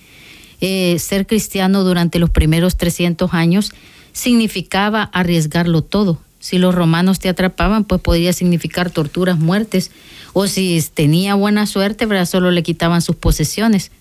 Eh, 0.62 0.98
ser 1.00 1.26
cristiano 1.26 1.84
durante 1.84 2.20
los 2.20 2.30
primeros 2.30 2.76
300 2.76 3.34
años 3.34 3.72
significaba 4.12 5.04
arriesgarlo 5.04 5.82
todo. 5.82 6.20
Si 6.40 6.58
los 6.58 6.74
romanos 6.74 7.20
te 7.20 7.30
atrapaban, 7.30 7.84
pues 7.84 8.02
podría 8.02 8.34
significar 8.34 8.90
torturas, 8.90 9.38
muertes, 9.38 9.92
o 10.34 10.48
si 10.48 10.82
tenía 10.94 11.36
buena 11.36 11.66
suerte, 11.66 12.06
¿verdad? 12.06 12.26
solo 12.26 12.52
le 12.52 12.64
quitaban 12.64 13.02
sus 13.02 13.16
posesiones 13.16 13.92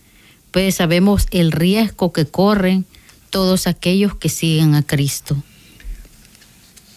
pues 0.51 0.74
sabemos 0.74 1.26
el 1.30 1.53
riesgo 1.53 2.12
que 2.12 2.26
corren 2.26 2.86
todos 3.30 3.66
aquellos 3.66 4.14
que 4.14 4.28
siguen 4.28 4.74
a 4.74 4.82
Cristo. 4.82 5.36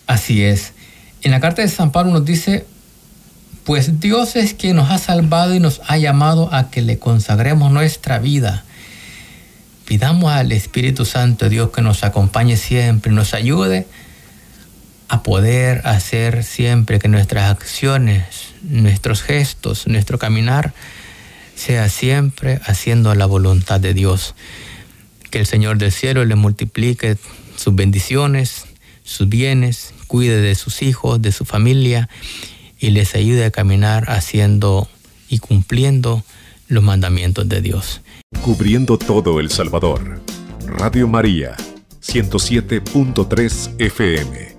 Así 0.07 0.43
es. 0.43 0.73
En 1.21 1.31
la 1.31 1.39
carta 1.39 1.61
de 1.61 1.67
San 1.67 1.91
Pablo 1.91 2.11
nos 2.11 2.25
dice, 2.25 2.65
pues 3.65 3.99
Dios 3.99 4.35
es 4.35 4.53
quien 4.53 4.77
nos 4.77 4.89
ha 4.89 4.97
salvado 4.97 5.53
y 5.53 5.59
nos 5.59 5.81
ha 5.87 5.97
llamado 5.97 6.53
a 6.53 6.69
que 6.69 6.81
le 6.81 6.97
consagremos 6.97 7.71
nuestra 7.71 8.19
vida. 8.19 8.63
Pidamos 9.85 10.31
al 10.31 10.51
Espíritu 10.51 11.05
Santo 11.05 11.49
Dios 11.49 11.71
que 11.71 11.81
nos 11.81 12.03
acompañe 12.03 12.55
siempre, 12.55 13.11
nos 13.11 13.33
ayude 13.33 13.87
a 15.11 15.23
poder 15.23 15.85
hacer 15.85 16.45
siempre 16.45 16.97
que 16.97 17.09
nuestras 17.09 17.51
acciones, 17.51 18.53
nuestros 18.63 19.21
gestos, 19.21 19.85
nuestro 19.87 20.17
caminar, 20.17 20.73
sea 21.53 21.89
siempre 21.89 22.61
haciendo 22.65 23.13
la 23.13 23.25
voluntad 23.25 23.81
de 23.81 23.93
Dios. 23.93 24.35
Que 25.29 25.39
el 25.39 25.45
Señor 25.45 25.77
del 25.79 25.91
cielo 25.91 26.23
le 26.23 26.35
multiplique 26.35 27.17
sus 27.57 27.75
bendiciones, 27.75 28.67
sus 29.03 29.27
bienes, 29.27 29.93
cuide 30.07 30.39
de 30.39 30.55
sus 30.55 30.81
hijos, 30.81 31.21
de 31.21 31.33
su 31.33 31.43
familia 31.43 32.07
y 32.79 32.91
les 32.91 33.13
ayude 33.13 33.43
a 33.43 33.51
caminar 33.51 34.09
haciendo 34.09 34.87
y 35.27 35.39
cumpliendo 35.39 36.23
los 36.69 36.85
mandamientos 36.85 37.49
de 37.49 37.59
Dios. 37.59 37.99
Cubriendo 38.41 38.97
todo 38.97 39.41
El 39.41 39.49
Salvador. 39.49 40.21
Radio 40.65 41.09
María, 41.09 41.57
107.3 42.01 43.75
FM. 43.77 44.50